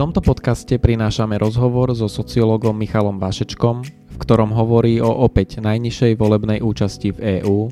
tomto 0.00 0.24
podcaste 0.24 0.80
prinášame 0.80 1.36
rozhovor 1.36 1.92
so 1.92 2.08
sociológom 2.08 2.72
Michalom 2.72 3.20
Vašečkom, 3.20 3.84
v 3.84 4.16
ktorom 4.16 4.48
hovorí 4.48 4.96
o 4.96 5.12
opäť 5.12 5.60
najnižšej 5.60 6.16
volebnej 6.16 6.64
účasti 6.64 7.12
v 7.12 7.44
EÚ, 7.44 7.68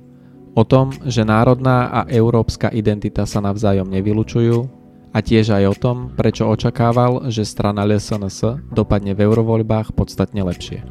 o 0.53 0.63
tom, 0.69 0.93
že 1.09 1.25
národná 1.25 1.89
a 1.89 2.01
európska 2.05 2.69
identita 2.69 3.25
sa 3.25 3.41
navzájom 3.41 3.89
nevylučujú 3.89 4.61
a 5.09 5.19
tiež 5.25 5.57
aj 5.57 5.65
o 5.73 5.75
tom, 5.81 5.97
prečo 6.21 6.45
očakával, 6.45 7.33
že 7.33 7.49
strana 7.49 7.89
LSNS 7.89 8.77
dopadne 8.77 9.17
v 9.17 9.25
eurovoľbách 9.25 9.97
podstatne 9.97 10.45
lepšie. 10.45 10.85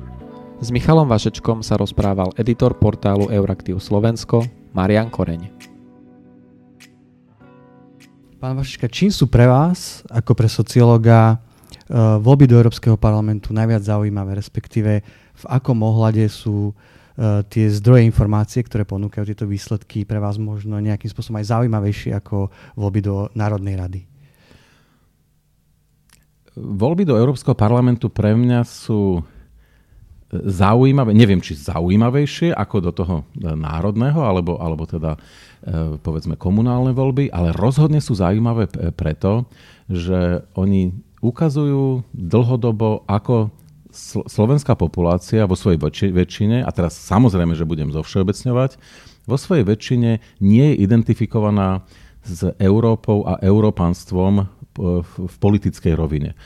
S 0.58 0.74
Michalom 0.74 1.06
Vašečkom 1.06 1.62
sa 1.62 1.78
rozprával 1.78 2.34
editor 2.34 2.74
portálu 2.74 3.30
Euraktiv 3.30 3.78
Slovensko 3.78 4.42
Marian 4.74 5.14
Koreň. 5.14 5.77
Pán 8.38 8.54
Vašička, 8.54 8.86
čím 8.86 9.10
sú 9.10 9.26
pre 9.26 9.50
vás, 9.50 10.06
ako 10.14 10.38
pre 10.38 10.46
sociológa, 10.46 11.34
e, 11.34 11.36
voľby 12.22 12.46
do 12.46 12.62
Európskeho 12.62 12.94
parlamentu 12.94 13.50
najviac 13.50 13.82
zaujímavé, 13.82 14.38
respektíve 14.38 15.02
v 15.34 15.46
akom 15.50 15.82
ohľade 15.82 16.22
sú 16.30 16.70
e, 16.70 16.74
tie 17.50 17.66
zdroje 17.74 18.06
informácie, 18.06 18.62
ktoré 18.62 18.86
ponúkajú 18.86 19.26
tieto 19.34 19.50
výsledky 19.50 20.06
pre 20.06 20.22
vás 20.22 20.38
možno 20.38 20.78
nejakým 20.78 21.10
spôsobom 21.10 21.42
aj 21.42 21.50
zaujímavejšie 21.50 22.14
ako 22.14 22.54
voľby 22.78 23.02
do 23.02 23.26
Národnej 23.34 23.74
rady? 23.74 24.02
Voľby 26.54 27.10
do 27.10 27.18
Európskeho 27.18 27.58
parlamentu 27.58 28.14
pre 28.14 28.38
mňa 28.38 28.62
sú 28.70 29.26
zaujímavé, 30.30 31.16
neviem, 31.18 31.42
či 31.42 31.58
zaujímavejšie 31.58 32.54
ako 32.54 32.76
do 32.86 32.92
toho 32.94 33.16
národného, 33.34 34.22
alebo, 34.22 34.62
alebo 34.62 34.86
teda 34.86 35.16
e, 35.16 35.20
povedzme 36.04 36.38
komunálne 36.38 36.94
voľby, 36.94 37.34
ale 37.34 37.56
rozhodne 37.56 38.04
sú 38.04 38.14
zaujímavé 38.18 38.70
preto, 38.94 39.50
že 39.90 40.46
oni 40.54 40.94
ukazujú 41.24 42.06
dlhodobo, 42.14 43.08
ako 43.10 43.50
slovenská 44.30 44.78
populácia 44.78 45.50
vo 45.50 45.58
svojej 45.58 45.82
väčšine, 46.14 46.62
a 46.62 46.70
teraz 46.70 46.94
samozrejme, 46.94 47.58
že 47.58 47.66
budem 47.66 47.90
zovšeobecňovať, 47.90 48.78
vo 49.26 49.38
svojej 49.40 49.66
väčšine 49.66 50.12
nie 50.40 50.66
je 50.72 50.76
identifikovaná 50.86 51.82
s 52.22 52.48
Európou 52.62 53.26
a 53.26 53.42
európanstvom 53.42 54.46
v 55.04 55.36
politickej 55.42 55.98
rovine. 55.98 56.38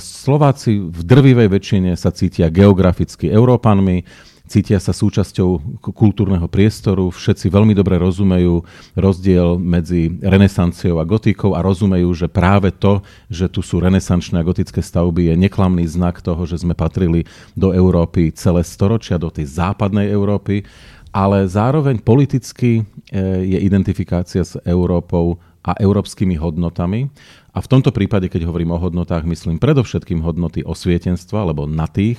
Slováci 0.00 0.82
v 0.82 1.00
drvivej 1.06 1.46
väčšine 1.52 1.94
sa 1.94 2.10
cítia 2.10 2.50
geograficky 2.50 3.30
Európanmi, 3.30 4.02
cítia 4.50 4.82
sa 4.82 4.90
súčasťou 4.90 5.78
kultúrneho 5.94 6.50
priestoru, 6.50 7.14
všetci 7.14 7.46
veľmi 7.46 7.70
dobre 7.70 8.02
rozumejú 8.02 8.66
rozdiel 8.98 9.62
medzi 9.62 10.10
renesanciou 10.18 10.98
a 10.98 11.06
gotikou 11.06 11.54
a 11.54 11.62
rozumejú, 11.62 12.10
že 12.10 12.26
práve 12.26 12.74
to, 12.74 12.98
že 13.30 13.46
tu 13.46 13.62
sú 13.62 13.78
renesančné 13.78 14.42
a 14.42 14.48
gotické 14.48 14.82
stavby, 14.82 15.30
je 15.30 15.34
neklamný 15.38 15.86
znak 15.86 16.18
toho, 16.18 16.42
že 16.50 16.66
sme 16.66 16.74
patrili 16.74 17.30
do 17.54 17.70
Európy 17.70 18.34
celé 18.34 18.66
storočia, 18.66 19.22
do 19.22 19.30
tej 19.30 19.46
západnej 19.46 20.10
Európy, 20.10 20.66
ale 21.14 21.46
zároveň 21.46 22.02
politicky 22.02 22.82
eh, 22.82 23.46
je 23.46 23.58
identifikácia 23.62 24.42
s 24.42 24.58
Európou 24.66 25.38
a 25.62 25.76
európskymi 25.78 26.34
hodnotami. 26.40 27.06
A 27.50 27.58
v 27.60 27.70
tomto 27.70 27.90
prípade, 27.92 28.30
keď 28.30 28.48
hovorím 28.48 28.74
o 28.74 28.82
hodnotách, 28.82 29.26
myslím 29.28 29.60
predovšetkým 29.60 30.24
hodnoty 30.24 30.64
osvietenstva, 30.64 31.50
lebo 31.50 31.68
na 31.68 31.84
tých 31.90 32.18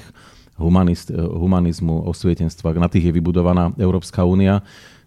humanist, 0.61 1.09
humanizmu, 1.11 2.05
osvietenstva, 2.05 2.77
na 2.77 2.87
tých 2.87 3.09
je 3.09 3.17
vybudovaná 3.17 3.73
Európska 3.81 4.21
únia. 4.21 4.61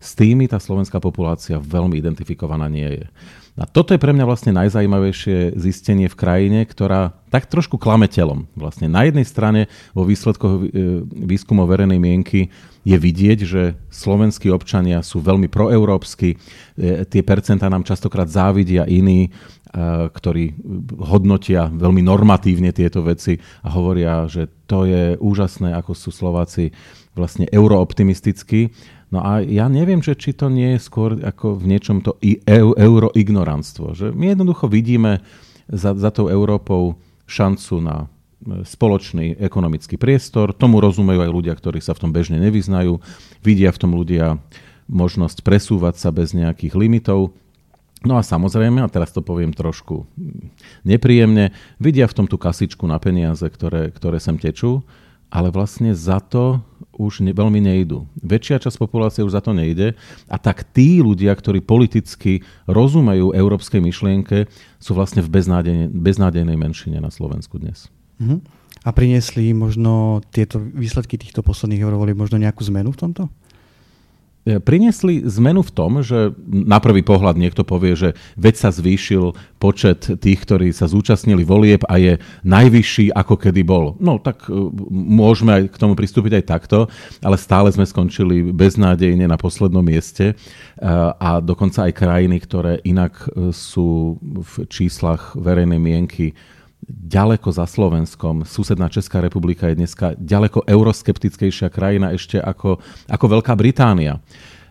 S 0.05 0.13
tými 0.13 0.45
tá 0.45 0.61
slovenská 0.61 1.01
populácia 1.01 1.57
veľmi 1.57 1.97
identifikovaná 1.97 2.69
nie 2.69 3.01
je. 3.01 3.07
A 3.55 3.65
toto 3.65 3.95
je 3.95 4.03
pre 4.03 4.11
mňa 4.11 4.27
vlastne 4.27 4.53
najzajímavejšie 4.53 5.57
zistenie 5.57 6.11
v 6.11 6.19
krajine, 6.19 6.61
ktorá 6.67 7.15
tak 7.31 7.47
trošku 7.47 7.79
klame 7.79 8.11
telom. 8.11 8.51
Vlastne 8.59 8.91
na 8.91 9.07
jednej 9.07 9.25
strane 9.25 9.71
vo 9.95 10.03
výsledkoch 10.03 10.53
e, 10.59 10.63
výskumov 11.07 11.71
verejnej 11.71 12.03
mienky 12.03 12.51
je 12.83 12.99
vidieť, 12.99 13.39
že 13.47 13.63
slovenskí 13.95 14.51
občania 14.51 15.01
sú 15.07 15.23
veľmi 15.23 15.47
proeurópsky, 15.47 16.35
e, 16.35 17.07
tie 17.07 17.23
percentá 17.23 17.71
nám 17.71 17.87
častokrát 17.87 18.27
závidia 18.27 18.91
iní, 18.91 19.31
Eh, 19.75 20.07
ktorí 20.07 20.55
hodnotia 21.03 21.67
veľmi 21.67 21.99
normatívne 21.99 22.71
tieto 22.71 23.03
veci 23.03 23.43
a 23.59 23.75
hovoria, 23.75 24.23
že 24.31 24.47
to 24.71 24.87
je 24.87 25.19
úžasné, 25.19 25.75
ako 25.75 25.99
sú 25.99 26.15
Slováci 26.15 26.71
vlastne 27.11 27.51
eurooptimistickí. 27.51 28.71
No 29.15 29.23
a 29.23 29.39
ja 29.47 29.71
neviem, 29.71 30.03
že 30.03 30.19
či 30.19 30.35
to 30.35 30.51
nie 30.51 30.75
je 30.75 30.83
skôr 30.83 31.15
ako 31.23 31.63
v 31.63 31.71
niečom 31.71 32.03
to 32.03 32.19
euroignoranstvo. 32.75 33.95
Že 33.95 34.07
my 34.11 34.35
jednoducho 34.35 34.67
vidíme 34.67 35.23
za, 35.71 35.95
za 35.95 36.11
tou 36.11 36.27
Európou 36.27 36.99
šancu 37.31 37.79
na 37.79 37.97
eh, 38.03 38.67
spoločný 38.67 39.39
ekonomický 39.39 40.03
priestor. 40.03 40.51
Tomu 40.51 40.83
rozumejú 40.83 41.23
aj 41.23 41.31
ľudia, 41.31 41.55
ktorí 41.55 41.79
sa 41.79 41.95
v 41.95 42.03
tom 42.03 42.11
bežne 42.11 42.43
nevyznajú. 42.43 42.99
Vidia 43.47 43.71
v 43.71 43.81
tom 43.87 43.95
ľudia 43.95 44.43
možnosť 44.91 45.47
presúvať 45.47 45.95
sa 45.95 46.11
bez 46.11 46.35
nejakých 46.35 46.75
limitov. 46.75 47.39
No 48.03 48.19
a 48.19 48.27
samozrejme, 48.27 48.83
a 48.83 48.91
teraz 48.91 49.15
to 49.15 49.25
poviem 49.25 49.55
trošku 49.55 50.05
nepríjemne, 50.85 51.57
vidia 51.81 52.05
v 52.05 52.17
tom 52.19 52.27
tú 52.29 52.37
kasičku 52.37 52.85
na 52.85 53.01
peniaze, 53.01 53.47
ktoré, 53.47 53.89
ktoré 53.95 54.21
sem 54.21 54.37
tečú, 54.37 54.85
ale 55.33 55.49
vlastne 55.49 55.97
za 55.97 56.21
to 56.21 56.61
už 56.97 57.27
ne, 57.27 57.33
veľmi 57.35 57.61
nejdu. 57.61 58.07
Väčšia 58.23 58.63
časť 58.63 58.77
populácie 58.79 59.27
už 59.27 59.35
za 59.35 59.43
to 59.43 59.53
nejde 59.53 59.99
a 60.31 60.37
tak 60.39 60.67
tí 60.75 61.03
ľudia, 61.03 61.35
ktorí 61.35 61.61
politicky 61.61 62.43
rozumejú 62.71 63.35
európskej 63.35 63.83
myšlienke, 63.83 64.47
sú 64.79 64.93
vlastne 64.95 65.21
v 65.21 65.33
beznádejnej, 65.33 65.89
beznádejnej 65.91 66.57
menšine 66.59 66.99
na 67.03 67.11
Slovensku 67.11 67.59
dnes. 67.59 67.89
Uh-huh. 68.21 68.39
A 68.85 68.93
priniesli 68.93 69.57
možno 69.57 70.21
tieto 70.29 70.61
výsledky 70.61 71.17
týchto 71.17 71.41
posledných 71.41 71.83
eurovolieb 71.83 72.19
možno 72.19 72.37
nejakú 72.37 72.61
zmenu 72.69 72.93
v 72.93 73.01
tomto? 73.01 73.23
E, 74.45 74.61
priniesli 74.61 75.25
zmenu 75.25 75.65
v 75.65 75.73
tom, 75.73 76.05
že 76.05 76.37
na 76.45 76.77
prvý 76.77 77.01
pohľad 77.01 77.41
niekto 77.41 77.65
povie, 77.65 77.97
že 77.97 78.13
veď 78.37 78.55
sa 78.61 78.69
zvýšil 78.69 79.33
počet 79.57 80.05
tých, 80.21 80.45
ktorí 80.45 80.69
sa 80.69 80.85
zúčastnili 80.85 81.49
volieb 81.49 81.81
a 81.89 81.97
je 81.97 82.21
najvyšší 82.45 83.17
ako 83.17 83.41
kedy 83.41 83.65
bol. 83.65 83.97
No 83.97 84.21
tak 84.21 84.45
e, 84.47 84.53
môžeme 84.93 85.57
aj 85.57 85.63
k 85.73 85.81
tomu 85.81 85.97
pristúpiť 85.97 86.45
aj 86.45 86.45
takto, 86.45 86.79
ale 87.25 87.41
stále 87.41 87.73
sme 87.73 87.89
skončili 87.89 88.53
beznádejne 88.53 89.25
na 89.25 89.41
poslednom 89.41 89.81
mieste 89.81 90.33
e, 90.33 90.35
a 91.17 91.41
dokonca 91.41 91.89
aj 91.89 91.97
krajiny, 91.97 92.37
ktoré 92.45 92.85
inak 92.85 93.17
sú 93.57 94.21
v 94.21 94.69
číslach 94.69 95.33
verejnej 95.41 95.81
mienky 95.81 96.37
ďaleko 96.89 97.49
za 97.51 97.65
Slovenskom. 97.65 98.45
Susedná 98.45 98.93
Česká 98.93 99.21
republika 99.25 99.69
je 99.69 99.81
dneska 99.81 100.15
ďaleko 100.21 100.69
euroskeptickejšia 100.69 101.73
krajina 101.73 102.13
ešte 102.13 102.37
ako, 102.41 102.81
ako 103.09 103.25
Veľká 103.29 103.57
Británia. 103.57 104.21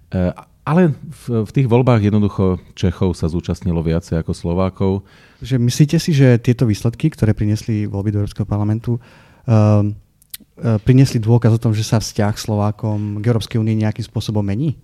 E, 0.10 0.30
ale 0.64 0.96
v, 0.96 1.44
v 1.44 1.52
tých 1.52 1.68
voľbách 1.68 2.08
jednoducho 2.08 2.62
Čechov 2.78 3.20
sa 3.20 3.28
zúčastnilo 3.28 3.84
viacej 3.84 4.24
ako 4.24 4.32
Slovákov. 4.32 4.92
Že 5.44 5.60
myslíte 5.60 5.98
si, 6.00 6.16
že 6.16 6.40
tieto 6.40 6.64
výsledky, 6.64 7.12
ktoré 7.12 7.36
priniesli 7.36 7.84
voľby 7.84 8.16
do 8.16 8.24
Európskeho 8.24 8.48
parlamentu, 8.48 8.96
uh, 8.96 9.84
priniesli 10.88 11.20
dôkaz 11.20 11.52
o 11.52 11.60
tom, 11.60 11.76
že 11.76 11.84
sa 11.84 12.00
vzťah 12.00 12.40
Slovákom 12.40 13.20
k 13.20 13.28
Európskej 13.28 13.60
únii 13.60 13.84
nejakým 13.84 14.08
spôsobom 14.08 14.40
mení? 14.40 14.80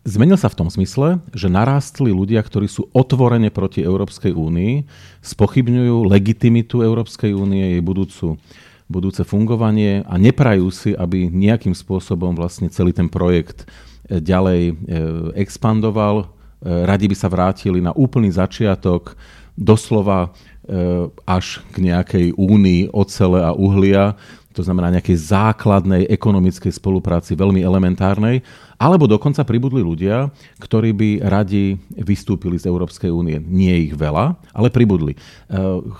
Zmenil 0.00 0.40
sa 0.40 0.48
v 0.48 0.64
tom 0.64 0.72
smysle, 0.72 1.20
že 1.36 1.52
narástli 1.52 2.08
ľudia, 2.08 2.40
ktorí 2.40 2.72
sú 2.72 2.88
otvorene 2.96 3.52
proti 3.52 3.84
Európskej 3.84 4.32
únii, 4.32 4.88
spochybňujú 5.20 6.08
legitimitu 6.08 6.80
Európskej 6.80 7.36
únie, 7.36 7.76
jej 7.76 7.82
budúcu, 7.84 8.40
budúce 8.88 9.20
fungovanie 9.28 10.00
a 10.08 10.16
neprajú 10.16 10.72
si, 10.72 10.96
aby 10.96 11.28
nejakým 11.28 11.76
spôsobom 11.76 12.32
vlastne 12.32 12.72
celý 12.72 12.96
ten 12.96 13.12
projekt 13.12 13.68
e, 14.08 14.24
ďalej 14.24 14.62
e, 14.72 14.74
expandoval. 15.36 16.24
E, 16.24 16.26
radi 16.88 17.04
by 17.04 17.16
sa 17.20 17.28
vrátili 17.28 17.84
na 17.84 17.92
úplný 17.92 18.32
začiatok, 18.32 19.14
doslova 19.52 20.32
až 21.26 21.66
k 21.74 21.90
nejakej 21.90 22.26
únii 22.38 22.94
ocele 22.94 23.42
a 23.42 23.50
uhlia, 23.50 24.14
to 24.60 24.68
znamená 24.68 24.92
nejakej 24.92 25.16
základnej 25.16 26.04
ekonomickej 26.12 26.68
spolupráci, 26.76 27.32
veľmi 27.32 27.64
elementárnej 27.64 28.44
alebo 28.80 29.04
dokonca 29.04 29.44
pribudli 29.44 29.84
ľudia, 29.84 30.32
ktorí 30.56 30.96
by 30.96 31.08
radi 31.28 31.76
vystúpili 32.00 32.56
z 32.56 32.64
Európskej 32.64 33.12
únie. 33.12 33.36
Nie 33.36 33.76
ich 33.76 33.92
veľa, 33.92 34.40
ale 34.56 34.72
pribudli. 34.72 35.12
E, 35.12 35.18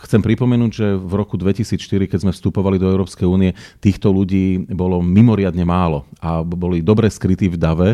chcem 0.09 0.25
pripomenúť, 0.25 0.71
že 0.73 0.87
v 0.97 1.13
roku 1.13 1.37
2004, 1.37 2.09
keď 2.09 2.19
sme 2.25 2.33
vstupovali 2.33 2.81
do 2.81 2.89
Európskej 2.89 3.29
únie, 3.29 3.53
týchto 3.85 4.09
ľudí 4.09 4.65
bolo 4.73 5.05
mimoriadne 5.05 5.61
málo 5.61 6.09
a 6.25 6.41
boli 6.41 6.81
dobre 6.81 7.13
skrytí 7.13 7.53
v 7.53 7.61
dave, 7.61 7.91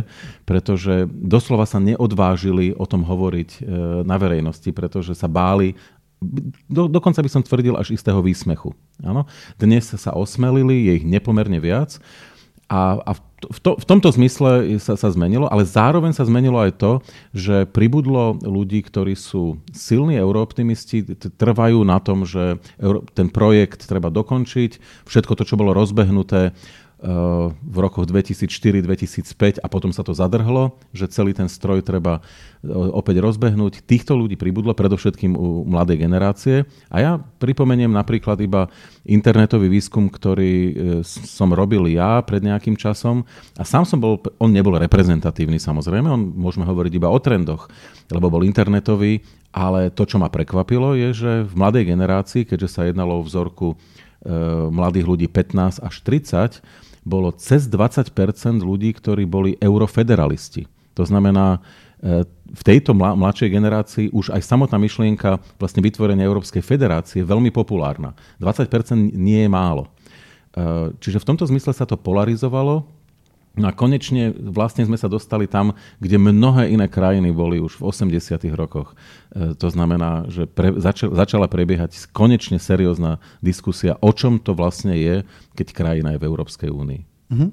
pretože 0.47 1.11
doslova 1.11 1.67
sa 1.67 1.83
neodvážili 1.83 2.71
o 2.79 2.87
tom 2.87 3.03
hovoriť 3.03 3.51
e, 3.59 3.61
na 4.07 4.15
verejnosti, 4.23 4.71
pretože 4.71 5.19
sa 5.19 5.27
báli 5.27 5.75
do, 6.67 6.89
dokonca 6.89 7.21
by 7.21 7.31
som 7.31 7.45
tvrdil 7.45 7.77
až 7.77 7.93
istého 7.93 8.21
výsmechu. 8.25 8.73
Ano? 9.05 9.29
Dnes 9.61 9.89
sa 9.89 10.13
osmelili, 10.17 10.89
je 10.89 10.93
ich 11.01 11.07
nepomerne 11.07 11.61
viac 11.61 12.01
A, 12.67 12.99
a 12.99 13.15
v, 13.47 13.59
to, 13.63 13.79
v 13.79 13.85
tomto 13.87 14.11
zmysle 14.11 14.81
sa, 14.83 14.99
sa 14.99 15.09
zmenilo, 15.15 15.47
ale 15.47 15.63
zároveň 15.63 16.11
sa 16.11 16.27
zmenilo 16.27 16.59
aj 16.59 16.83
to, 16.83 16.93
že 17.31 17.63
pribudlo 17.71 18.35
ľudí, 18.43 18.83
ktorí 18.83 19.15
sú 19.15 19.63
silní 19.71 20.19
eurooptimisti, 20.19 21.07
trvajú 21.15 21.87
na 21.87 22.03
tom, 22.03 22.27
že 22.27 22.59
ten 23.15 23.31
projekt 23.31 23.87
treba 23.87 24.11
dokončiť, 24.11 24.83
všetko 25.07 25.33
to, 25.39 25.47
čo 25.47 25.55
bolo 25.55 25.79
rozbehnuté, 25.79 26.59
v 26.97 27.77
rokoch 27.77 28.09
2004-2005 28.09 29.61
a 29.61 29.67
potom 29.69 29.93
sa 29.93 30.01
to 30.01 30.17
zadrhlo, 30.17 30.81
že 30.97 31.13
celý 31.13 31.37
ten 31.37 31.45
stroj 31.45 31.85
treba 31.85 32.25
e, 32.65 32.73
opäť 32.73 33.21
rozbehnúť. 33.21 33.85
Týchto 33.85 34.17
ľudí 34.17 34.41
pribudlo 34.41 34.73
predovšetkým 34.73 35.37
u 35.37 35.69
mladej 35.69 36.01
generácie. 36.01 36.65
A 36.89 36.97
ja 37.05 37.13
pripomeniem 37.21 37.93
napríklad 37.93 38.41
iba 38.41 38.73
internetový 39.05 39.69
výskum, 39.69 40.09
ktorý 40.09 40.55
e, 40.57 40.73
som 41.05 41.53
robil 41.53 41.85
ja 41.93 42.25
pred 42.25 42.41
nejakým 42.41 42.81
časom. 42.81 43.29
A 43.61 43.63
sám 43.69 43.85
som 43.85 44.01
bol, 44.01 44.17
on 44.41 44.49
nebol 44.49 44.73
reprezentatívny 44.81 45.61
samozrejme, 45.61 46.09
on 46.09 46.33
môžeme 46.33 46.65
hovoriť 46.65 46.93
iba 46.97 47.13
o 47.13 47.21
trendoch, 47.21 47.69
lebo 48.09 48.33
bol 48.33 48.41
internetový, 48.41 49.21
ale 49.53 49.93
to, 49.93 50.09
čo 50.09 50.17
ma 50.17 50.33
prekvapilo, 50.33 50.97
je, 50.97 51.13
že 51.13 51.33
v 51.45 51.53
mladej 51.53 51.93
generácii, 51.93 52.49
keďže 52.49 52.73
sa 52.73 52.89
jednalo 52.89 53.21
o 53.21 53.27
vzorku 53.27 53.77
mladých 54.75 55.07
ľudí 55.07 55.27
15 55.31 55.87
až 55.87 55.95
30, 56.03 56.59
bolo 57.07 57.31
cez 57.39 57.71
20% 57.71 58.11
ľudí, 58.67 58.91
ktorí 58.91 59.23
boli 59.31 59.55
eurofederalisti. 59.63 60.67
To 60.99 61.07
znamená, 61.07 61.63
e, 62.03 62.27
v 62.51 62.63
tejto 62.67 62.91
mladšej 62.99 63.49
generácii 63.55 64.07
už 64.11 64.35
aj 64.35 64.43
samotná 64.43 64.75
myšlienka 64.83 65.39
vlastne 65.63 65.87
vytvorenia 65.87 66.27
Európskej 66.27 66.67
federácie 66.67 67.23
je 67.23 67.31
veľmi 67.31 67.55
populárna. 67.55 68.19
20 68.43 68.67
nie 69.15 69.47
je 69.47 69.51
málo. 69.51 69.87
E, 69.87 70.91
čiže 70.99 71.23
v 71.23 71.29
tomto 71.31 71.47
zmysle 71.47 71.71
sa 71.71 71.87
to 71.87 71.95
polarizovalo 71.95 72.96
No 73.57 73.69
a 73.69 73.73
konečne 73.73 74.37
vlastne 74.37 74.85
sme 74.85 75.01
sa 75.01 75.09
dostali 75.09 75.49
tam, 75.49 75.73
kde 75.97 76.21
mnohé 76.21 76.69
iné 76.69 76.93
krajiny 76.93 77.33
boli 77.33 77.57
už 77.57 77.81
v 77.81 77.89
80. 77.89 78.37
rokoch. 78.53 78.93
E, 79.33 79.57
to 79.57 79.73
znamená, 79.73 80.29
že 80.29 80.45
pre, 80.45 80.77
začal, 80.77 81.17
začala 81.17 81.49
prebiehať 81.49 82.13
konečne 82.13 82.61
seriózna 82.61 83.17
diskusia, 83.41 83.97
o 84.05 84.13
čom 84.13 84.37
to 84.37 84.53
vlastne 84.53 84.93
je, 84.93 85.25
keď 85.57 85.73
krajina 85.73 86.13
je 86.13 86.21
v 86.21 86.29
Európskej 86.29 86.69
únii. 86.69 87.01
Uh-huh. 87.33 87.51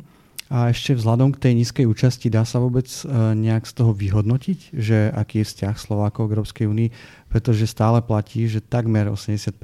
A 0.51 0.75
ešte 0.75 0.91
vzhľadom 0.99 1.31
k 1.33 1.41
tej 1.49 1.53
nízkej 1.63 1.85
účasti 1.87 2.27
dá 2.27 2.43
sa 2.43 2.59
vôbec 2.59 2.85
e, 2.85 3.07
nejak 3.39 3.63
z 3.63 3.73
toho 3.73 3.95
vyhodnotiť, 3.95 4.75
že 4.75 5.07
aký 5.07 5.41
je 5.41 5.49
vzťah 5.49 5.75
Slovákov 5.79 6.27
k 6.27 6.33
Európskej 6.35 6.65
únii, 6.67 6.89
pretože 7.31 7.63
stále 7.63 8.03
platí, 8.03 8.43
že 8.51 8.59
takmer 8.59 9.07
80 9.07 9.55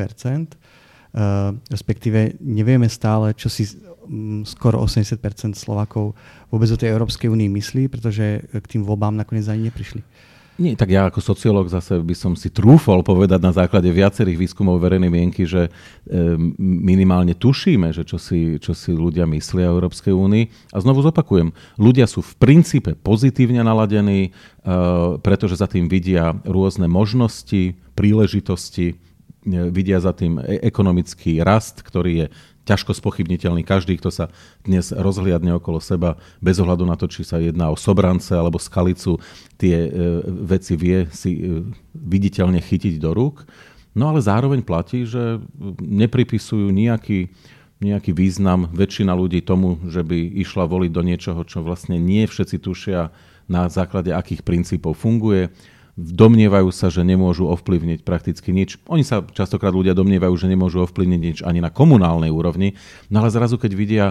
Uh, 1.09 1.57
respektíve 1.73 2.37
nevieme 2.37 2.85
stále, 2.85 3.33
čo 3.33 3.49
si 3.49 3.65
skoro 4.49 4.81
80% 4.81 5.21
Slovakov 5.53 6.17
vôbec 6.49 6.69
o 6.73 6.77
tej 6.77 6.89
Európskej 6.91 7.29
únii 7.29 7.49
myslí, 7.53 7.93
pretože 7.93 8.41
k 8.49 8.65
tým 8.65 8.81
voľbám 8.81 9.13
nakoniec 9.13 9.45
ani 9.45 9.69
neprišli. 9.69 10.01
Nie, 10.59 10.75
tak 10.75 10.91
ja 10.91 11.07
ako 11.07 11.23
sociológ 11.23 11.71
zase 11.71 12.03
by 12.03 12.11
som 12.11 12.35
si 12.35 12.51
trúfol 12.51 12.99
povedať 12.99 13.39
na 13.39 13.55
základe 13.55 13.87
viacerých 13.87 14.35
výskumov 14.35 14.83
verejnej 14.83 15.07
mienky, 15.07 15.47
že 15.47 15.71
minimálne 16.59 17.31
tušíme, 17.31 17.95
že 17.95 18.03
čo 18.03 18.19
si, 18.19 18.59
čo 18.59 18.75
si 18.75 18.91
ľudia 18.91 19.23
myslia 19.23 19.71
o 19.71 19.79
Európskej 19.79 20.11
únii. 20.11 20.75
A 20.75 20.83
znovu 20.83 20.99
zopakujem, 20.99 21.55
ľudia 21.79 22.11
sú 22.11 22.19
v 22.19 22.35
princípe 22.35 22.91
pozitívne 22.91 23.63
naladení, 23.63 24.35
pretože 25.23 25.55
za 25.55 25.71
tým 25.71 25.87
vidia 25.87 26.35
rôzne 26.43 26.91
možnosti, 26.91 27.79
príležitosti, 27.95 28.99
vidia 29.45 29.99
za 29.99 30.11
tým 30.11 30.39
e, 30.39 30.59
ekonomický 30.59 31.39
rast, 31.39 31.79
ktorý 31.83 32.25
je 32.25 32.27
ťažko 32.67 32.93
spochybniteľný. 32.93 33.65
Každý, 33.65 33.97
kto 33.97 34.13
sa 34.13 34.25
dnes 34.61 34.93
rozhliadne 34.93 35.57
okolo 35.57 35.81
seba, 35.81 36.19
bez 36.37 36.61
ohľadu 36.61 36.85
na 36.85 36.93
to, 36.99 37.09
či 37.09 37.25
sa 37.25 37.41
jedná 37.41 37.71
o 37.73 37.79
sobrance 37.79 38.29
alebo 38.35 38.61
skalicu, 38.61 39.17
tie 39.57 39.87
e, 39.87 39.89
veci 40.45 40.75
vie 40.75 41.07
si 41.09 41.31
e, 41.39 41.41
viditeľne 41.95 42.59
chytiť 42.61 42.99
do 43.01 43.15
rúk. 43.15 43.47
No 43.97 44.13
ale 44.13 44.21
zároveň 44.21 44.61
platí, 44.61 45.01
že 45.07 45.41
nepripisujú 45.81 46.69
nejaký, 46.69 47.33
nejaký 47.81 48.11
význam 48.13 48.69
väčšina 48.69 49.17
ľudí 49.17 49.41
tomu, 49.41 49.81
že 49.89 50.05
by 50.05 50.39
išla 50.45 50.69
voliť 50.69 50.91
do 50.93 51.01
niečoho, 51.01 51.41
čo 51.41 51.65
vlastne 51.65 51.97
nie 51.97 52.29
všetci 52.29 52.61
tušia 52.61 53.09
na 53.49 53.65
základe 53.65 54.13
akých 54.13 54.45
princípov 54.45 54.93
funguje 54.93 55.49
domnievajú 55.99 56.71
sa, 56.71 56.87
že 56.87 57.03
nemôžu 57.03 57.51
ovplyvniť 57.51 58.07
prakticky 58.07 58.55
nič. 58.55 58.79
Oni 58.87 59.03
sa 59.03 59.19
častokrát 59.19 59.75
ľudia 59.75 59.91
domnievajú, 59.91 60.31
že 60.39 60.47
nemôžu 60.47 60.87
ovplyvniť 60.87 61.19
nič 61.19 61.37
ani 61.43 61.59
na 61.59 61.67
komunálnej 61.67 62.31
úrovni, 62.31 62.79
no 63.11 63.19
ale 63.19 63.35
zrazu, 63.35 63.59
keď 63.59 63.71
vidia 63.75 64.05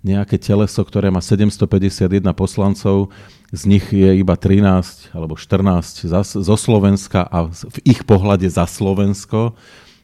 nejaké 0.00 0.40
teleso, 0.40 0.80
ktoré 0.84 1.12
má 1.12 1.20
751 1.20 2.24
poslancov, 2.32 3.12
z 3.52 3.62
nich 3.68 3.84
je 3.92 4.20
iba 4.20 4.36
13 4.36 5.12
alebo 5.12 5.36
14 5.36 6.08
zo 6.24 6.56
Slovenska 6.56 7.28
a 7.28 7.48
v 7.48 7.78
ich 7.84 8.04
pohľade 8.04 8.48
za 8.48 8.64
Slovensko, 8.64 9.56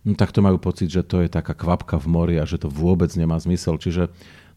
no 0.05 0.13
tak 0.17 0.33
to 0.33 0.41
majú 0.41 0.57
pocit, 0.57 0.89
že 0.89 1.05
to 1.05 1.21
je 1.25 1.29
taká 1.29 1.53
kvapka 1.53 2.01
v 2.01 2.07
mori 2.09 2.37
a 2.41 2.49
že 2.49 2.61
to 2.61 2.73
vôbec 2.73 3.13
nemá 3.17 3.37
zmysel. 3.41 3.77
Čiže 3.77 4.09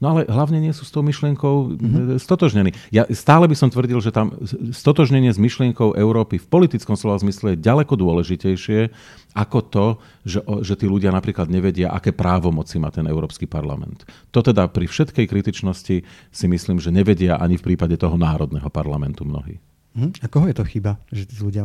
No 0.04 0.12
ale 0.12 0.28
hlavne 0.28 0.60
nie 0.60 0.76
sú 0.76 0.84
s 0.84 0.92
tou 0.92 1.00
myšlienkou 1.00 1.80
mm-hmm. 1.80 2.20
stotožnení. 2.20 2.76
Ja 2.92 3.08
stále 3.16 3.48
by 3.48 3.56
som 3.56 3.72
tvrdil, 3.72 4.04
že 4.04 4.12
tam 4.12 4.36
stotožnenie 4.76 5.32
s 5.32 5.40
myšlienkou 5.40 5.96
Európy 5.96 6.44
v 6.44 6.48
politickom 6.52 7.00
slova 7.00 7.24
zmysle 7.24 7.56
je 7.56 7.64
ďaleko 7.64 7.96
dôležitejšie 7.96 8.92
ako 9.32 9.60
to, 9.72 9.86
že, 10.28 10.44
že 10.44 10.76
tí 10.76 10.92
ľudia 10.92 11.16
napríklad 11.16 11.48
nevedia, 11.48 11.88
aké 11.88 12.12
právomoci 12.12 12.84
má 12.84 12.92
ten 12.92 13.08
Európsky 13.08 13.48
parlament. 13.48 14.04
To 14.36 14.44
teda 14.44 14.68
pri 14.68 14.92
všetkej 14.92 15.24
kritičnosti 15.24 15.96
si 16.30 16.46
myslím, 16.52 16.84
že 16.84 16.92
nevedia 16.92 17.40
ani 17.40 17.56
v 17.56 17.72
prípade 17.72 17.96
toho 17.96 18.20
národného 18.20 18.68
parlamentu 18.68 19.24
mnohí. 19.24 19.64
Hm? 19.96 20.20
A 20.20 20.28
koho 20.28 20.52
je 20.52 20.58
to 20.60 20.68
chyba, 20.68 21.00
že 21.16 21.32
tí 21.32 21.40
ľudia, 21.40 21.64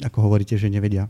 ako 0.00 0.18
hovoríte, 0.24 0.56
že 0.56 0.72
nevedia, 0.72 1.04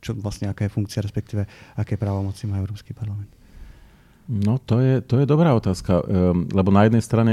čo 0.00 0.16
vlastne 0.16 0.48
aká 0.48 0.64
je 0.64 0.72
funkcia, 0.72 1.04
respektíve 1.04 1.44
aké 1.76 2.00
právomoci 2.00 2.48
má 2.48 2.56
Európsky 2.56 2.96
parlament? 2.96 3.41
No 4.30 4.62
to 4.62 4.78
je, 4.78 5.02
to 5.02 5.18
je 5.18 5.26
dobrá 5.26 5.50
otázka, 5.58 5.98
ehm, 6.06 6.46
lebo 6.54 6.70
na 6.70 6.86
jednej 6.86 7.02
strane 7.02 7.32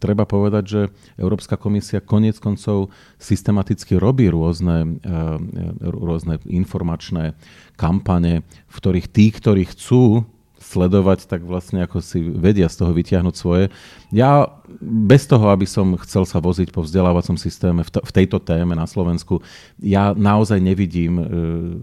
treba 0.00 0.24
povedať, 0.24 0.64
že 0.64 0.80
Európska 1.20 1.60
komisia 1.60 2.00
konec 2.00 2.40
koncov 2.40 2.88
systematicky 3.20 4.00
robí 4.00 4.32
rôzne, 4.32 4.96
ehm, 5.04 5.82
rôzne 5.84 6.40
informačné 6.48 7.36
kampane, 7.76 8.42
v 8.68 8.74
ktorých 8.74 9.06
tí, 9.12 9.28
ktorí 9.28 9.68
chcú 9.68 10.24
sledovať, 10.62 11.26
tak 11.26 11.42
vlastne 11.44 11.84
ako 11.84 11.98
si 11.98 12.22
vedia 12.22 12.70
z 12.70 12.80
toho 12.80 12.94
vytiahnuť 12.94 13.34
svoje. 13.34 13.68
Ja 14.14 14.62
bez 14.80 15.26
toho, 15.26 15.50
aby 15.50 15.66
som 15.66 15.98
chcel 16.00 16.24
sa 16.24 16.38
voziť 16.38 16.70
po 16.70 16.86
vzdelávacom 16.86 17.34
systéme 17.36 17.82
v 17.84 18.12
tejto 18.14 18.38
téme 18.38 18.78
na 18.78 18.86
Slovensku, 18.86 19.42
ja 19.82 20.14
naozaj 20.14 20.62
nevidím, 20.62 21.18
e, 21.18 21.24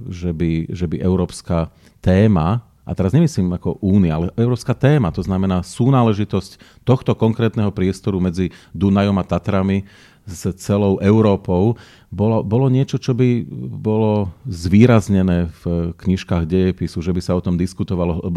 že 0.10 0.32
by, 0.32 0.52
že 0.72 0.88
by 0.88 0.96
európska 1.04 1.70
téma 2.00 2.69
a 2.90 2.98
teraz 2.98 3.14
nemyslím 3.14 3.54
ako 3.54 3.78
únia, 3.86 4.18
ale 4.18 4.34
európska 4.34 4.74
téma, 4.74 5.14
to 5.14 5.22
znamená 5.22 5.62
súnáležitosť 5.62 6.82
tohto 6.82 7.14
konkrétneho 7.14 7.70
priestoru 7.70 8.18
medzi 8.18 8.50
Dunajom 8.74 9.14
a 9.22 9.26
Tatrami 9.30 9.86
s 10.30 10.46
celou 10.62 11.02
Európou, 11.02 11.76
bolo, 12.10 12.42
bolo 12.42 12.74
niečo, 12.74 12.98
čo 12.98 13.14
by 13.14 13.46
bolo 13.78 14.34
zvýraznené 14.50 15.54
v 15.62 15.94
knižkách 15.94 16.50
dejepisu, 16.50 17.06
že 17.06 17.14
by 17.14 17.22
sa 17.22 17.38
o 17.38 17.42
tom 17.46 17.54
diskutovalo 17.54 18.18
eh, 18.18 18.22
eh, 18.22 18.34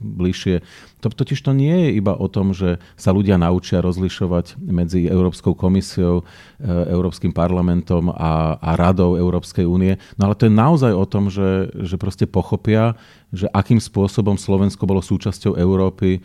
bližšie. 0.00 0.64
To 1.04 1.12
totiž 1.12 1.44
to 1.44 1.52
nie 1.52 1.76
je 1.76 2.00
iba 2.00 2.16
o 2.16 2.24
tom, 2.32 2.56
že 2.56 2.80
sa 2.96 3.12
ľudia 3.12 3.36
naučia 3.36 3.84
rozlišovať 3.84 4.56
medzi 4.64 5.04
Európskou 5.12 5.52
komisiou, 5.52 6.24
eh, 6.24 6.88
Európskym 6.88 7.36
parlamentom 7.36 8.16
a, 8.16 8.56
a 8.56 8.70
Radou 8.80 9.20
Európskej 9.20 9.68
únie, 9.68 10.00
no 10.16 10.32
ale 10.32 10.38
to 10.40 10.48
je 10.48 10.52
naozaj 10.56 10.92
o 10.96 11.04
tom, 11.04 11.28
že, 11.28 11.68
že 11.84 12.00
proste 12.00 12.24
pochopia, 12.24 12.96
že 13.28 13.44
akým 13.52 13.76
spôsobom 13.76 14.40
Slovensko 14.40 14.88
bolo 14.88 15.04
súčasťou 15.04 15.54
Európy 15.54 16.18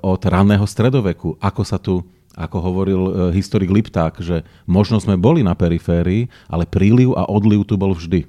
od 0.00 0.20
ranného 0.24 0.64
stredoveku, 0.64 1.36
ako 1.36 1.62
sa 1.68 1.76
tu 1.76 2.00
ako 2.38 2.56
hovoril 2.62 3.02
e, 3.02 3.12
historik 3.34 3.70
Lipták, 3.70 4.18
že 4.22 4.46
možno 4.66 5.02
sme 5.02 5.18
boli 5.18 5.42
na 5.42 5.54
periférii, 5.54 6.30
ale 6.46 6.66
príliv 6.66 7.14
a 7.18 7.26
odliv 7.26 7.66
tu 7.66 7.74
bol 7.74 7.94
vždy. 7.94 8.26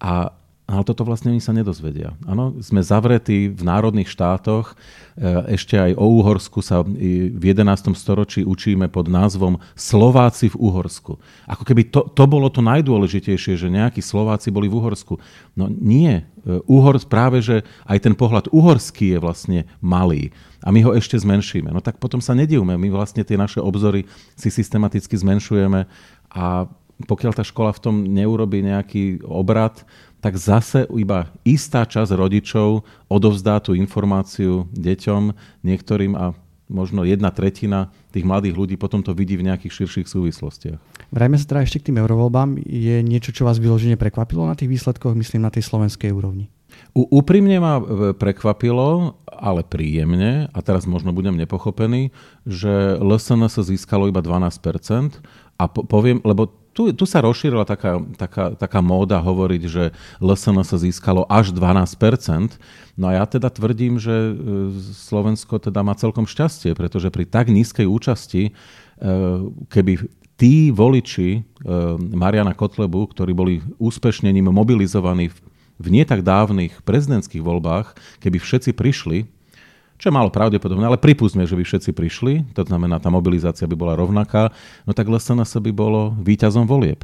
A 0.00 0.35
ale 0.66 0.82
toto 0.82 1.06
vlastne 1.06 1.30
oni 1.30 1.38
sa 1.38 1.54
nedozvedia. 1.54 2.18
Áno, 2.26 2.58
sme 2.58 2.82
zavretí 2.82 3.46
v 3.54 3.62
národných 3.62 4.10
štátoch. 4.10 4.74
E, 5.14 5.54
ešte 5.54 5.78
aj 5.78 5.94
o 5.94 6.10
Úhorsku 6.18 6.58
sa 6.58 6.82
v 6.82 7.38
11. 7.38 7.94
storočí 7.94 8.42
učíme 8.42 8.90
pod 8.90 9.06
názvom 9.06 9.62
Slováci 9.78 10.50
v 10.50 10.58
Úhorsku. 10.58 11.22
Ako 11.46 11.62
keby 11.62 11.94
to, 11.94 12.10
to 12.10 12.24
bolo 12.26 12.50
to 12.50 12.66
najdôležitejšie, 12.66 13.54
že 13.54 13.70
nejakí 13.70 14.02
Slováci 14.02 14.50
boli 14.50 14.66
v 14.66 14.82
Úhorsku. 14.82 15.22
No 15.54 15.70
nie. 15.70 16.26
E, 16.42 16.58
Úhor 16.66 16.98
práve, 17.06 17.38
že 17.46 17.62
aj 17.86 18.02
ten 18.02 18.14
pohľad 18.18 18.50
uhorský 18.50 19.14
je 19.14 19.18
vlastne 19.22 19.60
malý 19.78 20.34
a 20.66 20.74
my 20.74 20.82
ho 20.82 20.98
ešte 20.98 21.14
zmenšíme. 21.14 21.70
No 21.70 21.78
tak 21.78 22.02
potom 22.02 22.18
sa 22.18 22.34
nedivme. 22.34 22.74
My 22.74 22.90
vlastne 22.90 23.22
tie 23.22 23.38
naše 23.38 23.62
obzory 23.62 24.02
si 24.34 24.50
systematicky 24.50 25.14
zmenšujeme 25.14 25.86
a 26.34 26.66
pokiaľ 27.04 27.32
tá 27.36 27.44
škola 27.44 27.76
v 27.76 27.82
tom 27.84 27.96
neurobi 28.08 28.64
nejaký 28.64 29.20
obrad, 29.28 29.84
tak 30.20 30.40
zase 30.40 30.88
iba 30.96 31.30
istá 31.46 31.84
časť 31.84 32.12
rodičov 32.16 32.82
odovzdá 33.06 33.60
tú 33.60 33.76
informáciu 33.76 34.66
deťom, 34.74 35.22
niektorým 35.62 36.16
a 36.16 36.34
možno 36.66 37.06
jedna 37.06 37.30
tretina 37.30 37.94
tých 38.10 38.26
mladých 38.26 38.58
ľudí 38.58 38.74
potom 38.74 39.02
to 39.02 39.14
vidí 39.14 39.38
v 39.38 39.46
nejakých 39.46 39.84
širších 39.84 40.10
súvislostiach. 40.10 40.78
Vrajme 41.14 41.38
sa 41.38 41.46
teda 41.46 41.60
ešte 41.62 41.78
k 41.82 41.86
tým 41.92 42.02
eurovoľbám. 42.02 42.58
Je 42.66 43.02
niečo, 43.06 43.30
čo 43.30 43.46
vás 43.46 43.62
vyložene 43.62 43.94
prekvapilo 43.94 44.42
na 44.46 44.58
tých 44.58 44.70
výsledkoch, 44.70 45.14
myslím 45.14 45.46
na 45.46 45.54
tej 45.54 45.62
slovenskej 45.62 46.10
úrovni? 46.10 46.50
U, 46.92 47.06
úprimne 47.22 47.56
ma 47.62 47.78
e, 47.78 47.82
prekvapilo, 48.12 49.16
ale 49.28 49.64
príjemne, 49.64 50.50
a 50.52 50.58
teraz 50.60 50.84
možno 50.84 51.14
budem 51.14 51.38
nepochopený, 51.38 52.10
že 52.44 53.00
LSNS 53.00 53.62
získalo 53.62 54.10
iba 54.10 54.20
12%. 54.20 55.22
A 55.56 55.64
po, 55.70 55.86
poviem, 55.86 56.20
lebo 56.20 56.52
tu, 56.76 56.92
tu 56.92 57.08
sa 57.08 57.24
rozšírila 57.24 57.64
taká, 57.64 58.04
taká, 58.20 58.52
taká 58.52 58.84
móda 58.84 59.16
hovoriť, 59.24 59.62
že 59.64 59.96
LSNS 60.20 60.76
získalo 60.76 61.24
až 61.24 61.56
12%. 61.56 62.60
No 63.00 63.08
a 63.08 63.16
ja 63.16 63.24
teda 63.24 63.48
tvrdím, 63.48 63.96
že 63.96 64.12
e, 64.12 64.32
Slovensko 64.92 65.56
teda 65.56 65.80
má 65.80 65.96
celkom 65.96 66.28
šťastie, 66.28 66.76
pretože 66.76 67.08
pri 67.08 67.24
tak 67.24 67.48
nízkej 67.48 67.88
účasti, 67.88 68.42
e, 68.48 68.50
keby 69.72 70.04
tí 70.36 70.68
voliči 70.68 71.48
Mariana 71.96 72.52
Kotlebu, 72.52 73.08
ktorí 73.08 73.32
boli 73.32 73.64
úspešne 73.80 74.28
ním 74.28 74.52
mobilizovaní 74.52 75.32
v 75.80 75.86
nie 75.88 76.04
tak 76.04 76.20
dávnych 76.20 76.84
prezidentských 76.84 77.40
voľbách, 77.40 77.96
keby 78.20 78.36
všetci 78.36 78.76
prišli, 78.76 79.24
čo 79.96 80.12
je 80.12 80.16
málo 80.16 80.28
pravdepodobné, 80.28 80.84
ale 80.84 81.00
pripustme, 81.00 81.48
že 81.48 81.56
by 81.56 81.64
všetci 81.64 81.90
prišli, 81.96 82.52
to 82.52 82.62
znamená, 82.64 83.00
tá 83.00 83.08
mobilizácia 83.08 83.64
by 83.64 83.76
bola 83.76 83.96
rovnaká, 83.96 84.52
no 84.84 84.92
tak 84.92 85.08
LSNS 85.08 85.60
by 85.60 85.72
bolo 85.72 86.12
víťazom 86.20 86.68
volieb. 86.68 87.02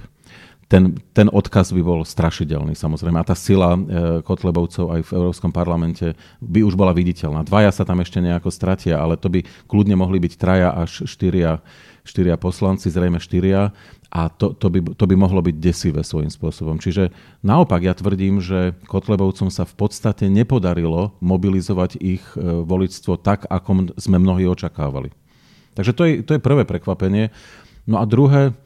Ten, 0.73 0.97
ten 1.13 1.29
odkaz 1.29 1.69
by 1.77 1.85
bol 1.85 2.01
strašidelný 2.01 2.73
samozrejme 2.73 3.21
a 3.21 3.29
tá 3.29 3.37
sila 3.37 3.77
e, 3.77 3.81
Kotlebovcov 4.25 4.89
aj 4.89 5.01
v 5.05 5.15
Európskom 5.21 5.53
parlamente 5.53 6.17
by 6.41 6.65
už 6.65 6.81
bola 6.81 6.97
viditeľná. 6.97 7.45
Dvaja 7.45 7.69
sa 7.69 7.85
tam 7.85 8.01
ešte 8.01 8.25
nejako 8.25 8.49
stratia, 8.49 8.97
ale 8.97 9.21
to 9.21 9.29
by 9.29 9.45
kľudne 9.69 10.01
mohli 10.01 10.17
byť 10.17 10.33
traja 10.41 10.73
až 10.73 11.05
štyria, 11.05 11.61
štyria 12.09 12.41
poslanci, 12.41 12.89
zrejme 12.89 13.21
štyria 13.21 13.69
a 14.09 14.33
to, 14.33 14.57
to, 14.57 14.73
by, 14.73 14.81
to 14.97 15.05
by 15.05 15.13
mohlo 15.13 15.45
byť 15.45 15.57
desivé 15.61 16.01
svojím 16.01 16.33
spôsobom. 16.33 16.81
Čiže 16.81 17.13
naopak 17.45 17.85
ja 17.85 17.93
tvrdím, 17.93 18.41
že 18.41 18.73
Kotlebovcom 18.89 19.53
sa 19.53 19.69
v 19.69 19.77
podstate 19.77 20.33
nepodarilo 20.33 21.13
mobilizovať 21.21 22.01
ich 22.01 22.25
e, 22.33 22.65
voličstvo 22.65 23.21
tak, 23.21 23.45
ako 23.45 23.93
sme 24.01 24.17
mnohí 24.17 24.49
očakávali. 24.49 25.13
Takže 25.77 25.93
to 25.93 26.03
je, 26.09 26.13
to 26.25 26.33
je 26.37 26.41
prvé 26.41 26.65
prekvapenie. 26.65 27.29
No 27.85 28.01
a 28.01 28.09
druhé, 28.09 28.57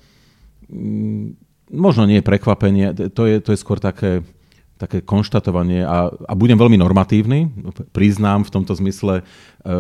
mm, 0.71 1.46
možno 1.71 2.07
nie 2.07 2.23
prekvapenie, 2.23 2.95
to 3.11 3.23
je, 3.27 3.37
to 3.43 3.51
je 3.55 3.59
skôr 3.59 3.79
také 3.83 4.23
také 4.77 5.01
konštatovanie 5.01 5.89
a, 5.89 6.13
a 6.13 6.33
budem 6.37 6.61
veľmi 6.61 6.77
normatívny. 6.77 7.49
Priznám 7.97 8.45
v 8.45 8.53
tomto 8.53 8.77
zmysle 8.77 9.21
e, 9.21 9.23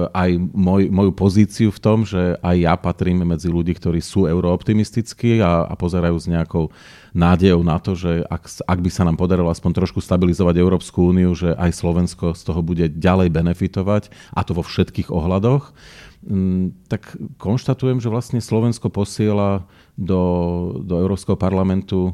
aj 0.08 0.40
moj, 0.56 0.88
moju 0.88 1.12
pozíciu 1.12 1.68
v 1.68 1.82
tom, 1.84 2.08
že 2.08 2.40
aj 2.40 2.56
ja 2.56 2.74
patrím 2.80 3.28
medzi 3.28 3.52
ľudí, 3.52 3.76
ktorí 3.76 4.00
sú 4.00 4.24
eurooptimistickí 4.24 5.44
a, 5.44 5.68
a 5.68 5.74
pozerajú 5.76 6.16
s 6.16 6.26
nejakou 6.32 6.72
nádejou 7.12 7.60
na 7.60 7.76
to, 7.76 7.92
že 7.92 8.24
ak, 8.24 8.64
ak 8.64 8.78
by 8.80 8.90
sa 8.92 9.04
nám 9.04 9.20
podarilo 9.20 9.52
aspoň 9.52 9.84
trošku 9.84 10.00
stabilizovať 10.00 10.56
Európsku 10.56 11.12
úniu, 11.12 11.36
že 11.36 11.52
aj 11.52 11.76
Slovensko 11.76 12.32
z 12.32 12.42
toho 12.48 12.64
bude 12.64 12.88
ďalej 12.88 13.28
benefitovať, 13.28 14.08
a 14.32 14.40
to 14.48 14.56
vo 14.56 14.64
všetkých 14.64 15.12
ohľadoch, 15.12 15.76
tak 16.88 17.14
konštatujem, 17.38 18.02
že 18.02 18.10
vlastne 18.10 18.40
Slovensko 18.42 18.90
posiela 18.90 19.68
do, 19.96 20.22
do 20.84 21.00
Európskeho 21.00 21.34
parlamentu 21.34 22.12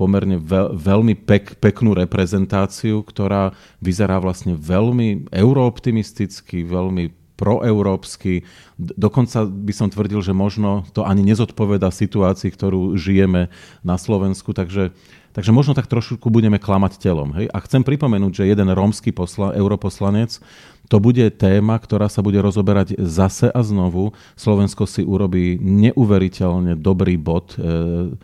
pomerne 0.00 0.40
veľ, 0.40 0.76
veľmi 0.76 1.14
pek, 1.28 1.60
peknú 1.60 1.92
reprezentáciu, 1.92 3.04
ktorá 3.04 3.52
vyzerá 3.84 4.16
vlastne 4.16 4.56
veľmi 4.56 5.28
eurooptimisticky, 5.28 6.64
veľmi 6.64 7.12
proeurópsky. 7.38 8.42
Dokonca 8.76 9.46
by 9.46 9.72
som 9.76 9.88
tvrdil, 9.92 10.18
že 10.24 10.34
možno 10.34 10.82
to 10.90 11.06
ani 11.06 11.22
nezodpoveda 11.22 11.94
situácii, 11.94 12.50
ktorú 12.50 12.98
žijeme 12.98 13.46
na 13.86 13.94
Slovensku, 13.94 14.50
takže, 14.50 14.90
takže 15.32 15.54
možno 15.54 15.72
tak 15.76 15.90
trošku 15.90 16.28
budeme 16.28 16.60
klamať 16.60 17.00
telom. 17.00 17.34
Hej? 17.36 17.48
A 17.52 17.58
chcem 17.64 17.82
pripomenúť, 17.84 18.44
že 18.44 18.50
jeden 18.50 18.68
rómsky 18.72 19.10
posla, 19.10 19.56
europoslanec 19.56 20.40
to 20.88 20.96
bude 20.98 21.20
téma, 21.36 21.76
ktorá 21.76 22.08
sa 22.08 22.24
bude 22.24 22.40
rozoberať 22.40 22.96
zase 22.96 23.52
a 23.52 23.60
znovu. 23.60 24.16
Slovensko 24.40 24.88
si 24.88 25.04
urobí 25.04 25.60
neuveriteľne 25.60 26.80
dobrý 26.80 27.20
bod 27.20 27.60
e, 27.60 28.16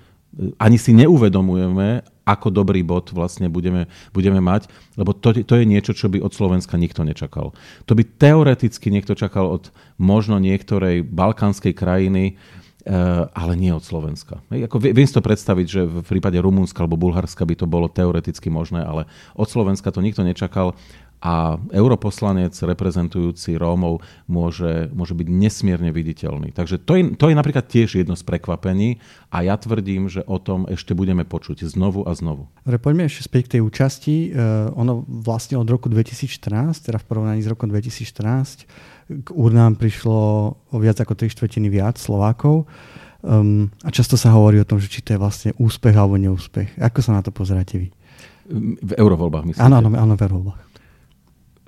ani 0.58 0.78
si 0.78 0.90
neuvedomujeme, 0.90 2.02
ako 2.24 2.48
dobrý 2.50 2.80
bod 2.82 3.12
vlastne 3.12 3.52
budeme, 3.52 3.86
budeme 4.10 4.40
mať, 4.40 4.66
lebo 4.96 5.12
to, 5.12 5.36
to 5.44 5.54
je 5.60 5.64
niečo, 5.68 5.92
čo 5.92 6.08
by 6.08 6.18
od 6.18 6.32
Slovenska 6.32 6.80
nikto 6.80 7.04
nečakal. 7.04 7.52
To 7.86 7.92
by 7.92 8.02
teoreticky 8.02 8.88
niekto 8.88 9.14
čakal 9.14 9.46
od 9.46 9.70
možno 10.00 10.40
niektorej 10.40 11.04
balkánskej 11.04 11.76
krajiny, 11.76 12.40
ale 13.32 13.52
nie 13.56 13.72
od 13.72 13.80
Slovenska. 13.80 14.44
Ako 14.52 14.76
viem 14.76 15.08
si 15.08 15.16
to 15.16 15.24
predstaviť, 15.24 15.66
že 15.66 15.80
v 15.88 16.04
prípade 16.04 16.36
Rumúnska 16.36 16.84
alebo 16.84 17.00
Bulharska 17.00 17.48
by 17.48 17.56
to 17.56 17.66
bolo 17.66 17.88
teoreticky 17.88 18.52
možné, 18.52 18.84
ale 18.84 19.08
od 19.32 19.48
Slovenska 19.48 19.88
to 19.88 20.04
nikto 20.04 20.20
nečakal 20.20 20.76
a 21.24 21.56
europoslanec 21.72 22.52
reprezentujúci 22.52 23.56
Rómov 23.56 24.04
môže, 24.28 24.92
môže 24.92 25.16
byť 25.16 25.24
nesmierne 25.32 25.88
viditeľný. 25.88 26.52
Takže 26.52 26.76
to 26.76 27.00
je, 27.00 27.02
to 27.16 27.32
je 27.32 27.34
napríklad 27.34 27.64
tiež 27.64 27.96
jedno 27.96 28.12
z 28.12 28.20
prekvapení 28.28 29.00
a 29.32 29.40
ja 29.40 29.56
tvrdím, 29.56 30.12
že 30.12 30.20
o 30.28 30.36
tom 30.36 30.68
ešte 30.68 30.92
budeme 30.92 31.24
počuť 31.24 31.64
znovu 31.64 32.04
a 32.04 32.12
znovu. 32.12 32.52
Dobre, 32.68 32.76
poďme 32.76 33.08
ešte 33.08 33.24
späť 33.24 33.42
k 33.48 33.52
tej 33.56 33.60
účasti. 33.64 34.16
Uh, 34.36 34.68
ono 34.76 35.08
vlastne 35.08 35.56
od 35.56 35.64
roku 35.64 35.88
2014, 35.88 36.92
teda 36.92 37.00
v 37.00 37.04
porovnaní 37.08 37.40
s 37.40 37.48
rokom 37.48 37.72
2014, 37.72 38.68
k 39.08 39.28
urnám 39.32 39.76
prišlo 39.76 40.20
o 40.56 40.76
viac 40.80 41.00
ako 41.00 41.16
3 41.16 41.28
štvrtiny 41.32 41.68
viac 41.68 42.00
Slovákov. 42.00 42.64
Um, 43.24 43.72
a 43.80 43.88
často 43.88 44.20
sa 44.20 44.32
hovorí 44.36 44.60
o 44.60 44.68
tom, 44.68 44.76
že 44.76 44.88
či 44.92 45.00
to 45.00 45.16
je 45.16 45.20
vlastne 45.20 45.50
úspech 45.56 45.96
alebo 45.96 46.20
neúspech. 46.20 46.76
Ako 46.76 47.00
sa 47.00 47.16
na 47.16 47.24
to 47.24 47.32
pozeráte 47.32 47.80
vy? 47.80 47.88
V 48.84 48.92
eurovoľbách, 49.00 49.44
myslím. 49.48 49.64
Áno, 49.64 49.80
áno, 49.80 49.88
áno, 49.96 50.14
v 50.16 50.24
eurovoľbách 50.28 50.74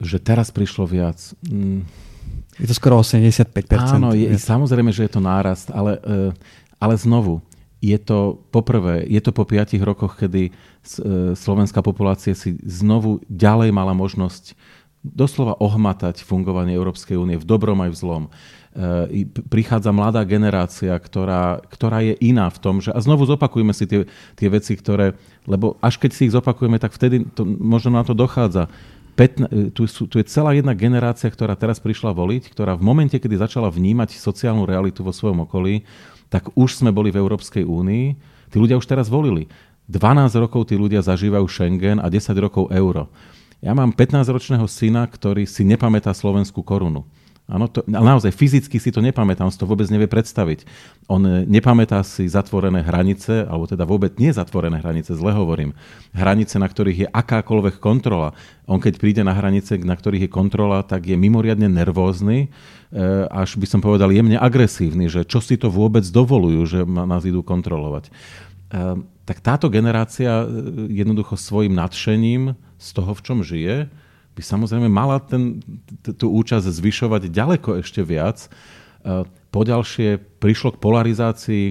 že 0.00 0.20
teraz 0.20 0.52
prišlo 0.52 0.84
viac. 0.84 1.16
Mm. 1.48 1.88
Je 2.60 2.66
to 2.68 2.74
skoro 2.76 3.00
85%. 3.00 4.00
Áno, 4.00 4.12
je, 4.16 4.28
samozrejme, 4.36 4.92
že 4.92 5.08
je 5.08 5.12
to 5.12 5.20
nárast, 5.20 5.68
ale, 5.72 6.00
eh, 6.04 6.32
ale 6.80 6.94
znovu, 6.96 7.44
je 7.84 7.96
to 8.00 8.40
poprvé, 8.48 9.04
je 9.04 9.20
to 9.20 9.36
po 9.36 9.44
piatich 9.44 9.80
rokoch, 9.80 10.16
kedy 10.16 10.48
eh, 10.48 10.52
slovenská 11.36 11.80
populácia 11.84 12.32
si 12.32 12.56
znovu 12.64 13.20
ďalej 13.28 13.72
mala 13.72 13.92
možnosť 13.92 14.56
doslova 15.14 15.54
ohmatať 15.62 16.26
fungovanie 16.26 16.74
Európskej 16.74 17.14
únie 17.14 17.38
v 17.38 17.46
dobrom 17.46 17.78
aj 17.84 17.90
v 17.94 18.00
zlom. 18.00 18.24
E, 18.76 19.24
prichádza 19.46 19.94
mladá 19.94 20.26
generácia, 20.26 20.92
ktorá, 20.98 21.62
ktorá 21.70 22.02
je 22.02 22.18
iná 22.20 22.50
v 22.50 22.58
tom, 22.60 22.82
že 22.82 22.90
a 22.90 22.98
znovu 22.98 23.24
zopakujeme 23.24 23.72
si 23.72 23.86
tie, 23.86 24.04
tie 24.34 24.48
veci, 24.50 24.74
ktoré, 24.74 25.16
lebo 25.48 25.78
až 25.80 25.96
keď 25.96 26.10
si 26.12 26.28
ich 26.28 26.34
zopakujeme, 26.34 26.76
tak 26.76 26.92
vtedy 26.92 27.24
to, 27.32 27.46
možno 27.46 27.94
na 27.94 28.04
to 28.04 28.12
dochádza. 28.12 28.68
15, 29.16 29.72
tu, 29.72 29.88
sú, 29.88 30.04
tu 30.04 30.20
je 30.20 30.28
celá 30.28 30.52
jedna 30.52 30.76
generácia, 30.76 31.32
ktorá 31.32 31.56
teraz 31.56 31.80
prišla 31.80 32.12
voliť, 32.12 32.52
ktorá 32.52 32.76
v 32.76 32.84
momente, 32.84 33.16
kedy 33.16 33.40
začala 33.40 33.72
vnímať 33.72 34.12
sociálnu 34.20 34.68
realitu 34.68 35.00
vo 35.00 35.08
svojom 35.08 35.48
okolí, 35.48 35.88
tak 36.28 36.52
už 36.52 36.84
sme 36.84 36.92
boli 36.92 37.08
v 37.08 37.24
Európskej 37.24 37.64
únii. 37.64 38.06
Tí 38.52 38.56
ľudia 38.60 38.76
už 38.76 38.84
teraz 38.84 39.08
volili. 39.08 39.48
12 39.88 40.36
rokov 40.36 40.68
tí 40.68 40.76
ľudia 40.76 41.00
zažívajú 41.00 41.46
Schengen 41.48 42.02
a 42.02 42.12
10 42.12 42.28
rokov 42.36 42.68
euro. 42.68 43.08
Ja 43.64 43.72
mám 43.72 43.96
15-ročného 43.96 44.68
syna, 44.68 45.08
ktorý 45.08 45.48
si 45.48 45.64
nepamätá 45.64 46.12
slovenskú 46.12 46.60
korunu. 46.60 47.08
Áno, 47.46 47.70
to, 47.70 47.86
naozaj 47.86 48.34
fyzicky 48.34 48.82
si 48.82 48.90
to 48.90 48.98
nepamätá, 48.98 49.46
on 49.46 49.54
si 49.54 49.62
to 49.62 49.70
vôbec 49.70 49.86
nevie 49.86 50.10
predstaviť. 50.10 50.66
On 51.06 51.22
e, 51.22 51.46
nepamätá 51.46 52.02
si 52.02 52.26
zatvorené 52.26 52.82
hranice, 52.82 53.46
alebo 53.46 53.70
teda 53.70 53.86
vôbec 53.86 54.18
nie 54.18 54.34
zatvorené 54.34 54.82
hranice, 54.82 55.14
zle 55.14 55.30
hovorím. 55.30 55.70
Hranice, 56.10 56.58
na 56.58 56.66
ktorých 56.66 57.06
je 57.06 57.08
akákoľvek 57.14 57.78
kontrola. 57.78 58.34
On 58.66 58.82
keď 58.82 58.98
príde 58.98 59.22
na 59.22 59.30
hranice, 59.30 59.78
na 59.78 59.94
ktorých 59.94 60.26
je 60.26 60.34
kontrola, 60.34 60.82
tak 60.82 61.06
je 61.06 61.14
mimoriadne 61.14 61.70
nervózny, 61.70 62.50
e, 62.90 63.08
až 63.30 63.54
by 63.62 63.66
som 63.70 63.78
povedal 63.78 64.10
jemne 64.10 64.42
agresívny, 64.42 65.06
že 65.06 65.22
čo 65.22 65.38
si 65.38 65.54
to 65.54 65.70
vôbec 65.70 66.02
dovolujú, 66.02 66.60
že 66.66 66.80
nás 66.82 67.22
idú 67.22 67.46
kontrolovať. 67.46 68.10
E, 69.26 69.28
tak 69.28 69.42
táto 69.42 69.66
generácia 69.66 70.46
jednoducho 70.86 71.34
svojim 71.34 71.74
nadšením 71.74 72.54
z 72.78 72.88
toho, 72.94 73.10
v 73.10 73.24
čom 73.26 73.38
žije, 73.42 73.90
by 74.38 74.42
samozrejme 74.44 74.86
mala 74.86 75.18
ten, 75.18 75.58
tú 76.14 76.30
účasť 76.30 76.70
zvyšovať 76.70 77.32
ďaleko 77.34 77.82
ešte 77.82 78.06
viac. 78.06 78.46
E, 78.46 78.48
poďalšie 79.50 80.22
prišlo 80.38 80.78
k 80.78 80.82
polarizácii 80.82 81.64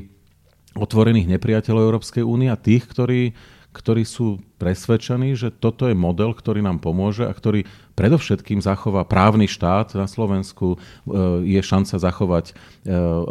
otvorených 0.75 1.31
nepriateľov 1.39 1.87
Európskej 1.87 2.23
únie 2.27 2.51
a 2.51 2.59
tých, 2.59 2.83
ktorí, 2.91 3.31
ktorí 3.75 4.07
sú 4.07 4.39
presvedčení, 4.55 5.35
že 5.35 5.51
toto 5.51 5.91
je 5.91 5.95
model, 5.95 6.31
ktorý 6.31 6.63
nám 6.63 6.79
pomôže 6.79 7.27
a 7.27 7.35
ktorý 7.35 7.67
predovšetkým 7.99 8.63
zachová 8.63 9.03
právny 9.03 9.51
štát 9.51 9.99
na 9.99 10.07
Slovensku, 10.07 10.75
e, 10.75 10.77
je 11.43 11.59
šanca 11.59 11.99
zachovať 11.99 12.45
e, 12.49 12.53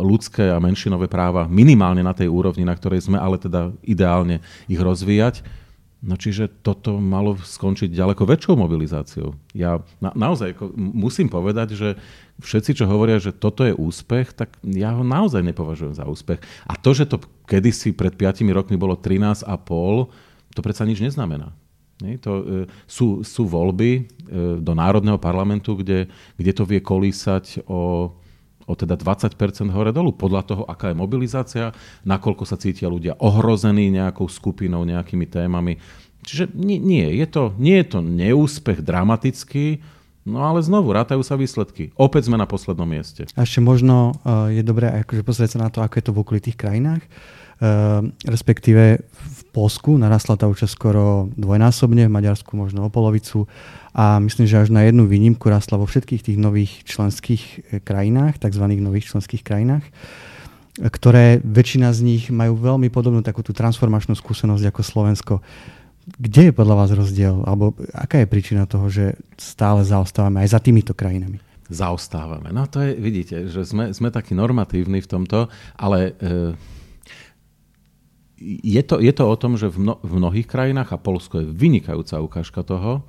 ľudské 0.04 0.52
a 0.52 0.60
menšinové 0.60 1.08
práva 1.08 1.48
minimálne 1.48 2.04
na 2.04 2.12
tej 2.12 2.28
úrovni, 2.28 2.68
na 2.68 2.76
ktorej 2.76 3.08
sme, 3.08 3.16
ale 3.16 3.40
teda 3.40 3.72
ideálne 3.80 4.44
ich 4.68 4.78
rozvíjať 4.78 5.64
No 6.04 6.20
čiže 6.20 6.52
toto 6.60 7.00
malo 7.00 7.40
skončiť 7.40 7.88
ďaleko 7.88 8.28
väčšou 8.28 8.60
mobilizáciou. 8.60 9.32
Ja 9.56 9.80
na, 10.04 10.12
naozaj 10.12 10.52
musím 10.76 11.32
povedať, 11.32 11.72
že 11.72 11.88
všetci, 12.44 12.76
čo 12.76 12.84
hovoria, 12.84 13.16
že 13.16 13.32
toto 13.32 13.64
je 13.64 13.72
úspech, 13.72 14.36
tak 14.36 14.52
ja 14.60 14.92
ho 14.92 15.00
naozaj 15.00 15.40
nepovažujem 15.40 15.96
za 15.96 16.04
úspech. 16.04 16.44
A 16.68 16.76
to, 16.76 16.92
že 16.92 17.08
to 17.08 17.24
kedysi 17.48 17.96
pred 17.96 18.12
5 18.12 18.44
rokmi 18.52 18.76
bolo 18.76 19.00
13,5, 19.00 19.48
to 20.54 20.62
predsa 20.62 20.86
nič 20.86 21.02
neznamená. 21.02 21.52
Nie? 22.02 22.18
To, 22.22 22.32
e, 22.42 22.44
sú, 22.86 23.22
sú 23.22 23.46
voľby 23.46 23.90
e, 23.94 24.02
do 24.58 24.72
Národného 24.74 25.18
parlamentu, 25.18 25.78
kde, 25.78 26.10
kde 26.38 26.52
to 26.54 26.64
vie 26.66 26.80
kolísať 26.82 27.66
o 27.66 28.14
o 28.64 28.72
teda 28.72 28.96
20% 28.96 29.36
hore 29.68 29.92
dolu, 29.92 30.16
podľa 30.16 30.42
toho, 30.44 30.62
aká 30.64 30.92
je 30.92 30.96
mobilizácia, 30.96 31.64
nakoľko 32.04 32.44
sa 32.48 32.56
cítia 32.56 32.88
ľudia 32.88 33.16
ohrození 33.20 33.92
nejakou 33.92 34.24
skupinou, 34.24 34.88
nejakými 34.88 35.28
témami. 35.28 35.76
Čiže 36.24 36.56
nie, 36.56 36.80
nie, 36.80 37.04
je, 37.20 37.26
to, 37.28 37.52
nie 37.60 37.84
je 37.84 37.86
to 37.92 38.00
neúspech 38.00 38.80
dramatický, 38.80 39.84
no 40.24 40.40
ale 40.40 40.64
znovu, 40.64 40.96
rátajú 40.96 41.20
sa 41.20 41.36
výsledky. 41.36 41.92
Opäť 42.00 42.32
sme 42.32 42.40
na 42.40 42.48
poslednom 42.48 42.88
mieste. 42.88 43.28
A 43.36 43.44
ešte 43.44 43.60
možno 43.60 44.16
uh, 44.24 44.48
je 44.48 44.64
dobré 44.64 44.88
akože 45.04 45.20
pozrieť 45.20 45.60
sa 45.60 45.60
na 45.60 45.68
to, 45.68 45.84
ako 45.84 45.94
je 46.00 46.04
to 46.08 46.14
v 46.16 46.20
okolitých 46.24 46.56
krajinách. 46.56 47.04
Uh, 47.60 48.08
respektíve 48.24 49.04
v 49.04 49.40
Polsku 49.54 49.94
narastla 49.94 50.34
tá 50.34 50.50
účasť 50.50 50.74
skoro 50.74 51.30
dvojnásobne, 51.38 52.10
v 52.10 52.16
Maďarsku 52.18 52.58
možno 52.58 52.82
o 52.82 52.90
polovicu 52.90 53.46
a 53.94 54.18
myslím, 54.18 54.50
že 54.50 54.66
až 54.66 54.74
na 54.74 54.82
jednu 54.82 55.06
výnimku 55.06 55.46
rastla 55.46 55.78
vo 55.78 55.86
všetkých 55.86 56.26
tých 56.26 56.38
nových 56.42 56.82
členských 56.82 57.42
e, 57.70 57.78
krajinách, 57.78 58.42
tzv. 58.42 58.66
nových 58.82 59.14
členských 59.14 59.46
krajinách, 59.46 59.86
ktoré 60.82 61.38
väčšina 61.46 61.94
z 61.94 62.00
nich 62.02 62.22
majú 62.34 62.58
veľmi 62.58 62.90
podobnú 62.90 63.22
takú 63.22 63.46
tú 63.46 63.54
transformačnú 63.54 64.18
skúsenosť 64.18 64.74
ako 64.74 64.80
Slovensko. 64.82 65.34
Kde 66.18 66.50
je 66.50 66.52
podľa 66.52 66.74
vás 66.74 66.90
rozdiel? 66.90 67.46
Alebo 67.46 67.78
aká 67.94 68.18
je 68.18 68.26
príčina 68.26 68.66
toho, 68.66 68.90
že 68.90 69.14
stále 69.38 69.86
zaostávame 69.86 70.42
aj 70.42 70.58
za 70.58 70.58
týmito 70.58 70.90
krajinami? 70.90 71.38
Zaostávame. 71.70 72.50
No 72.50 72.66
to 72.66 72.82
je, 72.82 72.98
vidíte, 72.98 73.48
že 73.48 73.64
sme, 73.64 73.94
sme 73.94 74.10
takí 74.10 74.34
normatívni 74.36 75.00
v 75.00 75.08
tomto, 75.08 75.48
ale 75.78 76.12
e, 76.18 76.52
je, 78.44 78.82
to, 78.84 79.00
je 79.00 79.12
to 79.16 79.24
o 79.24 79.36
tom, 79.40 79.56
že 79.56 79.72
v, 79.72 79.88
mno, 79.88 79.94
v 80.04 80.12
mnohých 80.20 80.46
krajinách, 80.46 80.92
a 80.92 81.00
Polsko 81.00 81.40
je 81.40 81.48
vynikajúca 81.48 82.20
ukážka 82.20 82.60
toho, 82.60 83.00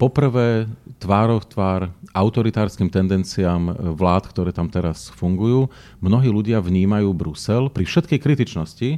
poprvé 0.00 0.64
tvárov 0.96 1.44
tvár 1.44 1.92
autoritárskym 2.16 2.88
tendenciám 2.88 3.92
vlád, 3.92 4.32
ktoré 4.32 4.50
tam 4.56 4.72
teraz 4.72 5.12
fungujú, 5.12 5.68
mnohí 6.00 6.32
ľudia 6.32 6.64
vnímajú 6.64 7.12
Brusel 7.12 7.68
pri 7.68 7.84
všetkej 7.84 8.18
kritičnosti 8.24 8.90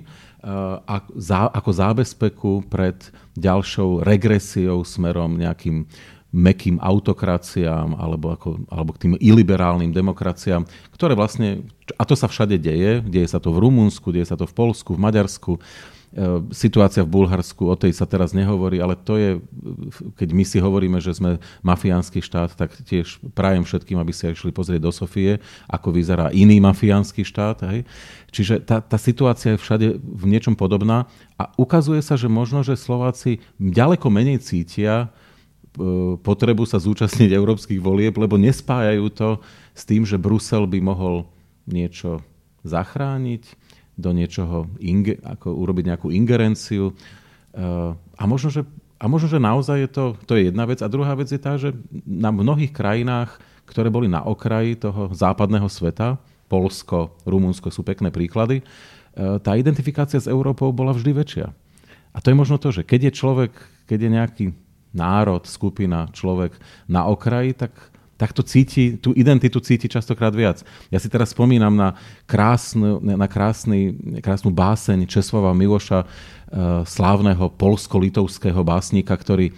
ako 1.46 1.70
zábezpeku 1.70 2.52
pred 2.66 2.98
ďalšou 3.38 4.02
regresiou 4.02 4.82
smerom 4.82 5.38
nejakým 5.38 5.86
mekým 6.32 6.80
autokraciám 6.80 7.94
alebo, 8.00 8.32
ako, 8.32 8.64
alebo 8.72 8.90
k 8.96 9.06
tým 9.06 9.12
iliberálnym 9.20 9.92
demokraciám, 9.92 10.64
ktoré 10.96 11.12
vlastne, 11.12 11.68
a 12.00 12.02
to 12.08 12.16
sa 12.16 12.26
všade 12.26 12.56
deje, 12.56 13.04
deje 13.04 13.28
sa 13.28 13.36
to 13.36 13.52
v 13.52 13.60
Rumunsku, 13.68 14.08
deje 14.10 14.32
sa 14.32 14.36
to 14.40 14.48
v 14.48 14.56
Polsku, 14.56 14.96
v 14.96 15.02
Maďarsku, 15.04 15.60
E, 16.12 16.44
situácia 16.52 17.00
v 17.00 17.08
Bulharsku, 17.08 17.72
o 17.72 17.72
tej 17.72 17.96
sa 17.96 18.04
teraz 18.04 18.36
nehovorí, 18.36 18.84
ale 18.84 19.00
to 19.00 19.16
je, 19.16 19.40
keď 20.12 20.28
my 20.36 20.44
si 20.44 20.60
hovoríme, 20.60 21.00
že 21.00 21.16
sme 21.16 21.40
mafiánsky 21.64 22.20
štát, 22.20 22.52
tak 22.52 22.76
tiež 22.84 23.16
prajem 23.32 23.64
všetkým, 23.64 23.96
aby 23.96 24.12
si 24.12 24.28
išli 24.28 24.52
pozrieť 24.52 24.84
do 24.84 24.92
Sofie, 24.92 25.40
ako 25.72 25.88
vyzerá 25.88 26.28
iný 26.36 26.60
mafiánsky 26.60 27.24
štát. 27.24 27.64
Hej. 27.64 27.88
Čiže 28.28 28.60
tá, 28.60 28.84
tá 28.84 29.00
situácia 29.00 29.56
je 29.56 29.62
všade 29.64 29.86
v 29.96 30.24
niečom 30.28 30.52
podobná 30.52 31.08
a 31.40 31.48
ukazuje 31.56 32.04
sa, 32.04 32.20
že 32.20 32.28
možno, 32.28 32.60
že 32.60 32.76
Slováci 32.76 33.40
ďaleko 33.56 34.12
menej 34.12 34.44
cítia 34.44 35.08
potrebu 36.20 36.68
sa 36.68 36.76
zúčastniť 36.76 37.32
európskych 37.32 37.80
volieb, 37.80 38.12
lebo 38.20 38.36
nespájajú 38.36 39.08
to 39.12 39.28
s 39.72 39.82
tým, 39.88 40.04
že 40.04 40.20
Brusel 40.20 40.68
by 40.68 40.78
mohol 40.84 41.24
niečo 41.64 42.20
zachrániť, 42.62 43.62
do 43.96 44.10
niečoho, 44.12 44.68
inge, 44.80 45.20
ako 45.20 45.52
urobiť 45.52 45.84
nejakú 45.92 46.08
ingerenciu. 46.08 46.96
Uh, 47.52 47.92
a 48.16 48.24
možno, 48.24 48.48
že, 48.48 48.64
a 48.96 49.04
možno, 49.04 49.28
že 49.28 49.36
naozaj 49.36 49.78
je 49.84 49.90
to, 49.92 50.04
to 50.24 50.32
je 50.36 50.48
jedna 50.48 50.64
vec. 50.64 50.80
A 50.80 50.88
druhá 50.88 51.12
vec 51.12 51.28
je 51.28 51.40
tá, 51.40 51.60
že 51.60 51.76
na 52.08 52.32
mnohých 52.32 52.72
krajinách, 52.72 53.36
ktoré 53.68 53.92
boli 53.92 54.08
na 54.08 54.24
okraji 54.24 54.80
toho 54.80 55.12
západného 55.12 55.68
sveta, 55.68 56.16
Polsko, 56.48 57.16
Rumunsko 57.24 57.72
sú 57.72 57.84
pekné 57.84 58.08
príklady, 58.08 58.64
uh, 58.64 59.36
tá 59.40 59.56
identifikácia 59.60 60.20
s 60.20 60.28
Európou 60.28 60.72
bola 60.72 60.96
vždy 60.96 61.12
väčšia. 61.12 61.52
A 62.12 62.18
to 62.20 62.32
je 62.32 62.36
možno 62.36 62.60
to, 62.60 62.72
že 62.72 62.84
keď 62.84 63.08
je 63.08 63.12
človek, 63.16 63.52
keď 63.88 63.98
je 64.00 64.10
nejaký 64.10 64.44
národ, 64.92 65.44
skupina, 65.48 66.08
človek 66.12 66.56
na 66.88 67.08
okraji, 67.08 67.56
tak 67.56 67.72
tak 68.22 68.30
to 68.30 68.46
cíti, 68.46 69.02
tú 69.02 69.10
identitu 69.18 69.58
cíti 69.58 69.90
častokrát 69.90 70.30
viac. 70.30 70.62
Ja 70.94 71.02
si 71.02 71.10
teraz 71.10 71.34
spomínam 71.34 71.74
na, 71.74 71.98
krásnu, 72.22 73.02
na 73.02 73.26
krásny, 73.26 73.98
krásnu 74.22 74.54
báseň 74.54 75.10
Česlava 75.10 75.50
Miloša, 75.50 76.06
uh, 76.06 76.06
slávneho 76.86 77.50
polsko-litovského 77.50 78.62
básnika, 78.62 79.18
ktorý 79.18 79.50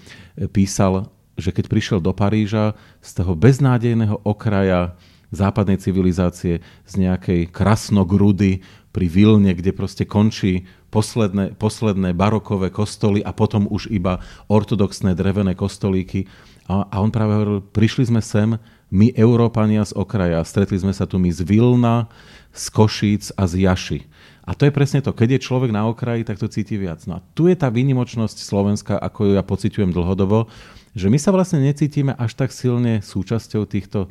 písal, 0.48 1.12
že 1.36 1.52
keď 1.52 1.64
prišiel 1.68 1.98
do 2.00 2.16
Paríža 2.16 2.72
z 3.04 3.10
toho 3.20 3.36
beznádejného 3.36 4.24
okraja 4.24 4.96
západnej 5.28 5.76
civilizácie, 5.76 6.64
z 6.88 6.92
nejakej 6.96 7.52
krasnogrudy 7.52 8.64
pri 8.94 9.10
Vilne, 9.10 9.50
kde 9.58 9.74
proste 9.74 10.06
končí 10.06 10.70
posledné, 10.94 11.58
posledné 11.58 12.14
barokové 12.14 12.70
kostoly 12.70 13.18
a 13.26 13.34
potom 13.34 13.66
už 13.66 13.90
iba 13.90 14.22
ortodoxné 14.46 15.18
drevené 15.18 15.58
kostolíky, 15.58 16.30
a, 16.64 16.88
a 16.88 16.96
on 17.02 17.12
práve 17.12 17.34
hovoril, 17.36 17.60
prišli 17.60 18.08
sme 18.08 18.24
sem, 18.24 18.56
my 18.94 19.10
Európania 19.18 19.82
z 19.82 19.92
okraja, 19.98 20.40
stretli 20.46 20.78
sme 20.78 20.94
sa 20.94 21.04
tu 21.04 21.18
my 21.18 21.28
z 21.28 21.42
Vilna, 21.44 22.06
z 22.54 22.64
Košíc 22.70 23.34
a 23.34 23.44
z 23.50 23.66
Jaši. 23.66 24.00
A 24.46 24.54
to 24.54 24.68
je 24.68 24.72
presne 24.72 25.02
to, 25.02 25.10
keď 25.10 25.36
je 25.36 25.44
človek 25.50 25.74
na 25.74 25.88
okraji, 25.88 26.22
tak 26.22 26.38
to 26.38 26.46
cíti 26.46 26.78
viac. 26.78 27.02
No 27.10 27.18
a 27.18 27.24
tu 27.34 27.50
je 27.50 27.56
tá 27.58 27.72
výnimočnosť 27.72 28.38
Slovenska, 28.38 28.94
ako 29.00 29.28
ju 29.28 29.32
ja 29.34 29.42
pociťujem 29.42 29.90
dlhodobo, 29.90 30.46
že 30.94 31.10
my 31.10 31.18
sa 31.18 31.34
vlastne 31.34 31.64
necítime 31.64 32.14
až 32.14 32.38
tak 32.38 32.54
silne 32.54 33.02
súčasťou 33.02 33.66
týchto, 33.66 34.06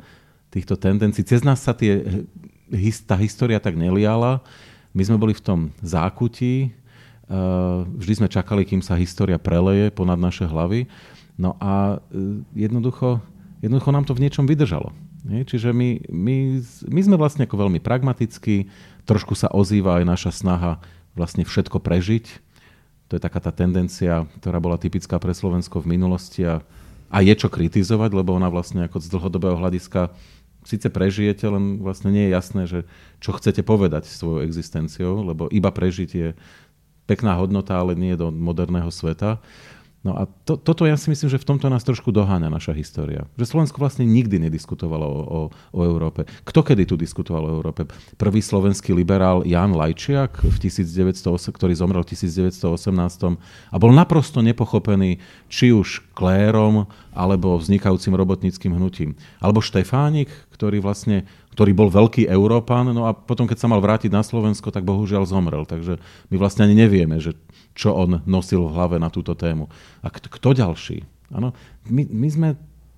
týchto 0.52 0.74
tendencií. 0.76 1.24
Cez 1.24 1.40
nás 1.46 1.64
sa 1.64 1.72
tie, 1.72 2.26
tá 3.08 3.16
história 3.16 3.56
tak 3.62 3.78
neliala. 3.78 4.44
My 4.94 5.02
sme 5.02 5.18
boli 5.18 5.34
v 5.34 5.42
tom 5.42 5.60
zákutí, 5.82 6.70
vždy 7.98 8.12
sme 8.14 8.28
čakali, 8.28 8.62
kým 8.68 8.84
sa 8.84 9.00
história 9.00 9.40
preleje 9.40 9.90
ponad 9.90 10.20
naše 10.20 10.44
hlavy. 10.44 10.86
No 11.34 11.58
a 11.58 11.98
e, 12.14 12.46
jednoducho, 12.54 13.18
jednoducho 13.58 13.90
nám 13.90 14.06
to 14.06 14.14
v 14.14 14.22
niečom 14.22 14.46
vydržalo. 14.46 14.94
Nie? 15.26 15.42
Čiže 15.42 15.74
my, 15.74 16.06
my, 16.06 16.36
my 16.86 17.00
sme 17.02 17.16
vlastne 17.18 17.48
ako 17.48 17.66
veľmi 17.66 17.82
pragmatickí, 17.82 18.70
trošku 19.02 19.34
sa 19.34 19.50
ozýva 19.50 19.98
aj 19.98 20.04
naša 20.06 20.30
snaha 20.30 20.78
vlastne 21.18 21.42
všetko 21.42 21.82
prežiť. 21.82 22.24
To 23.10 23.18
je 23.18 23.20
taká 23.22 23.42
tá 23.42 23.50
tendencia, 23.50 24.30
ktorá 24.38 24.62
bola 24.62 24.78
typická 24.78 25.18
pre 25.18 25.34
Slovensko 25.34 25.82
v 25.82 25.98
minulosti 25.98 26.46
a, 26.46 26.62
a 27.10 27.18
je 27.18 27.34
čo 27.34 27.50
kritizovať, 27.50 28.14
lebo 28.14 28.36
ona 28.36 28.46
vlastne 28.46 28.86
ako 28.86 29.02
z 29.02 29.10
dlhodobého 29.10 29.58
hľadiska 29.58 30.14
síce 30.64 30.88
prežijete, 30.90 31.46
len 31.46 31.80
vlastne 31.80 32.10
nie 32.10 32.28
je 32.28 32.34
jasné, 32.34 32.62
že 32.64 32.80
čo 33.20 33.36
chcete 33.36 33.62
povedať 33.62 34.08
svojou 34.08 34.42
existenciou, 34.42 35.24
lebo 35.24 35.46
iba 35.52 35.70
prežiť 35.70 36.10
je 36.10 36.28
pekná 37.04 37.36
hodnota, 37.36 37.76
ale 37.76 37.92
nie 37.94 38.16
do 38.16 38.32
moderného 38.32 38.88
sveta. 38.88 39.40
No 40.04 40.20
a 40.20 40.28
to, 40.44 40.60
toto 40.60 40.84
ja 40.84 41.00
si 41.00 41.08
myslím, 41.08 41.32
že 41.32 41.40
v 41.40 41.48
tomto 41.48 41.72
nás 41.72 41.80
trošku 41.80 42.12
doháňa 42.12 42.52
naša 42.52 42.76
história. 42.76 43.24
Že 43.40 43.56
Slovensko 43.56 43.80
vlastne 43.80 44.04
nikdy 44.04 44.36
nediskutovalo 44.36 45.00
o, 45.08 45.20
o, 45.24 45.40
o 45.48 45.80
Európe. 45.80 46.28
Kto 46.44 46.60
kedy 46.60 46.84
tu 46.84 47.00
diskutoval 47.00 47.48
o 47.48 47.54
Európe? 47.56 47.88
Prvý 48.20 48.44
slovenský 48.44 48.92
liberál 48.92 49.40
Jan 49.48 49.72
Lajčiak, 49.72 50.44
v 50.44 50.56
1908, 50.60 51.24
ktorý 51.56 51.72
zomrel 51.72 52.04
v 52.04 52.12
1918 52.12 53.72
a 53.72 53.76
bol 53.80 53.96
naprosto 53.96 54.44
nepochopený 54.44 55.24
či 55.48 55.72
už 55.72 56.04
klérom, 56.12 56.84
alebo 57.14 57.56
vznikajúcim 57.56 58.12
robotníckým 58.12 58.74
hnutím. 58.74 59.14
Alebo 59.38 59.62
Štefánik, 59.62 60.28
ktorý 60.50 60.82
vlastne 60.82 61.24
ktorý 61.54 61.70
bol 61.70 61.86
veľký 61.86 62.26
Európan, 62.26 62.90
no 62.90 63.06
a 63.06 63.14
potom, 63.14 63.46
keď 63.46 63.62
sa 63.62 63.70
mal 63.70 63.78
vrátiť 63.78 64.10
na 64.10 64.26
Slovensko, 64.26 64.74
tak 64.74 64.82
bohužiaľ 64.82 65.22
zomrel. 65.22 65.62
Takže 65.62 66.02
my 66.34 66.34
vlastne 66.34 66.66
ani 66.66 66.74
nevieme, 66.74 67.22
že 67.22 67.38
čo 67.78 67.94
on 67.94 68.26
nosil 68.26 68.66
v 68.66 68.74
hlave 68.74 68.98
na 68.98 69.06
túto 69.06 69.38
tému. 69.38 69.70
A 70.02 70.10
kto, 70.10 70.50
ďalší? 70.50 71.06
Ano, 71.30 71.54
my, 71.86 72.10
my, 72.10 72.28
sme, 72.28 72.48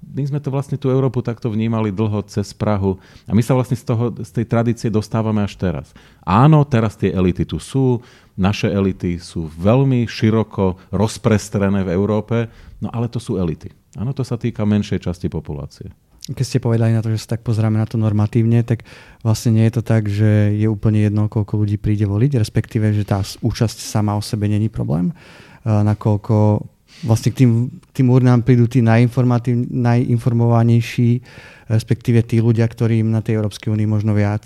my 0.00 0.24
sme 0.24 0.40
to 0.40 0.48
vlastne 0.48 0.80
tú 0.80 0.88
Európu 0.88 1.20
takto 1.20 1.52
vnímali 1.52 1.92
dlho 1.92 2.24
cez 2.24 2.56
Prahu 2.56 2.96
a 3.28 3.36
my 3.36 3.44
sa 3.44 3.52
vlastne 3.52 3.76
z, 3.76 3.84
toho, 3.84 4.08
z 4.24 4.30
tej 4.32 4.48
tradície 4.48 4.88
dostávame 4.88 5.44
až 5.44 5.60
teraz. 5.60 5.92
Áno, 6.24 6.64
teraz 6.64 6.96
tie 6.96 7.12
elity 7.12 7.44
tu 7.44 7.60
sú, 7.60 8.00
naše 8.40 8.72
elity 8.72 9.20
sú 9.20 9.52
veľmi 9.52 10.08
široko 10.08 10.80
rozprestrené 10.96 11.84
v 11.84 11.92
Európe, 11.92 12.48
no 12.80 12.88
ale 12.88 13.08
to 13.12 13.20
sú 13.20 13.36
elity. 13.36 13.68
Áno, 13.96 14.12
to 14.12 14.22
sa 14.22 14.36
týka 14.36 14.68
menšej 14.68 15.08
časti 15.08 15.32
populácie 15.32 15.90
keď 16.26 16.42
ste 16.42 16.58
povedali 16.58 16.90
na 16.90 17.06
to, 17.06 17.14
že 17.14 17.22
sa 17.22 17.38
tak 17.38 17.46
pozrieme 17.46 17.78
na 17.78 17.86
to 17.86 18.02
normatívne, 18.02 18.66
tak 18.66 18.82
vlastne 19.22 19.54
nie 19.54 19.62
je 19.70 19.78
to 19.78 19.82
tak, 19.86 20.10
že 20.10 20.58
je 20.58 20.66
úplne 20.66 21.06
jedno, 21.06 21.30
koľko 21.30 21.62
ľudí 21.62 21.78
príde 21.78 22.02
voliť, 22.02 22.42
respektíve, 22.42 22.90
že 22.90 23.06
tá 23.06 23.22
účasť 23.22 23.78
sama 23.78 24.18
o 24.18 24.22
sebe 24.22 24.50
není 24.50 24.66
problém. 24.66 25.14
nakoľko 25.62 26.66
vlastne 27.06 27.30
k 27.30 27.44
tým, 27.44 27.68
k 27.70 27.90
tým 28.02 28.10
urnám 28.10 28.42
prídu 28.42 28.66
tí 28.66 28.82
najinformovanejší, 28.82 31.22
respektíve 31.70 32.26
tí 32.26 32.42
ľudia, 32.42 32.66
ktorým 32.66 33.06
na 33.10 33.22
tej 33.22 33.34
Európskej 33.38 33.70
únii 33.70 33.86
možno 33.86 34.14
viac, 34.16 34.42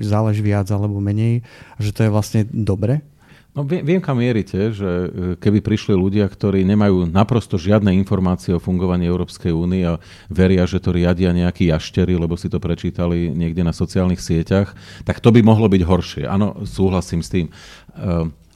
záleží 0.00 0.40
viac 0.40 0.70
alebo 0.72 1.00
menej, 1.02 1.42
a 1.76 1.82
že 1.82 1.92
to 1.92 2.04
je 2.06 2.10
vlastne 2.12 2.46
dobre? 2.48 3.02
No 3.52 3.68
viem, 3.68 4.00
kam 4.00 4.16
mierite, 4.16 4.72
že 4.72 4.88
e, 4.88 5.08
keby 5.36 5.60
prišli 5.60 5.92
ľudia, 5.92 6.24
ktorí 6.24 6.64
nemajú 6.64 7.04
naprosto 7.04 7.60
žiadne 7.60 7.92
informácie 8.00 8.56
o 8.56 8.62
fungovaní 8.62 9.04
Európskej 9.04 9.52
únie 9.52 9.84
a 9.84 10.00
veria, 10.32 10.64
že 10.64 10.80
to 10.80 10.96
riadia 10.96 11.36
nejakí 11.36 11.68
jaštery, 11.68 12.16
lebo 12.16 12.32
si 12.40 12.48
to 12.48 12.56
prečítali 12.56 13.28
niekde 13.28 13.60
na 13.60 13.76
sociálnych 13.76 14.24
sieťach, 14.24 14.72
tak 15.04 15.20
to 15.20 15.28
by 15.28 15.44
mohlo 15.44 15.68
byť 15.68 15.82
horšie. 15.84 16.24
Áno, 16.24 16.64
súhlasím 16.64 17.20
s 17.20 17.28
tým. 17.28 17.52
E, 17.52 17.52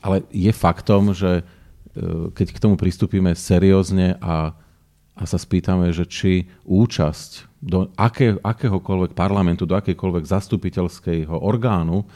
ale 0.00 0.24
je 0.32 0.52
faktom, 0.56 1.12
že 1.12 1.44
e, 1.44 2.32
keď 2.32 2.56
k 2.56 2.62
tomu 2.64 2.80
pristúpime 2.80 3.36
seriózne 3.36 4.16
a, 4.24 4.56
a 5.12 5.22
sa 5.28 5.36
spýtame, 5.36 5.92
že 5.92 6.08
či 6.08 6.48
účasť 6.64 7.60
do 7.60 7.92
aké, 8.00 8.40
akéhokoľvek 8.40 9.12
parlamentu, 9.12 9.68
do 9.68 9.76
akékoľvek 9.76 10.24
zastupiteľského 10.24 11.36
orgánu 11.36 12.08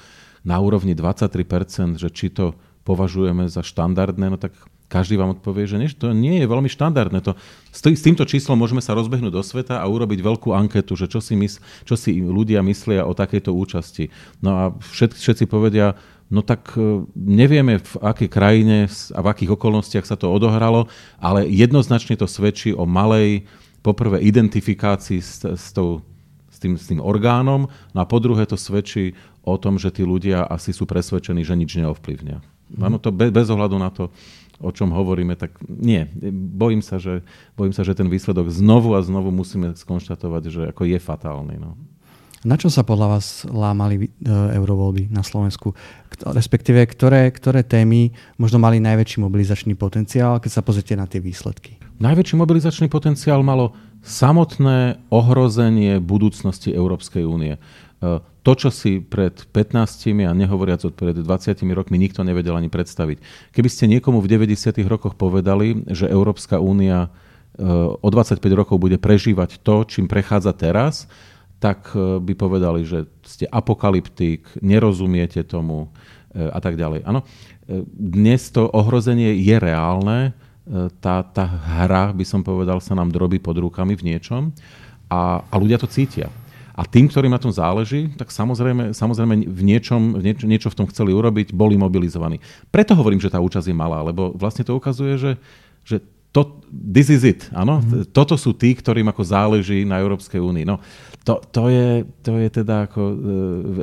na 0.49 0.57
úrovni 0.57 0.97
23%, 0.97 2.01
že 2.01 2.09
či 2.09 2.33
to 2.33 2.57
považujeme 2.85 3.47
za 3.47 3.61
štandardné, 3.61 4.27
no 4.33 4.39
tak 4.41 4.57
každý 4.91 5.15
vám 5.15 5.39
odpovie, 5.39 5.71
že 5.71 5.79
nie, 5.79 5.87
to 5.87 6.11
nie 6.11 6.43
je 6.43 6.51
veľmi 6.51 6.67
štandardné. 6.67 7.23
To, 7.23 7.39
s 7.71 8.03
týmto 8.03 8.27
číslom 8.27 8.59
môžeme 8.59 8.83
sa 8.83 8.99
rozbehnúť 8.99 9.31
do 9.31 9.47
sveta 9.47 9.79
a 9.79 9.87
urobiť 9.87 10.19
veľkú 10.19 10.51
anketu, 10.51 10.99
že 10.99 11.07
čo 11.07 11.23
si, 11.23 11.39
mys, 11.39 11.63
čo 11.87 11.95
si 11.95 12.19
ľudia 12.19 12.59
myslia 12.67 13.07
o 13.07 13.15
takejto 13.15 13.55
účasti. 13.55 14.11
No 14.43 14.51
a 14.59 14.63
všet, 14.83 15.15
všetci 15.15 15.47
povedia, 15.47 15.95
no 16.27 16.43
tak 16.43 16.75
e, 16.75 17.07
nevieme 17.15 17.79
v 17.79 17.93
akej 18.03 18.29
krajine 18.35 18.91
a 18.91 19.21
v 19.23 19.31
akých 19.31 19.55
okolnostiach 19.55 20.03
sa 20.03 20.19
to 20.19 20.27
odohralo, 20.27 20.91
ale 21.23 21.47
jednoznačne 21.47 22.19
to 22.19 22.27
svedčí 22.27 22.75
o 22.75 22.83
malej, 22.83 23.47
poprvé, 23.87 24.19
identifikácii 24.27 25.23
s, 25.23 25.47
s, 25.47 25.71
tou, 25.71 26.03
s, 26.51 26.59
tým, 26.59 26.75
s 26.75 26.91
tým 26.91 26.99
orgánom, 26.99 27.71
no 27.95 27.99
a 28.03 28.11
po 28.11 28.19
druhé 28.19 28.43
to 28.45 28.59
svedčí 28.59 29.15
o 29.47 29.55
tom, 29.57 29.79
že 29.79 29.95
tí 29.95 30.03
ľudia 30.03 30.45
asi 30.51 30.75
sú 30.75 30.85
presvedčení, 30.85 31.47
že 31.47 31.57
nič 31.57 31.79
neovplyvnia. 31.81 32.45
Áno, 32.79 33.03
to 33.03 33.11
bez, 33.11 33.35
bez 33.35 33.51
ohľadu 33.51 33.77
na 33.81 33.91
to, 33.91 34.13
o 34.61 34.71
čom 34.71 34.93
hovoríme, 34.93 35.35
tak 35.35 35.57
nie. 35.67 36.07
Bojím 36.33 36.85
sa, 36.85 37.01
že, 37.01 37.25
bojím 37.57 37.73
sa, 37.73 37.83
že 37.83 37.97
ten 37.97 38.07
výsledok 38.07 38.53
znovu 38.53 38.95
a 38.95 39.01
znovu 39.01 39.33
musíme 39.33 39.73
skonštatovať, 39.75 40.43
že 40.53 40.63
ako 40.71 40.83
je 40.87 40.99
fatálny. 41.01 41.57
No. 41.57 41.75
Na 42.41 42.57
čo 42.57 42.73
sa 42.73 42.81
podľa 42.81 43.21
vás 43.21 43.45
lámali 43.45 44.09
e, 44.09 44.09
eurovoľby 44.33 45.13
na 45.13 45.21
Slovensku? 45.21 45.77
Respektíve, 46.25 46.81
ktoré, 46.89 47.29
ktoré 47.29 47.61
témy 47.61 48.17
možno 48.41 48.57
mali 48.57 48.81
najväčší 48.81 49.21
mobilizačný 49.21 49.77
potenciál, 49.77 50.41
keď 50.41 50.51
sa 50.61 50.65
pozrite 50.65 50.97
na 50.97 51.05
tie 51.05 51.21
výsledky? 51.21 51.77
Najväčší 52.01 52.41
mobilizačný 52.41 52.89
potenciál 52.89 53.45
malo 53.45 53.77
samotné 54.01 55.05
ohrozenie 55.13 56.01
budúcnosti 56.01 56.73
Európskej 56.73 57.29
únie. 57.29 57.61
E, 58.41 58.45
to, 58.45 58.53
čo 58.57 58.69
si 58.73 59.01
pred 59.05 59.37
15 59.53 60.25
a 60.25 60.33
nehovoriac 60.33 60.81
od 60.89 60.95
pred 60.97 61.17
20 61.17 61.61
rokmi 61.77 62.01
nikto 62.01 62.25
nevedel 62.25 62.57
ani 62.57 62.73
predstaviť. 62.73 63.21
Keby 63.53 63.69
ste 63.69 63.85
niekomu 63.87 64.25
v 64.25 64.31
90. 64.33 64.81
rokoch 64.89 65.15
povedali, 65.15 65.85
že 65.89 66.09
Európska 66.09 66.57
únia 66.57 67.09
e, 67.57 67.69
o 68.01 68.09
25 68.09 68.41
rokov 68.57 68.81
bude 68.81 68.97
prežívať 68.97 69.61
to, 69.61 69.85
čím 69.85 70.09
prechádza 70.09 70.57
teraz, 70.57 71.05
tak 71.61 71.93
e, 71.93 72.17
by 72.21 72.33
povedali, 72.33 72.89
že 72.89 73.05
ste 73.25 73.45
apokalyptik, 73.45 74.49
nerozumiete 74.65 75.45
tomu 75.45 75.93
a 76.31 76.63
tak 76.63 76.79
ďalej. 76.79 77.03
Áno, 77.11 77.27
dnes 77.99 78.55
to 78.55 78.71
ohrozenie 78.71 79.35
je 79.43 79.59
reálne, 79.59 80.31
tá, 81.03 81.27
tá 81.27 81.43
hra, 81.43 82.15
by 82.15 82.23
som 82.23 82.47
povedal, 82.47 82.79
sa 82.79 82.95
nám 82.95 83.11
drobí 83.11 83.43
pod 83.43 83.59
rukami 83.59 83.99
v 83.99 84.15
niečom 84.15 84.55
a, 85.11 85.43
a 85.43 85.55
ľudia 85.59 85.75
to 85.83 85.91
cítia. 85.91 86.31
A 86.81 86.89
tým, 86.89 87.13
ktorým 87.13 87.29
na 87.29 87.37
tom 87.37 87.53
záleží, 87.53 88.09
tak 88.17 88.33
samozrejme, 88.33 88.97
samozrejme 88.97 89.45
v 89.45 89.63
niečom, 89.69 90.17
v 90.17 90.33
niečo, 90.33 90.45
niečo 90.49 90.69
v 90.73 90.79
tom 90.81 90.87
chceli 90.89 91.13
urobiť, 91.13 91.53
boli 91.53 91.77
mobilizovaní. 91.77 92.41
Preto 92.73 92.97
hovorím, 92.97 93.21
že 93.21 93.29
tá 93.29 93.37
účasť 93.37 93.69
je 93.69 93.77
malá, 93.77 94.01
lebo 94.01 94.33
vlastne 94.33 94.65
to 94.65 94.73
ukazuje, 94.73 95.21
že, 95.21 95.33
že 95.85 96.01
to, 96.33 96.65
this 96.73 97.13
is 97.13 97.21
it. 97.21 97.53
Áno? 97.53 97.85
Mm. 97.85 98.09
Toto 98.09 98.33
sú 98.41 98.57
tí, 98.57 98.73
ktorým 98.73 99.13
ako 99.13 99.23
záleží 99.29 99.85
na 99.85 100.01
Európskej 100.01 100.41
únii. 100.41 100.65
No, 100.65 100.81
to, 101.21 101.45
to, 101.53 101.69
je, 101.69 102.09
to 102.25 102.41
je 102.41 102.49
teda 102.49 102.89
ako 102.89 103.01
e, 103.13 103.15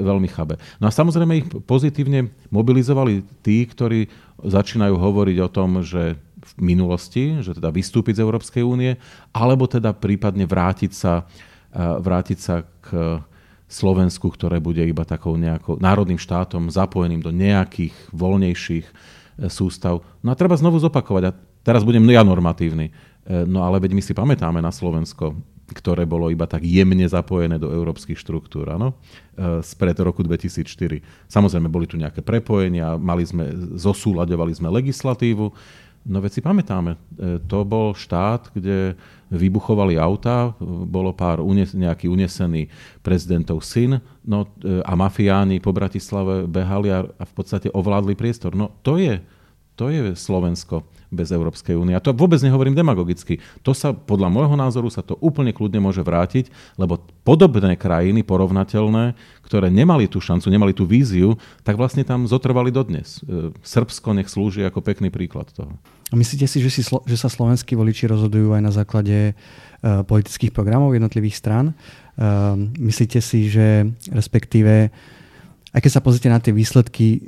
veľmi 0.02 0.30
chabe. 0.34 0.58
No 0.82 0.90
a 0.90 0.92
samozrejme 0.92 1.34
ich 1.38 1.48
pozitívne 1.70 2.34
mobilizovali 2.50 3.22
tí, 3.46 3.62
ktorí 3.62 4.10
začínajú 4.42 4.98
hovoriť 4.98 5.38
o 5.46 5.54
tom, 5.54 5.86
že 5.86 6.18
v 6.42 6.54
minulosti, 6.58 7.46
že 7.46 7.54
teda 7.54 7.70
vystúpiť 7.70 8.18
z 8.18 8.24
Európskej 8.26 8.64
únie, 8.66 8.98
alebo 9.36 9.70
teda 9.70 9.94
prípadne 9.94 10.50
vrátiť 10.50 10.92
sa 10.96 11.28
vrátiť 11.78 12.40
sa 12.42 12.66
k 12.82 13.22
Slovensku, 13.68 14.32
ktoré 14.32 14.64
bude 14.64 14.80
iba 14.80 15.04
takou 15.04 15.36
nejakou 15.36 15.76
národným 15.76 16.16
štátom 16.16 16.72
zapojeným 16.72 17.20
do 17.20 17.36
nejakých 17.36 17.92
voľnejších 18.16 18.86
e, 18.88 18.94
sústav. 19.52 20.00
No 20.24 20.32
a 20.32 20.40
treba 20.40 20.56
znovu 20.56 20.80
zopakovať, 20.80 21.24
a 21.28 21.36
teraz 21.68 21.84
budem 21.84 22.08
ja 22.08 22.24
normatívny, 22.24 22.88
e, 22.88 22.92
no 23.44 23.68
ale 23.68 23.84
veď 23.84 23.92
my 23.92 24.02
si 24.02 24.16
pamätáme 24.16 24.64
na 24.64 24.72
Slovensko, 24.72 25.36
ktoré 25.68 26.08
bolo 26.08 26.32
iba 26.32 26.48
tak 26.48 26.64
jemne 26.64 27.04
zapojené 27.04 27.60
do 27.60 27.68
európskych 27.68 28.16
štruktúr, 28.16 28.72
áno, 28.72 28.96
e, 29.36 29.60
spred 29.60 30.00
roku 30.00 30.24
2004. 30.24 31.04
Samozrejme, 31.28 31.68
boli 31.68 31.92
tu 31.92 32.00
nejaké 32.00 32.24
prepojenia, 32.24 32.96
mali 32.96 33.28
sme, 33.28 33.52
zosúľaďovali 33.76 34.54
sme 34.56 34.72
legislatívu, 34.72 35.52
No 36.08 36.24
veď 36.24 36.40
si 36.40 36.42
pamätáme, 36.42 36.96
e, 36.96 37.38
to 37.44 37.68
bol 37.68 37.92
štát, 37.92 38.56
kde 38.56 38.96
vybuchovali 39.28 40.00
auta, 40.00 40.56
bolo 40.88 41.12
pár 41.12 41.44
unes- 41.44 41.76
nejaký 41.76 42.08
unesený 42.08 42.72
prezidentov 43.04 43.60
syn 43.68 44.00
no, 44.24 44.48
e, 44.64 44.80
a 44.88 44.96
mafiáni 44.96 45.60
po 45.60 45.76
Bratislave 45.76 46.48
behali 46.48 46.96
a, 46.96 47.04
a 47.04 47.24
v 47.28 47.34
podstate 47.36 47.68
ovládli 47.76 48.16
priestor. 48.16 48.56
No 48.56 48.72
to 48.88 48.96
je, 48.96 49.20
to 49.76 49.92
je 49.92 50.16
Slovensko 50.16 50.88
bez 51.08 51.32
Európskej 51.32 51.76
únie. 51.80 51.96
A 51.96 52.04
to 52.04 52.12
vôbec 52.12 52.40
nehovorím 52.44 52.76
demagogicky. 52.76 53.40
To 53.64 53.72
sa, 53.72 53.96
podľa 53.96 54.28
môjho 54.28 54.56
názoru, 54.60 54.92
sa 54.92 55.00
to 55.00 55.16
úplne 55.24 55.56
kľudne 55.56 55.80
môže 55.80 56.04
vrátiť, 56.04 56.52
lebo 56.76 57.00
podobné 57.24 57.80
krajiny, 57.80 58.24
porovnateľné, 58.28 59.16
ktoré 59.44 59.72
nemali 59.72 60.12
tú 60.12 60.20
šancu, 60.20 60.52
nemali 60.52 60.76
tú 60.76 60.84
víziu, 60.84 61.40
tak 61.64 61.80
vlastne 61.80 62.04
tam 62.04 62.28
zotrvali 62.28 62.72
dodnes. 62.72 63.24
E, 63.24 63.56
Srbsko 63.64 64.12
nech 64.16 64.28
slúži 64.28 64.68
ako 64.68 64.84
pekný 64.84 65.08
príklad 65.08 65.48
toho. 65.56 65.72
Myslíte 66.12 66.48
si, 66.48 66.64
že, 66.64 66.72
si, 66.72 66.82
že 66.84 67.18
sa 67.20 67.28
slovenskí 67.28 67.76
voliči 67.76 68.08
rozhodujú 68.08 68.56
aj 68.56 68.64
na 68.64 68.72
základe 68.72 69.36
uh, 69.36 70.08
politických 70.08 70.56
programov 70.56 70.96
jednotlivých 70.96 71.36
strán? 71.36 71.76
Uh, 72.16 72.56
myslíte 72.80 73.20
si, 73.20 73.52
že 73.52 73.92
respektíve, 74.08 74.88
aj 75.76 75.82
keď 75.84 75.92
sa 75.92 76.00
pozrite 76.00 76.32
na 76.32 76.40
tie 76.40 76.56
výsledky, 76.56 77.28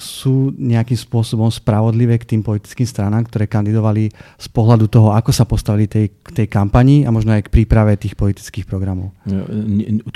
sú 0.00 0.50
nejakým 0.56 0.96
spôsobom 0.96 1.46
spravodlivé 1.52 2.16
k 2.16 2.34
tým 2.34 2.42
politickým 2.42 2.88
stranám, 2.88 3.28
ktoré 3.28 3.46
kandidovali 3.46 4.10
z 4.40 4.48
pohľadu 4.50 4.88
toho, 4.88 5.12
ako 5.12 5.30
sa 5.30 5.44
postavili 5.44 5.86
tej, 5.86 6.10
k 6.24 6.42
tej 6.42 6.46
kampani 6.48 7.04
a 7.04 7.12
možno 7.12 7.36
aj 7.36 7.46
k 7.46 7.52
príprave 7.52 8.00
tých 8.00 8.16
politických 8.16 8.64
programov? 8.64 9.12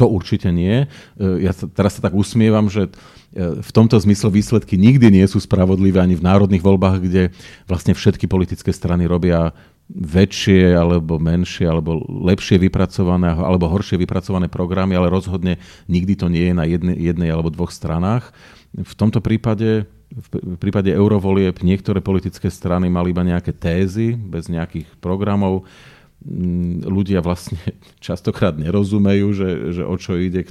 To 0.00 0.04
určite 0.08 0.48
nie. 0.50 0.88
Ja 1.20 1.52
sa, 1.52 1.68
teraz 1.68 2.00
sa 2.00 2.02
tak 2.02 2.16
usmievam, 2.16 2.72
že 2.72 2.88
e, 2.88 3.60
v 3.60 3.70
tomto 3.70 4.00
zmysle 4.00 4.32
výsledky 4.32 4.80
nikdy 4.80 5.12
nie 5.12 5.26
sú 5.28 5.38
spravodlivé 5.38 6.00
ani 6.00 6.16
v 6.16 6.24
národných 6.24 6.64
voľbách, 6.64 7.04
kde 7.04 7.30
vlastne 7.68 7.92
všetky 7.92 8.24
politické 8.24 8.72
strany 8.72 9.04
robia 9.04 9.52
väčšie 9.92 10.72
alebo 10.72 11.20
menšie 11.20 11.68
alebo 11.68 12.00
lepšie 12.24 12.56
vypracované 12.56 13.36
alebo 13.36 13.68
horšie 13.68 14.00
vypracované 14.00 14.48
programy, 14.48 14.96
ale 14.96 15.12
rozhodne 15.12 15.60
nikdy 15.92 16.16
to 16.16 16.32
nie 16.32 16.48
je 16.50 16.54
na 16.56 16.64
jednej, 16.64 16.96
jednej 16.96 17.28
alebo 17.28 17.52
dvoch 17.52 17.68
stranách. 17.68 18.32
V 18.74 18.94
tomto 18.98 19.22
prípade, 19.22 19.86
v 20.10 20.58
prípade 20.58 20.90
eurovolieb 20.90 21.62
niektoré 21.62 22.02
politické 22.02 22.50
strany 22.50 22.90
mali 22.90 23.14
iba 23.14 23.22
nejaké 23.22 23.54
tézy, 23.54 24.18
bez 24.18 24.50
nejakých 24.50 24.90
programov. 24.98 25.62
Mm, 26.24 26.82
ľudia 26.82 27.22
vlastne 27.22 27.60
častokrát 28.06 28.58
nerozumejú, 28.58 29.28
že, 29.30 29.48
že 29.78 29.82
o 29.86 29.94
čo 29.94 30.18
ide. 30.18 30.50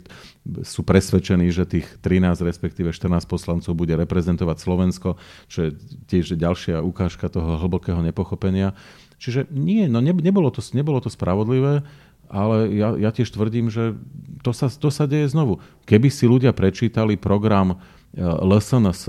Sú 0.64 0.88
presvedčení, 0.88 1.52
že 1.52 1.68
tých 1.68 2.00
13, 2.00 2.40
respektíve 2.48 2.96
14 2.96 3.28
poslancov 3.28 3.76
bude 3.76 3.92
reprezentovať 4.00 4.58
Slovensko, 4.62 5.20
čo 5.52 5.68
je 5.68 5.70
tiež 6.08 6.40
ďalšia 6.40 6.80
ukážka 6.80 7.28
toho 7.28 7.60
hlbokého 7.60 8.00
nepochopenia. 8.00 8.72
Čiže 9.20 9.52
nie, 9.52 9.92
no 9.92 10.00
ne, 10.00 10.16
nebolo, 10.16 10.48
to, 10.52 10.64
nebolo 10.76 11.04
to 11.04 11.12
spravodlivé, 11.12 11.84
ale 12.32 12.72
ja, 12.72 12.96
ja 12.96 13.10
tiež 13.12 13.30
tvrdím, 13.36 13.68
že 13.68 13.96
to 14.44 14.52
sa, 14.56 14.72
to 14.72 14.90
sa 14.90 15.08
deje 15.08 15.32
znovu. 15.32 15.60
Keby 15.88 16.08
si 16.08 16.28
ľudia 16.28 16.52
prečítali 16.56 17.20
program 17.20 17.80
LSNS 18.18 19.04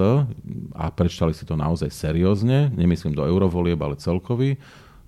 a 0.72 0.84
prečítali 0.88 1.36
si 1.36 1.44
to 1.44 1.60
naozaj 1.60 1.92
seriózne, 1.92 2.72
nemyslím 2.72 3.12
do 3.12 3.24
eurovolieb, 3.28 3.76
ale 3.84 4.00
celkový, 4.00 4.56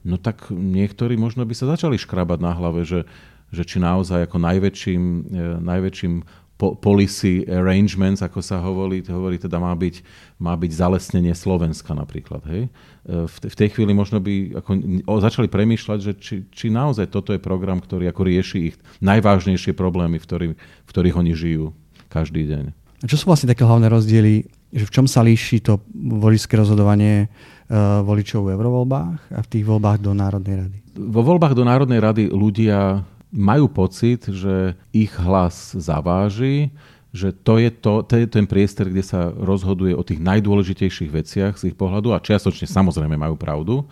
no 0.04 0.20
tak 0.20 0.52
niektorí 0.52 1.16
možno 1.16 1.48
by 1.48 1.54
sa 1.56 1.72
začali 1.72 1.96
škrabať 1.96 2.38
na 2.44 2.52
hlave, 2.52 2.84
že, 2.84 3.08
že 3.48 3.64
či 3.64 3.80
naozaj 3.80 4.28
ako 4.28 4.36
najväčším, 4.36 5.02
e, 5.02 5.40
najväčším 5.64 6.14
policy 6.56 7.44
arrangements, 7.44 8.24
ako 8.24 8.40
sa 8.40 8.56
hovorí, 8.64 9.04
hovorí 9.04 9.36
teda 9.36 9.60
má 9.60 9.76
byť, 9.76 10.00
má 10.40 10.56
byť 10.56 10.72
zalesnenie 10.72 11.36
Slovenska 11.36 11.92
napríklad. 11.92 12.40
Hej? 12.48 12.62
E, 13.04 13.28
v, 13.28 13.34
v 13.48 13.56
tej 13.56 13.68
chvíli 13.76 13.92
možno 13.92 14.20
by 14.24 14.64
ako, 14.64 14.70
o, 15.04 15.14
začali 15.20 15.48
premýšľať, 15.52 15.98
že 16.00 16.12
či, 16.16 16.34
či 16.48 16.66
naozaj 16.72 17.12
toto 17.12 17.36
je 17.36 17.40
program, 17.40 17.80
ktorý 17.80 18.08
ako 18.08 18.22
rieši 18.24 18.58
ich 18.72 18.76
najvážnejšie 19.04 19.76
problémy, 19.76 20.16
v, 20.16 20.24
ktorý, 20.24 20.46
v 20.56 20.90
ktorých 20.90 21.16
oni 21.16 21.32
žijú 21.36 21.76
každý 22.08 22.48
deň. 22.48 22.85
A 23.02 23.04
čo 23.04 23.20
sú 23.20 23.28
vlastne 23.28 23.52
také 23.52 23.66
hlavné 23.66 23.92
rozdiely, 23.92 24.48
že 24.72 24.84
v 24.88 24.94
čom 24.94 25.06
sa 25.06 25.20
líši 25.20 25.60
to 25.60 25.84
voličské 25.94 26.56
rozhodovanie 26.56 27.28
uh, 27.28 28.00
voličov 28.02 28.48
v 28.48 28.52
eurovoľbách 28.56 29.20
a 29.36 29.40
v 29.44 29.50
tých 29.52 29.64
voľbách 29.64 29.98
do 30.00 30.16
Národnej 30.16 30.54
rady? 30.64 30.78
Vo 30.96 31.20
voľbách 31.20 31.52
do 31.52 31.64
Národnej 31.64 32.00
rady 32.00 32.32
ľudia 32.32 33.04
majú 33.28 33.68
pocit, 33.68 34.24
že 34.24 34.78
ich 34.96 35.12
hlas 35.20 35.76
zaváži, 35.76 36.72
že 37.12 37.32
to 37.32 37.60
je, 37.60 37.68
to, 37.72 38.04
to 38.04 38.16
je 38.20 38.26
ten 38.28 38.44
priestor, 38.44 38.88
kde 38.88 39.04
sa 39.04 39.32
rozhoduje 39.32 39.96
o 39.96 40.04
tých 40.04 40.20
najdôležitejších 40.20 41.10
veciach 41.12 41.52
z 41.56 41.72
ich 41.72 41.76
pohľadu 41.76 42.12
a 42.12 42.20
čiastočne 42.20 42.68
samozrejme 42.68 43.16
majú 43.16 43.36
pravdu. 43.36 43.84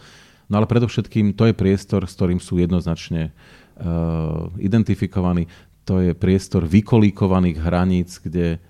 No 0.48 0.54
ale 0.60 0.68
predovšetkým 0.68 1.32
to 1.32 1.48
je 1.48 1.54
priestor, 1.56 2.04
s 2.04 2.16
ktorým 2.16 2.36
sú 2.36 2.60
jednoznačne 2.60 3.32
uh, 3.32 4.52
identifikovaní. 4.60 5.48
To 5.88 6.04
je 6.04 6.12
priestor 6.12 6.68
vykolíkovaných 6.68 7.56
hraníc, 7.60 8.20
kde 8.20 8.60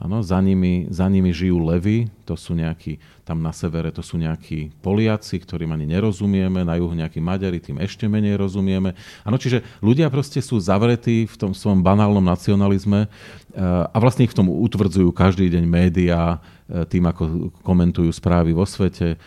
Áno, 0.00 0.24
za 0.24 0.40
nimi, 0.40 0.88
za 0.88 1.04
nimi 1.12 1.28
žijú 1.28 1.60
levy, 1.60 2.08
to 2.24 2.32
sú 2.32 2.56
nejakí, 2.56 2.96
tam 3.20 3.44
na 3.44 3.52
severe 3.52 3.92
to 3.92 4.00
sú 4.00 4.16
nejakí 4.16 4.72
Poliaci, 4.80 5.36
ktorým 5.36 5.76
ani 5.76 5.84
nerozumieme, 5.84 6.64
na 6.64 6.80
juhu 6.80 6.96
nejakí 6.96 7.20
Maďari, 7.20 7.60
tým 7.60 7.76
ešte 7.84 8.08
menej 8.08 8.40
rozumieme. 8.40 8.96
Áno, 9.28 9.36
čiže 9.36 9.60
ľudia 9.84 10.08
proste 10.08 10.40
sú 10.40 10.56
zavretí 10.56 11.28
v 11.28 11.36
tom 11.36 11.52
svojom 11.52 11.84
banálnom 11.84 12.24
nacionalizme 12.24 13.04
eh, 13.04 13.60
a 13.84 13.96
vlastne 14.00 14.24
ich 14.24 14.32
v 14.32 14.40
tom 14.40 14.48
utvrdzujú 14.48 15.12
každý 15.12 15.52
deň 15.52 15.64
médiá, 15.68 16.40
tým, 16.86 17.04
ako 17.10 17.50
komentujú 17.66 18.10
správy 18.14 18.54
vo 18.54 18.62
svete, 18.62 19.18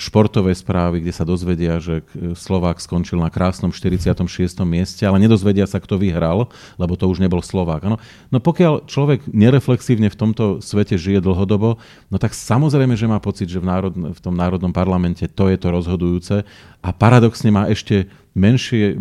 športové 0.00 0.56
správy, 0.56 1.04
kde 1.04 1.12
sa 1.12 1.28
dozvedia, 1.28 1.76
že 1.76 2.00
Slovák 2.32 2.80
skončil 2.80 3.20
na 3.20 3.28
krásnom 3.28 3.68
46. 3.68 4.24
mieste, 4.64 5.04
ale 5.04 5.20
nedozvedia 5.20 5.68
sa, 5.68 5.76
kto 5.76 6.00
vyhral, 6.00 6.48
lebo 6.80 6.96
to 6.96 7.04
už 7.04 7.20
nebol 7.20 7.44
Slovák. 7.44 7.84
Ano? 7.84 8.00
No 8.32 8.40
pokiaľ 8.40 8.88
človek 8.88 9.28
nereflexívne 9.28 10.08
v 10.08 10.16
tomto 10.16 10.64
svete 10.64 10.96
žije 10.96 11.20
dlhodobo, 11.20 11.76
no 12.08 12.16
tak 12.16 12.32
samozrejme, 12.32 12.96
že 12.96 13.04
má 13.04 13.20
pocit, 13.20 13.52
že 13.52 13.60
v, 13.60 13.68
národ, 13.68 13.92
v 13.92 14.20
tom 14.24 14.32
národnom 14.32 14.72
parlamente 14.72 15.28
to 15.28 15.52
je 15.52 15.60
to 15.60 15.68
rozhodujúce 15.68 16.36
a 16.80 16.88
paradoxne 16.96 17.52
má 17.52 17.68
ešte 17.68 18.08
menšie, 18.32 18.96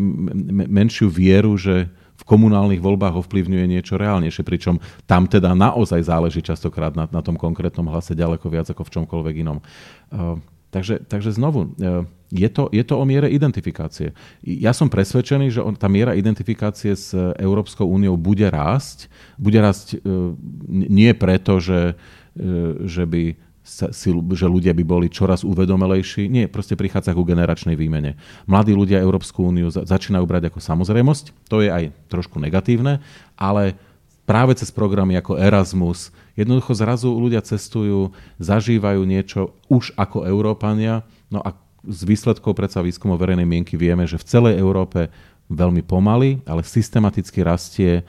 menšiu 0.67 1.07
vieru, 1.07 1.55
že 1.55 1.87
v 2.15 2.23
komunálnych 2.23 2.79
voľbách 2.79 3.19
ovplyvňuje 3.27 3.65
niečo 3.67 3.99
reálnejšie, 3.99 4.47
pričom 4.47 4.79
tam 5.05 5.27
teda 5.27 5.51
naozaj 5.51 6.07
záleží 6.07 6.39
častokrát 6.39 6.95
na, 6.95 7.05
na 7.11 7.21
tom 7.21 7.35
konkrétnom 7.35 7.85
hlase 7.91 8.15
ďaleko 8.15 8.47
viac 8.47 8.67
ako 8.71 8.87
v 8.87 8.93
čomkoľvek 8.99 9.35
inom. 9.43 9.59
Uh, 10.09 10.39
Takže, 10.75 11.07
takže 11.07 11.31
znovu, 11.31 11.71
e, 11.79 12.03
je 12.35 12.49
to, 12.51 12.67
je 12.67 12.83
to 12.83 12.99
o 12.99 13.07
miere 13.07 13.31
identifikácie. 13.31 14.11
Ja 14.43 14.75
som 14.75 14.91
presvedčený, 14.91 15.47
že 15.47 15.63
tá 15.79 15.87
miera 15.87 16.11
identifikácie 16.11 16.91
s 16.91 17.15
Európskou 17.39 17.87
úniou 17.87 18.19
bude 18.19 18.43
rásť. 18.43 19.07
Bude 19.39 19.63
rásť 19.63 19.95
e, 19.95 19.97
nie 20.67 21.15
preto, 21.15 21.63
že, 21.63 21.95
e, 22.35 22.43
že, 22.83 23.07
by 23.07 23.39
sa, 23.65 23.89
že 23.89 24.45
ľudia 24.45 24.77
by 24.77 24.83
boli 24.85 25.07
čoraz 25.09 25.41
uvedomelejší. 25.41 26.29
Nie, 26.29 26.45
proste 26.45 26.77
prichádza 26.77 27.17
ku 27.17 27.25
generačnej 27.25 27.73
výmene. 27.73 28.13
Mladí 28.45 28.77
ľudia 28.77 29.01
Európsku 29.01 29.41
úniu 29.49 29.73
začínajú 29.73 30.21
brať 30.23 30.53
ako 30.53 30.61
samozrejmosť. 30.61 31.49
To 31.49 31.65
je 31.65 31.73
aj 31.73 31.89
trošku 32.07 32.37
negatívne, 32.37 33.01
ale 33.33 33.73
práve 34.29 34.53
cez 34.53 34.69
programy 34.69 35.17
ako 35.17 35.41
Erasmus, 35.41 36.13
Jednoducho 36.35 36.75
zrazu 36.75 37.15
ľudia 37.15 37.39
cestujú, 37.39 38.11
zažívajú 38.43 39.01
niečo 39.07 39.55
už 39.71 39.95
ako 39.95 40.27
Európania, 40.27 41.07
no 41.31 41.39
a 41.39 41.55
z 41.87 42.01
výsledkov 42.03 42.59
predsa 42.59 42.83
výskumov 42.83 43.23
verejnej 43.23 43.47
mienky 43.47 43.79
vieme, 43.79 44.03
že 44.03 44.19
v 44.19 44.27
celej 44.27 44.59
Európe 44.59 45.07
veľmi 45.47 45.85
pomaly, 45.87 46.43
ale 46.43 46.65
systematicky 46.65 47.39
rastie 47.39 47.91
e, 48.01 48.03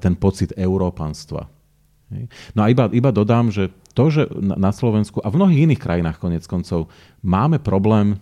ten 0.00 0.16
pocit 0.16 0.56
európanstva. 0.56 1.44
No 2.56 2.60
a 2.64 2.66
iba, 2.70 2.88
iba 2.90 3.10
dodám, 3.14 3.52
že 3.52 3.70
to, 4.00 4.08
že 4.08 4.22
na 4.40 4.72
Slovensku 4.72 5.20
a 5.20 5.28
v 5.28 5.36
mnohých 5.36 5.68
iných 5.68 5.84
krajinách 5.84 6.16
konec 6.16 6.48
koncov 6.48 6.88
máme 7.20 7.60
problém 7.60 8.16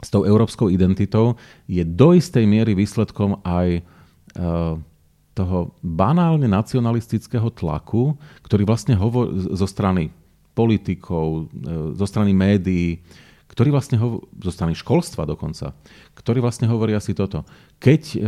s 0.00 0.08
tou 0.08 0.24
európskou 0.24 0.72
identitou, 0.72 1.36
je 1.68 1.84
do 1.84 2.16
istej 2.16 2.48
miery 2.48 2.72
výsledkom 2.72 3.44
aj 3.44 3.68
e, 3.76 3.80
toho 5.36 5.58
banálne 5.84 6.48
nacionalistického 6.48 7.52
tlaku, 7.52 8.16
ktorý 8.40 8.64
vlastne 8.64 8.96
hovorí 8.96 9.52
zo 9.52 9.68
strany 9.68 10.08
politikov, 10.56 11.52
e, 11.52 11.92
zo 11.92 12.06
strany 12.08 12.32
médií, 12.32 13.04
ktorý 13.52 13.68
vlastne 13.68 14.00
hovorí, 14.00 14.24
zo 14.40 14.48
strany 14.48 14.72
školstva 14.72 15.28
dokonca, 15.28 15.76
ktorý 16.16 16.40
vlastne 16.40 16.72
hovorí 16.72 16.96
asi 16.96 17.12
toto. 17.12 17.44
Keď, 17.76 18.02
e, 18.16 18.18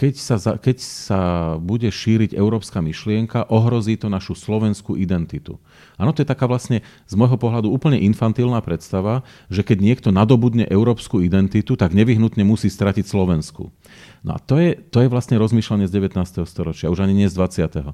keď, 0.00 0.14
sa, 0.16 0.36
keď 0.56 0.76
sa 0.80 1.20
bude 1.60 1.84
šíriť 1.92 2.32
európska 2.32 2.80
myšlienka, 2.80 3.52
ohrozí 3.52 4.00
to 4.00 4.08
našu 4.08 4.32
slovenskú 4.32 4.96
identitu. 4.96 5.60
Áno, 6.00 6.16
to 6.16 6.24
je 6.24 6.32
taká 6.32 6.48
vlastne 6.48 6.80
z 7.04 7.14
môjho 7.20 7.36
pohľadu 7.36 7.68
úplne 7.68 8.00
infantilná 8.00 8.64
predstava, 8.64 9.28
že 9.52 9.60
keď 9.60 9.78
niekto 9.84 10.08
nadobudne 10.08 10.64
európsku 10.72 11.20
identitu, 11.20 11.76
tak 11.76 11.92
nevyhnutne 11.92 12.40
musí 12.48 12.72
stratiť 12.72 13.04
Slovensku. 13.04 13.68
No 14.24 14.36
a 14.36 14.38
to 14.40 14.56
je, 14.56 14.80
to 14.88 15.04
je 15.04 15.12
vlastne 15.12 15.36
rozmýšľanie 15.36 15.84
z 15.84 15.92
19. 15.92 16.16
storočia, 16.48 16.88
už 16.88 17.04
ani 17.04 17.12
nie 17.12 17.28
z 17.28 17.36
20. 17.36 17.92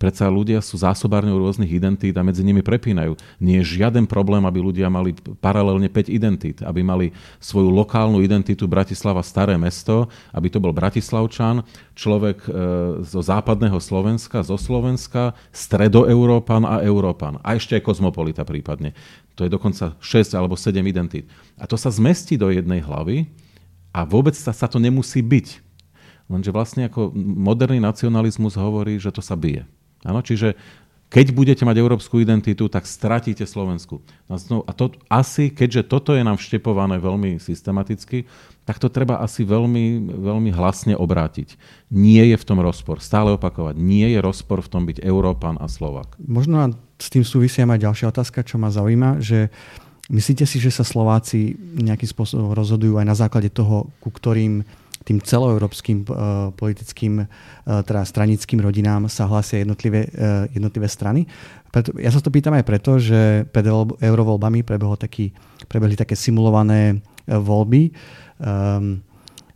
Predsa 0.00 0.32
ľudia 0.32 0.64
sú 0.64 0.80
zásobárňou 0.80 1.36
rôznych 1.36 1.68
identít 1.68 2.16
a 2.16 2.24
medzi 2.24 2.40
nimi 2.44 2.64
prepínajú. 2.64 3.16
Nie 3.44 3.60
je 3.60 3.80
žiaden 3.80 4.08
problém, 4.08 4.44
aby 4.48 4.60
ľudia 4.60 4.88
mali 4.88 5.12
paralelne 5.40 5.88
5 5.88 6.08
identít, 6.08 6.64
aby 6.64 6.80
mali 6.80 7.12
svoju 7.40 7.68
lokálnu 7.68 8.24
identitu 8.24 8.64
Bratislava 8.64 9.20
Staré 9.20 9.56
mesto, 9.60 10.08
aby 10.32 10.48
to 10.48 10.60
bol 10.60 10.76
Bratislavčan, 10.76 11.41
človek 11.98 12.38
e, 12.46 12.50
zo 13.02 13.20
západného 13.20 13.76
Slovenska, 13.82 14.46
zo 14.46 14.54
Slovenska, 14.54 15.34
stredoeurópan 15.50 16.64
a 16.64 16.80
Európan. 16.80 17.42
A 17.42 17.58
ešte 17.58 17.76
aj 17.76 17.84
kozmopolita 17.84 18.46
prípadne. 18.46 18.94
To 19.36 19.44
je 19.44 19.50
dokonca 19.50 19.98
6 19.98 20.38
alebo 20.38 20.54
7 20.54 20.78
identít. 20.84 21.26
A 21.58 21.66
to 21.66 21.74
sa 21.74 21.90
zmestí 21.90 22.38
do 22.38 22.48
jednej 22.48 22.80
hlavy 22.80 23.28
a 23.92 24.06
vôbec 24.06 24.32
sa, 24.36 24.54
sa 24.54 24.70
to 24.70 24.80
nemusí 24.80 25.20
byť. 25.20 25.60
Lenže 26.32 26.50
vlastne 26.54 26.88
ako 26.88 27.12
moderný 27.16 27.82
nacionalizmus 27.82 28.56
hovorí, 28.56 28.96
že 28.96 29.12
to 29.12 29.20
sa 29.20 29.36
bije. 29.36 29.68
Áno, 30.02 30.18
čiže 30.18 30.58
keď 31.12 31.36
budete 31.36 31.68
mať 31.68 31.76
európsku 31.76 32.24
identitu, 32.24 32.72
tak 32.72 32.88
stratíte 32.88 33.44
Slovensku. 33.44 34.00
No, 34.48 34.64
a 34.64 34.72
to 34.72 34.96
asi, 35.12 35.52
keďže 35.52 35.92
toto 35.92 36.16
je 36.16 36.24
nám 36.24 36.40
vštepované 36.40 36.96
veľmi 36.96 37.36
systematicky, 37.36 38.24
tak 38.64 38.80
to 38.80 38.88
treba 38.88 39.20
asi 39.20 39.44
veľmi, 39.44 40.08
veľmi 40.08 40.50
hlasne 40.56 40.96
obrátiť. 40.96 41.60
Nie 41.92 42.32
je 42.32 42.36
v 42.40 42.46
tom 42.48 42.64
rozpor. 42.64 43.04
Stále 43.04 43.36
opakovať. 43.36 43.76
Nie 43.76 44.08
je 44.16 44.24
rozpor 44.24 44.64
v 44.64 44.72
tom 44.72 44.88
byť 44.88 45.04
Európan 45.04 45.60
a 45.60 45.68
Slovak. 45.68 46.16
Možno 46.16 46.72
s 46.96 47.12
tým 47.12 47.28
súvisia 47.28 47.68
aj 47.68 47.84
ďalšia 47.84 48.08
otázka, 48.08 48.40
čo 48.48 48.56
ma 48.56 48.72
zaujíma, 48.72 49.20
že 49.20 49.52
Myslíte 50.10 50.42
si, 50.50 50.58
že 50.58 50.74
sa 50.74 50.82
Slováci 50.82 51.54
nejakým 51.78 52.10
spôsobom 52.10 52.50
rozhodujú 52.52 52.98
aj 52.98 53.06
na 53.06 53.14
základe 53.14 53.54
toho, 53.54 53.86
ku 54.02 54.10
ktorým 54.10 54.66
tým 55.02 55.18
celoeurópskym 55.22 56.06
uh, 56.06 56.50
politickým, 56.54 57.22
uh, 57.22 57.26
teda 57.82 58.06
stranickým 58.06 58.62
rodinám 58.62 59.10
sa 59.10 59.26
hlásia 59.26 59.62
jednotlivé, 59.62 60.06
uh, 60.14 60.46
jednotlivé 60.50 60.86
strany? 60.86 61.26
Preto, 61.72 61.96
ja 61.96 62.12
sa 62.12 62.20
to 62.20 62.28
pýtam 62.28 62.52
aj 62.54 62.64
preto, 62.68 63.00
že 63.00 63.48
pred 63.48 63.64
eurovoľbami 63.98 64.62
taký, 65.00 65.32
prebehli 65.66 65.96
také 65.96 66.12
simulované 66.12 67.00
voľby. 67.26 67.90
Um, 68.42 69.00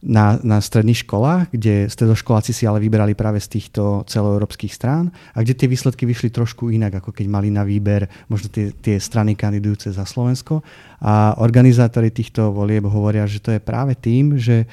na, 0.07 0.39
na 0.45 0.63
stredných 0.63 1.03
školách, 1.03 1.51
kde 1.51 1.91
stredoškoláci 1.91 2.55
si 2.55 2.63
ale 2.63 2.79
vyberali 2.79 3.19
práve 3.19 3.43
z 3.43 3.59
týchto 3.59 4.07
celoeurópskych 4.07 4.71
strán 4.71 5.11
a 5.35 5.43
kde 5.43 5.59
tie 5.59 5.67
výsledky 5.67 6.07
vyšli 6.07 6.31
trošku 6.31 6.71
inak, 6.71 7.03
ako 7.03 7.11
keď 7.11 7.27
mali 7.27 7.51
na 7.51 7.67
výber 7.67 8.07
možno 8.31 8.47
tie, 8.53 8.71
tie 8.71 9.03
strany 9.03 9.35
kandidujúce 9.35 9.91
za 9.91 10.07
Slovensko. 10.07 10.63
A 11.03 11.35
organizátori 11.43 12.15
týchto 12.15 12.55
volieb 12.55 12.87
hovoria, 12.87 13.27
že 13.27 13.43
to 13.43 13.51
je 13.51 13.61
práve 13.61 13.99
tým, 13.99 14.39
že 14.39 14.71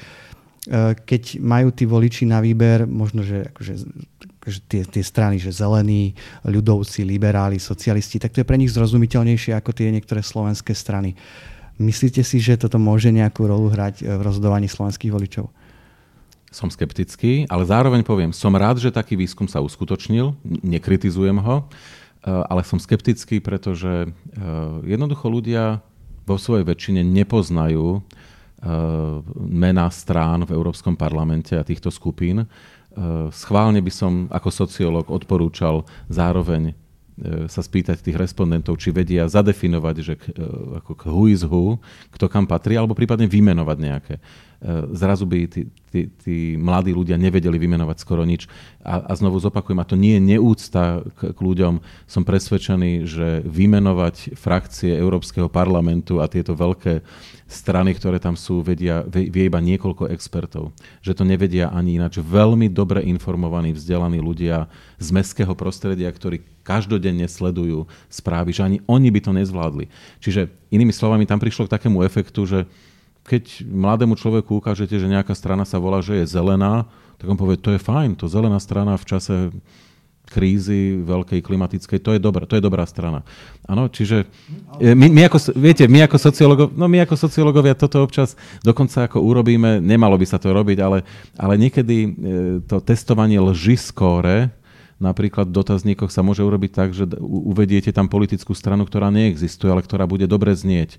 keď 1.04 1.44
majú 1.44 1.68
tí 1.76 1.84
voliči 1.84 2.24
na 2.24 2.40
výber, 2.40 2.88
možno, 2.88 3.20
že, 3.20 3.52
akože, 3.52 3.74
že 4.48 4.60
tie, 4.64 4.82
tie 4.84 5.04
strany, 5.04 5.36
že 5.36 5.52
zelení, 5.52 6.16
ľudovci, 6.44 7.04
liberáli, 7.04 7.60
socialisti, 7.60 8.16
tak 8.16 8.32
to 8.32 8.40
je 8.40 8.48
pre 8.48 8.56
nich 8.56 8.72
zrozumiteľnejšie 8.72 9.52
ako 9.52 9.76
tie 9.76 9.92
niektoré 9.92 10.24
slovenské 10.24 10.72
strany. 10.72 11.16
Myslíte 11.76 12.22
si, 12.22 12.38
že 12.38 12.54
toto 12.54 12.78
môže 12.78 13.10
nejakú 13.10 13.50
rolu 13.50 13.66
hrať 13.68 14.06
v 14.06 14.20
rozhodovaní 14.22 14.70
slovenských 14.70 15.10
voličov? 15.10 15.50
Som 16.54 16.70
skeptický, 16.70 17.50
ale 17.50 17.66
zároveň 17.66 18.06
poviem, 18.06 18.30
som 18.30 18.54
rád, 18.54 18.78
že 18.78 18.94
taký 18.94 19.18
výskum 19.18 19.50
sa 19.50 19.58
uskutočnil, 19.58 20.38
nekritizujem 20.62 21.34
ho, 21.42 21.66
eh, 21.66 22.30
ale 22.30 22.62
som 22.62 22.78
skeptický, 22.78 23.42
pretože 23.42 24.06
eh, 24.06 24.10
jednoducho 24.86 25.26
ľudia 25.26 25.82
vo 26.24 26.38
svojej 26.38 26.62
väčšine 26.62 27.02
nepoznajú 27.02 27.98
eh, 27.98 28.23
mená 29.36 29.92
strán 29.92 30.48
v 30.48 30.56
Európskom 30.56 30.96
parlamente 30.96 31.52
a 31.52 31.66
týchto 31.66 31.92
skupín. 31.92 32.48
schválne 33.34 33.82
by 33.84 33.92
som 33.92 34.12
ako 34.30 34.48
sociológ 34.48 35.06
odporúčal 35.10 35.84
zároveň 36.08 36.72
sa 37.46 37.62
spýtať 37.62 38.02
tých 38.02 38.18
respondentov, 38.18 38.74
či 38.82 38.90
vedia 38.90 39.30
zadefinovať, 39.30 39.96
že 40.02 40.14
ako 40.82 40.98
who 41.06 41.30
is 41.30 41.46
who, 41.46 41.78
kto 42.10 42.26
kam 42.26 42.42
patrí, 42.42 42.74
alebo 42.74 42.98
prípadne 42.98 43.30
vymenovať 43.30 43.78
nejaké. 43.78 44.14
E, 44.64 44.96
zrazu 44.96 45.28
by 45.28 45.44
tí, 45.44 45.68
tí, 45.92 46.00
tí 46.08 46.36
mladí 46.56 46.96
ľudia 46.96 47.20
nevedeli 47.20 47.60
vymenovať 47.60 48.00
skoro 48.00 48.24
nič. 48.24 48.48
A, 48.80 49.04
a 49.04 49.12
znovu 49.12 49.36
zopakujem, 49.36 49.76
a 49.76 49.84
to 49.84 49.92
nie 49.92 50.16
je 50.16 50.24
neúcta 50.24 51.04
k, 51.20 51.36
k 51.36 51.38
ľuďom. 51.38 51.84
Som 52.08 52.24
presvedčený, 52.24 53.04
že 53.04 53.44
vymenovať 53.44 54.32
frakcie 54.32 54.96
Európskeho 54.96 55.52
parlamentu 55.52 56.24
a 56.24 56.32
tieto 56.32 56.56
veľké 56.56 57.04
strany, 57.44 57.92
ktoré 57.92 58.16
tam 58.16 58.40
sú, 58.40 58.64
vedia, 58.64 59.04
vie 59.04 59.52
iba 59.52 59.60
niekoľko 59.60 60.08
expertov. 60.08 60.72
Že 61.04 61.12
to 61.12 61.24
nevedia 61.28 61.68
ani 61.68 62.00
ináč. 62.00 62.24
Veľmi 62.24 62.72
dobre 62.72 63.04
informovaní, 63.04 63.76
vzdelaní 63.76 64.16
ľudia 64.16 64.72
z 64.96 65.08
mestského 65.12 65.52
prostredia, 65.52 66.08
ktorí 66.08 66.40
každodenne 66.64 67.28
sledujú 67.28 67.84
správy, 68.08 68.56
že 68.56 68.64
ani 68.64 68.78
oni 68.88 69.12
by 69.12 69.20
to 69.20 69.32
nezvládli. 69.36 69.92
Čiže 70.24 70.48
inými 70.72 70.96
slovami, 70.96 71.28
tam 71.28 71.36
prišlo 71.36 71.68
k 71.68 71.74
takému 71.76 72.00
efektu, 72.00 72.48
že 72.48 72.64
keď 73.24 73.64
mladému 73.64 74.14
človeku 74.20 74.60
ukážete, 74.60 75.00
že 75.00 75.08
nejaká 75.08 75.32
strana 75.32 75.64
sa 75.64 75.80
volá, 75.80 76.04
že 76.04 76.20
je 76.20 76.28
zelená, 76.28 76.84
tak 77.16 77.26
on 77.32 77.40
povie, 77.40 77.56
to 77.56 77.72
je 77.72 77.80
fajn, 77.80 78.20
to 78.20 78.28
zelená 78.28 78.60
strana 78.60 79.00
v 79.00 79.08
čase 79.08 79.34
krízy 80.24 81.04
veľkej 81.04 81.44
klimatickej, 81.44 82.00
to 82.00 82.16
je 82.16 82.20
dobrá, 82.20 82.48
to 82.48 82.56
je 82.56 82.64
dobrá 82.64 82.88
strana. 82.88 83.20
Áno, 83.68 83.92
čiže 83.92 84.24
e, 84.80 84.96
my, 84.96 85.12
my 85.12 85.22
ako, 85.28 85.52
viete, 85.52 85.84
my 85.84 86.08
ako, 86.08 86.16
sociológov, 86.16 86.68
no 86.72 86.88
my 86.88 87.04
ako 87.04 87.14
sociológovia 87.16 87.76
toto 87.76 88.00
občas 88.00 88.32
dokonca 88.64 89.04
ako 89.04 89.20
urobíme, 89.20 89.84
nemalo 89.84 90.16
by 90.16 90.24
sa 90.24 90.40
to 90.40 90.48
robiť, 90.48 90.78
ale, 90.80 91.04
ale 91.36 91.54
niekedy 91.60 91.96
e, 92.00 92.10
to 92.64 92.80
testovanie 92.80 93.36
lži 93.36 93.76
skóre, 93.76 94.48
Napríklad 95.02 95.50
v 95.50 95.56
dotazníkoch 95.58 96.10
sa 96.12 96.22
môže 96.22 96.46
urobiť 96.46 96.70
tak, 96.70 96.88
že 96.94 97.10
uvediete 97.20 97.90
tam 97.90 98.06
politickú 98.06 98.54
stranu, 98.54 98.86
ktorá 98.86 99.10
neexistuje, 99.10 99.66
ale 99.66 99.82
ktorá 99.82 100.06
bude 100.06 100.30
dobre 100.30 100.54
znieť. 100.54 100.94
E, 100.94 100.98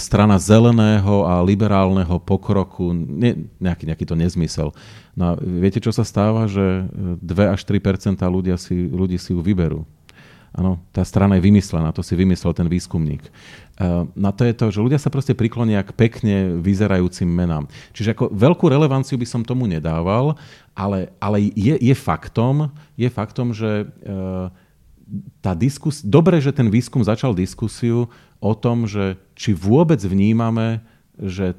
strana 0.00 0.40
zeleného 0.40 1.28
a 1.28 1.44
liberálneho 1.44 2.16
pokroku, 2.24 2.96
ne, 2.96 3.48
nejaký, 3.60 3.84
nejaký 3.84 4.04
to 4.08 4.16
nezmysel. 4.16 4.68
No 5.12 5.22
a 5.24 5.32
viete, 5.36 5.82
čo 5.82 5.92
sa 5.92 6.06
stáva? 6.06 6.48
Že 6.48 6.88
2 7.20 7.54
až 7.54 7.60
3% 7.66 8.22
ľudia 8.24 8.56
si, 8.56 8.88
ľudí 8.88 9.20
si 9.20 9.36
ju 9.36 9.44
vyberú. 9.44 9.84
Áno, 10.56 10.80
tá 10.96 11.04
strana 11.04 11.36
je 11.36 11.44
vymyslená, 11.44 11.92
to 11.92 12.00
si 12.00 12.16
vymyslel 12.16 12.56
ten 12.56 12.66
výskumník. 12.66 13.20
E, 13.24 13.30
na 14.16 14.30
to 14.32 14.48
je 14.48 14.54
to, 14.56 14.72
že 14.72 14.80
ľudia 14.80 15.00
sa 15.00 15.12
proste 15.12 15.36
priklonia 15.36 15.84
k 15.84 15.92
pekne 15.92 16.56
vyzerajúcim 16.58 17.28
menám. 17.28 17.68
Čiže 17.92 18.16
ako 18.16 18.24
veľkú 18.32 18.64
relevanciu 18.66 19.20
by 19.20 19.26
som 19.28 19.44
tomu 19.44 19.68
nedával, 19.68 20.40
ale, 20.72 21.12
ale 21.20 21.52
je, 21.52 21.76
je 21.76 21.94
faktom, 21.94 22.72
je 22.96 23.08
faktom, 23.12 23.52
že 23.52 23.84
e, 23.84 23.86
tá 25.44 25.52
diskus, 25.52 26.00
dobre, 26.00 26.40
že 26.40 26.52
ten 26.52 26.68
výskum 26.68 27.04
začal 27.04 27.36
diskusiu 27.36 28.08
o 28.40 28.52
tom, 28.56 28.88
že 28.88 29.20
či 29.36 29.52
vôbec 29.52 30.00
vnímame, 30.00 30.80
že 31.20 31.52
e, 31.52 31.56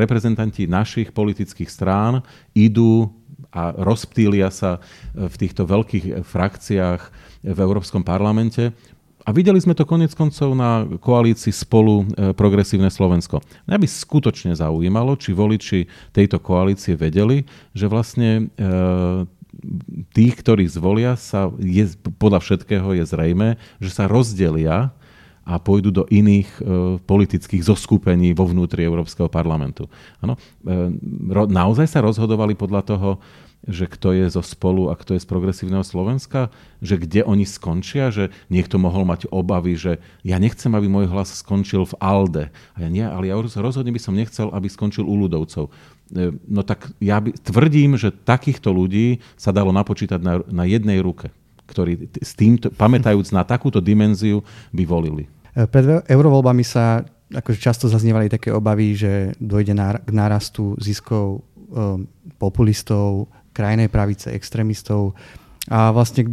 reprezentanti 0.00 0.64
našich 0.64 1.12
politických 1.12 1.68
strán 1.68 2.24
idú 2.56 3.12
a 3.52 3.76
rozptýlia 3.76 4.48
sa 4.48 4.80
v 5.12 5.34
týchto 5.36 5.68
veľkých 5.68 6.24
frakciách 6.24 7.02
v 7.42 7.58
Európskom 7.58 8.06
parlamente. 8.06 8.70
A 9.22 9.30
videli 9.30 9.62
sme 9.62 9.78
to 9.78 9.86
konec 9.86 10.10
koncov 10.18 10.50
na 10.58 10.82
koalícii 10.98 11.54
spolu 11.54 12.02
e, 12.02 12.34
Progresívne 12.34 12.90
Slovensko. 12.90 13.38
Mňa 13.70 13.78
by 13.78 13.86
skutočne 13.86 14.52
zaujímalo, 14.58 15.14
či 15.14 15.30
voliči 15.30 15.86
tejto 16.10 16.42
koalície 16.42 16.98
vedeli, 16.98 17.46
že 17.70 17.86
vlastne 17.86 18.50
e, 18.58 18.66
tých, 20.10 20.34
ktorí 20.42 20.66
zvolia, 20.66 21.14
sa 21.14 21.54
je, 21.62 21.94
podľa 22.18 22.42
všetkého 22.42 22.98
je 22.98 23.04
zrejme, 23.06 23.48
že 23.78 23.90
sa 23.94 24.10
rozdelia 24.10 24.90
a 25.42 25.58
pôjdu 25.58 25.90
do 25.90 26.04
iných 26.06 26.48
e, 26.58 26.60
politických 27.02 27.66
zoskupení 27.66 28.30
vo 28.32 28.46
vnútri 28.46 28.86
Európskeho 28.86 29.26
parlamentu. 29.26 29.90
Ano, 30.22 30.38
e, 30.62 30.94
ro, 31.30 31.50
naozaj 31.50 31.90
sa 31.90 32.04
rozhodovali 32.04 32.54
podľa 32.54 32.82
toho, 32.86 33.10
že 33.62 33.86
kto 33.86 34.10
je 34.10 34.26
zo 34.26 34.42
spolu 34.42 34.90
a 34.90 34.98
kto 34.98 35.14
je 35.14 35.22
z 35.22 35.30
progresívneho 35.30 35.86
Slovenska, 35.86 36.50
že 36.82 36.98
kde 36.98 37.22
oni 37.22 37.46
skončia, 37.46 38.10
že 38.10 38.34
niekto 38.50 38.82
mohol 38.82 39.06
mať 39.06 39.30
obavy, 39.30 39.78
že 39.78 40.02
ja 40.26 40.42
nechcem, 40.42 40.74
aby 40.74 40.90
môj 40.90 41.06
hlas 41.06 41.30
skončil 41.30 41.86
v 41.86 41.94
ALDE. 42.02 42.44
A 42.74 42.78
ja 42.82 42.88
nie, 42.90 43.06
ale 43.06 43.30
ja 43.30 43.38
rozhodne 43.38 43.94
by 43.94 44.02
som 44.02 44.18
nechcel, 44.18 44.50
aby 44.50 44.66
skončil 44.66 45.06
u 45.06 45.14
ľudovcov. 45.14 45.70
E, 45.70 46.34
no 46.50 46.66
tak 46.66 46.90
ja 46.98 47.22
by, 47.22 47.38
tvrdím, 47.38 47.94
že 47.94 48.10
takýchto 48.10 48.74
ľudí 48.74 49.22
sa 49.38 49.54
dalo 49.54 49.70
napočítať 49.70 50.18
na, 50.18 50.42
na 50.50 50.66
jednej 50.66 50.98
ruke, 50.98 51.30
ktorí 51.72 52.12
s 52.20 52.36
týmto, 52.36 52.68
pamätajúc 52.68 53.32
na 53.32 53.48
takúto 53.48 53.80
dimenziu, 53.80 54.44
by 54.76 54.84
volili. 54.84 55.24
E, 55.56 55.64
pred 55.64 56.04
eurovoľbami 56.04 56.60
sa 56.60 57.00
akože 57.32 57.58
často 57.58 57.88
zaznievali 57.88 58.28
také 58.28 58.52
obavy, 58.52 58.92
že 58.92 59.32
dojde 59.40 59.72
k 60.04 60.10
nárastu 60.12 60.76
ziskov 60.76 61.40
um, 61.72 62.04
populistov, 62.36 63.32
krajnej 63.56 63.88
pravice, 63.88 64.32
extrémistov. 64.32 65.16
A 65.72 65.94
vlastne 65.94 66.26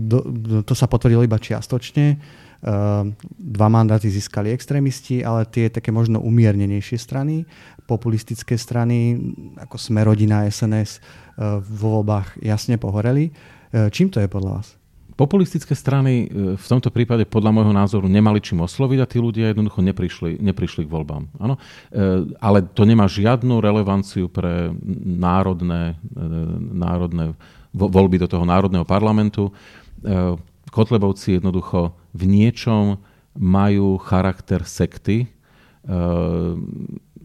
to 0.65 0.73
sa 0.75 0.89
potvrdilo 0.89 1.23
iba 1.23 1.39
čiastočne. 1.39 2.19
Uh, 2.59 3.07
dva 3.39 3.71
mandáty 3.71 4.11
získali 4.11 4.51
extrémisti, 4.51 5.23
ale 5.23 5.47
tie 5.47 5.71
také 5.71 5.95
možno 5.95 6.19
umiernenejšie 6.19 6.99
strany, 6.99 7.47
populistické 7.87 8.59
strany, 8.59 9.15
ako 9.55 9.79
Smerodina, 9.79 10.43
SNS, 10.43 10.99
uh, 10.99 11.63
vo 11.63 12.03
voľbách 12.03 12.43
jasne 12.43 12.75
pohoreli. 12.75 13.31
Čím 13.69 14.09
to 14.09 14.17
je 14.17 14.25
podľa 14.25 14.51
vás? 14.59 14.78
Populistické 15.19 15.75
strany 15.75 16.31
v 16.55 16.63
tomto 16.63 16.87
prípade 16.95 17.27
podľa 17.27 17.51
môjho 17.51 17.75
názoru 17.75 18.07
nemali 18.07 18.39
čím 18.39 18.63
osloviť 18.63 18.99
a 19.03 19.09
tí 19.09 19.19
ľudia 19.19 19.51
jednoducho 19.51 19.83
neprišli, 19.83 20.39
neprišli 20.39 20.87
k 20.87 20.93
voľbám. 20.95 21.27
Ano? 21.43 21.59
Ale 22.39 22.63
to 22.71 22.87
nemá 22.87 23.03
žiadnu 23.03 23.59
relevanciu 23.59 24.31
pre 24.31 24.71
národné, 25.03 25.99
národné 26.71 27.35
voľby 27.75 28.23
do 28.23 28.31
toho 28.31 28.47
národného 28.47 28.87
parlamentu. 28.87 29.51
Kotlebovci 30.71 31.35
jednoducho 31.35 31.91
v 32.15 32.23
niečom 32.23 33.03
majú 33.35 33.99
charakter 33.99 34.63
sekty 34.63 35.27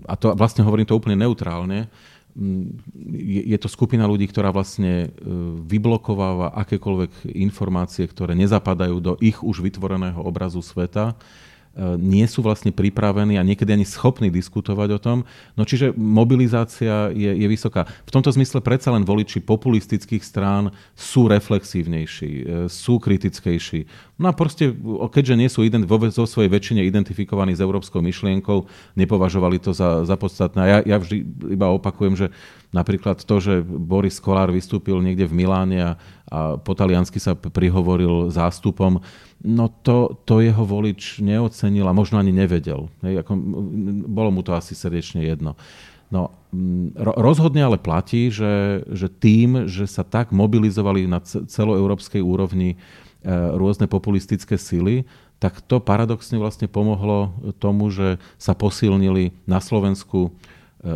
a 0.04 0.14
to 0.18 0.34
vlastne 0.34 0.66
hovorím 0.66 0.90
to 0.90 0.98
úplne 0.98 1.22
neutrálne, 1.22 1.86
je 2.34 3.58
to 3.62 3.70
skupina 3.70 4.10
ľudí, 4.10 4.26
ktorá 4.26 4.50
vlastne 4.50 5.06
e, 5.06 5.08
vyblokováva 5.70 6.50
akékoľvek 6.66 7.30
informácie, 7.30 8.02
ktoré 8.10 8.34
nezapadajú 8.34 8.96
do 8.98 9.14
ich 9.22 9.38
už 9.38 9.62
vytvoreného 9.62 10.18
obrazu 10.18 10.58
sveta 10.58 11.14
nie 11.98 12.22
sú 12.30 12.38
vlastne 12.40 12.70
pripravení 12.70 13.34
a 13.34 13.46
niekedy 13.46 13.74
ani 13.74 13.86
schopní 13.86 14.30
diskutovať 14.30 14.88
o 14.94 15.02
tom. 15.02 15.18
No 15.58 15.66
čiže 15.66 15.90
mobilizácia 15.94 17.10
je, 17.10 17.34
je 17.34 17.46
vysoká. 17.50 17.86
V 18.06 18.14
tomto 18.14 18.30
zmysle 18.30 18.62
predsa 18.62 18.94
len 18.94 19.02
voliči 19.02 19.42
populistických 19.42 20.22
strán 20.22 20.70
sú 20.94 21.26
reflexívnejší, 21.26 22.30
e, 22.30 22.44
sú 22.70 23.02
kritickejší. 23.02 23.90
No 24.22 24.30
a 24.30 24.32
proste, 24.32 24.70
keďže 25.10 25.34
nie 25.34 25.50
sú 25.50 25.66
ident, 25.66 25.82
vo, 25.90 25.98
vo 25.98 26.26
svojej 26.26 26.46
väčšine 26.46 26.86
identifikovaní 26.86 27.58
s 27.58 27.64
európskou 27.64 27.98
myšlienkou, 27.98 28.70
nepovažovali 28.94 29.58
to 29.58 29.74
za, 29.74 30.06
za 30.06 30.14
podstatné. 30.14 30.58
A 30.62 30.66
ja, 30.70 30.78
ja 30.94 30.96
vždy 31.02 31.26
iba 31.58 31.74
opakujem, 31.74 32.14
že 32.14 32.26
napríklad 32.70 33.26
to, 33.26 33.36
že 33.42 33.66
Boris 33.66 34.22
Kolár 34.22 34.54
vystúpil 34.54 34.94
niekde 35.02 35.26
v 35.26 35.42
Miláne 35.42 35.78
a, 35.82 35.92
a 36.30 36.54
po 36.54 36.78
taliansky 36.78 37.18
sa 37.18 37.34
prihovoril 37.34 38.30
zástupom, 38.30 39.02
no 39.44 39.68
to, 39.68 40.16
to 40.24 40.40
jeho 40.40 40.64
volič 40.64 41.20
neocenil 41.20 41.84
a 41.84 41.92
možno 41.92 42.16
ani 42.16 42.32
nevedel. 42.32 42.88
Hej, 43.04 43.20
ako, 43.20 43.32
bolo 44.08 44.30
mu 44.32 44.40
to 44.40 44.56
asi 44.56 44.72
srdečne 44.72 45.20
jedno. 45.20 45.54
No, 46.08 46.32
rozhodne 46.96 47.64
ale 47.64 47.76
platí, 47.76 48.32
že, 48.32 48.86
že 48.88 49.12
tým, 49.12 49.68
že 49.68 49.84
sa 49.84 50.06
tak 50.06 50.32
mobilizovali 50.32 51.04
na 51.04 51.20
celoeurópskej 51.24 52.22
úrovni 52.22 52.74
e, 52.74 52.76
rôzne 53.32 53.90
populistické 53.90 54.54
sily, 54.54 55.04
tak 55.42 55.60
to 55.64 55.82
paradoxne 55.82 56.38
vlastne 56.38 56.70
pomohlo 56.70 57.34
tomu, 57.60 57.90
že 57.90 58.22
sa 58.40 58.54
posilnili 58.54 59.34
na 59.44 59.58
Slovensku 59.58 60.32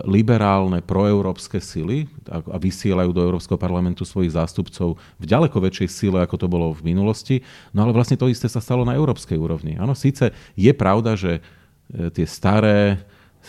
liberálne 0.05 0.85
proeurópske 0.85 1.65
sily 1.65 2.05
a 2.29 2.61
vysielajú 2.61 3.09
do 3.09 3.25
Európskeho 3.25 3.57
parlamentu 3.57 4.05
svojich 4.05 4.37
zástupcov 4.37 5.01
v 5.17 5.25
ďaleko 5.25 5.57
väčšej 5.65 5.89
sile, 5.89 6.19
ako 6.21 6.37
to 6.37 6.45
bolo 6.45 6.77
v 6.77 6.93
minulosti. 6.93 7.41
No 7.73 7.89
ale 7.89 7.97
vlastne 7.97 8.21
to 8.21 8.29
isté 8.29 8.53
sa 8.53 8.61
stalo 8.61 8.85
na 8.85 8.93
európskej 8.93 9.41
úrovni. 9.41 9.81
Áno, 9.81 9.97
síce 9.97 10.37
je 10.61 10.73
pravda, 10.77 11.17
že 11.17 11.41
e, 11.41 12.13
tie 12.13 12.29
staré 12.29 13.01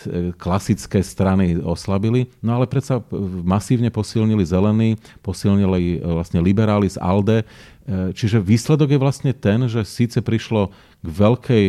e, 0.08 0.32
klasické 0.40 1.04
strany 1.04 1.60
oslabili, 1.60 2.32
no 2.40 2.56
ale 2.56 2.64
predsa 2.64 3.04
masívne 3.44 3.92
posilnili 3.92 4.40
zelení, 4.40 4.96
posilnili 5.20 6.00
e, 6.00 6.08
vlastne 6.08 6.40
liberáli 6.40 6.88
z 6.88 6.96
ALDE, 7.04 7.44
čiže 7.90 8.38
výsledok 8.38 8.94
je 8.94 9.02
vlastne 9.02 9.32
ten, 9.34 9.66
že 9.66 9.82
síce 9.82 10.22
prišlo 10.22 10.70
k 11.02 11.06
veľkej 11.10 11.66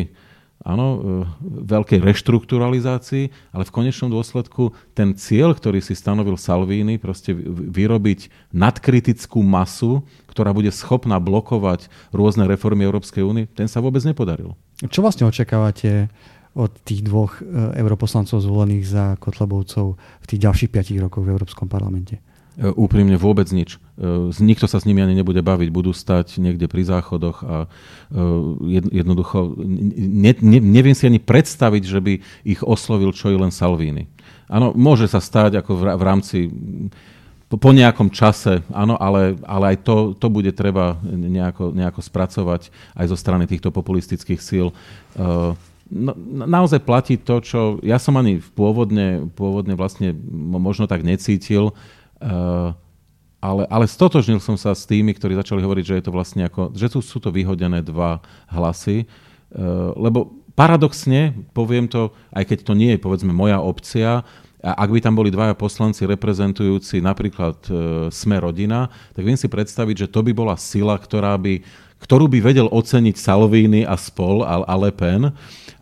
áno, 0.61 0.85
e, 0.87 0.99
veľkej 1.67 1.99
reštrukturalizácii, 2.01 3.53
ale 3.53 3.63
v 3.65 3.73
konečnom 3.73 4.09
dôsledku 4.13 4.73
ten 4.93 5.17
cieľ, 5.17 5.57
ktorý 5.57 5.81
si 5.81 5.97
stanovil 5.97 6.37
Salvini, 6.37 7.01
proste 7.01 7.33
vyrobiť 7.71 8.51
nadkritickú 8.53 9.41
masu, 9.41 10.05
ktorá 10.29 10.53
bude 10.55 10.69
schopná 10.71 11.17
blokovať 11.17 11.89
rôzne 12.13 12.45
reformy 12.45 12.85
Európskej 12.87 13.25
únie, 13.25 13.45
ten 13.51 13.67
sa 13.67 13.83
vôbec 13.83 14.01
nepodaril. 14.05 14.55
Čo 14.81 15.03
vlastne 15.05 15.29
očakávate 15.29 16.09
od 16.55 16.71
tých 16.83 17.03
dvoch 17.05 17.39
e, 17.39 17.47
europoslancov 17.79 18.43
zvolených 18.43 18.85
za 18.85 19.05
Kotlebovcov 19.17 19.95
v 19.97 20.25
tých 20.27 20.41
ďalších 20.41 20.71
piatich 20.71 20.99
rokoch 20.99 21.23
v 21.23 21.31
Európskom 21.35 21.71
parlamente? 21.71 22.19
E, 22.59 22.67
úprimne 22.67 23.15
vôbec 23.15 23.47
nič. 23.55 23.79
E, 23.95 24.35
nikto 24.43 24.67
sa 24.67 24.83
s 24.83 24.83
nimi 24.83 24.99
ani 24.99 25.15
nebude 25.15 25.39
baviť. 25.39 25.71
Budú 25.71 25.95
stať 25.95 26.35
niekde 26.35 26.67
pri 26.67 26.83
záchodoch 26.83 27.47
a 27.47 27.57
e, 27.63 27.67
jednoducho 28.91 29.55
ne, 29.63 30.35
ne, 30.35 30.59
neviem 30.59 30.91
si 30.91 31.07
ani 31.07 31.23
predstaviť, 31.23 31.83
že 31.87 31.99
by 32.03 32.13
ich 32.43 32.59
oslovil 32.59 33.15
čo 33.15 33.31
i 33.31 33.39
len 33.39 33.55
Salvini. 33.55 34.11
Áno, 34.51 34.75
môže 34.75 35.07
sa 35.07 35.23
stať 35.23 35.63
ako 35.63 35.95
v, 35.95 36.03
rámci 36.03 36.37
po 37.47 37.71
nejakom 37.71 38.11
čase, 38.11 38.59
áno, 38.75 38.99
ale, 38.99 39.39
ale 39.47 39.75
aj 39.75 39.87
to, 39.87 39.95
to 40.19 40.27
bude 40.27 40.51
treba 40.51 40.99
nejako, 41.07 41.71
nejako 41.71 42.03
spracovať 42.03 42.67
aj 42.99 43.05
zo 43.07 43.15
strany 43.15 43.47
týchto 43.47 43.71
populistických 43.71 44.43
síl. 44.43 44.75
No, 45.91 46.11
naozaj 46.47 46.83
platí 46.87 47.19
to, 47.19 47.43
čo 47.43 47.59
ja 47.83 47.99
som 47.99 48.15
ani 48.15 48.39
pôvodne, 48.39 49.27
pôvodne 49.35 49.75
vlastne 49.75 50.15
možno 50.55 50.87
tak 50.87 51.03
necítil, 51.03 51.75
ale, 53.41 53.65
ale 53.65 53.85
stotožnil 53.89 54.37
som 54.37 54.53
sa 54.53 54.77
s 54.77 54.85
tými, 54.85 55.17
ktorí 55.17 55.33
začali 55.33 55.65
hovoriť, 55.65 55.83
že 55.83 55.97
je 55.97 56.05
to 56.05 56.13
vlastne 56.13 56.45
ako, 56.45 56.71
že 56.77 56.93
sú, 56.93 57.01
sú 57.01 57.17
to 57.17 57.33
vyhodené 57.33 57.81
dva 57.81 58.21
hlasy, 58.53 59.09
uh, 59.09 59.97
lebo 59.97 60.29
paradoxne, 60.53 61.33
poviem 61.57 61.89
to, 61.89 62.13
aj 62.29 62.45
keď 62.45 62.57
to 62.61 62.73
nie 62.77 62.93
je 62.93 63.01
povedzme 63.01 63.33
moja 63.33 63.57
opcia, 63.57 64.21
a 64.61 64.77
ak 64.77 64.93
by 64.93 65.01
tam 65.01 65.17
boli 65.17 65.33
dvaja 65.33 65.57
poslanci 65.57 66.05
reprezentujúci 66.05 67.01
napríklad 67.01 67.57
uh, 67.73 67.75
Sme 68.13 68.37
rodina, 68.37 68.93
tak 69.17 69.25
viem 69.25 69.33
si 69.33 69.49
predstaviť, 69.49 70.05
že 70.05 70.11
to 70.13 70.21
by 70.21 70.37
bola 70.37 70.53
sila, 70.53 71.01
ktorá 71.01 71.33
by, 71.41 71.65
ktorú 72.05 72.29
by 72.29 72.45
vedel 72.45 72.69
oceniť 72.69 73.17
Salvini 73.17 73.81
a 73.89 73.97
spol 73.97 74.45
a, 74.45 74.61
a 74.61 74.75
Le 74.77 74.93
Pen 74.93 75.33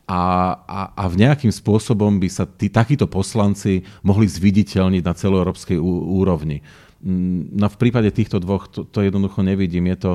a, 0.10 0.22
a, 0.66 0.80
a 0.97 1.03
v 1.05 1.22
nejakým 1.22 1.53
spôsobom 1.53 2.18
by 2.18 2.30
sa 2.34 2.49
tí, 2.49 2.74
takíto 2.74 3.05
poslanci 3.05 3.86
mohli 4.01 4.26
zviditeľniť 4.26 5.05
na 5.05 5.14
celoeurópskej 5.14 5.78
úrovni. 6.18 6.66
Mm, 7.05 7.53
no 7.53 7.70
v 7.70 7.78
prípade 7.78 8.10
týchto 8.10 8.41
dvoch 8.41 8.66
to, 8.66 8.89
to 8.89 9.05
jednoducho 9.05 9.45
nevidím. 9.45 9.86
Je 9.93 9.97
to, 10.01 10.12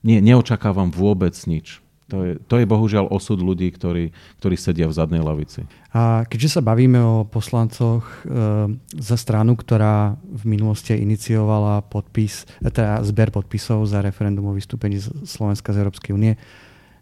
nie, 0.00 0.24
neočakávam 0.24 0.88
vôbec 0.88 1.36
nič. 1.44 1.84
To 2.12 2.20
je, 2.20 2.32
to 2.36 2.60
je 2.60 2.68
bohužiaľ 2.68 3.08
osud 3.12 3.40
ľudí, 3.40 3.72
ktorí, 3.72 4.12
ktorí 4.40 4.56
sedia 4.60 4.84
v 4.88 4.96
zadnej 4.96 5.24
lavici. 5.24 5.64
A 5.92 6.28
keďže 6.28 6.60
sa 6.60 6.62
bavíme 6.64 7.00
o 7.00 7.24
poslancoch 7.24 8.04
e, 8.04 8.12
za 8.96 9.16
stranu, 9.16 9.56
ktorá 9.56 10.20
v 10.20 10.42
minulosti 10.44 10.96
iniciovala 10.96 11.84
podpis, 11.88 12.44
teda 12.60 13.00
zber 13.04 13.32
podpisov 13.32 13.88
za 13.88 14.04
referendum 14.04 14.52
o 14.52 14.56
vystúpení 14.56 15.00
Slovenska 15.24 15.72
z 15.72 15.80
Európskej 15.80 16.12
únie, 16.12 16.36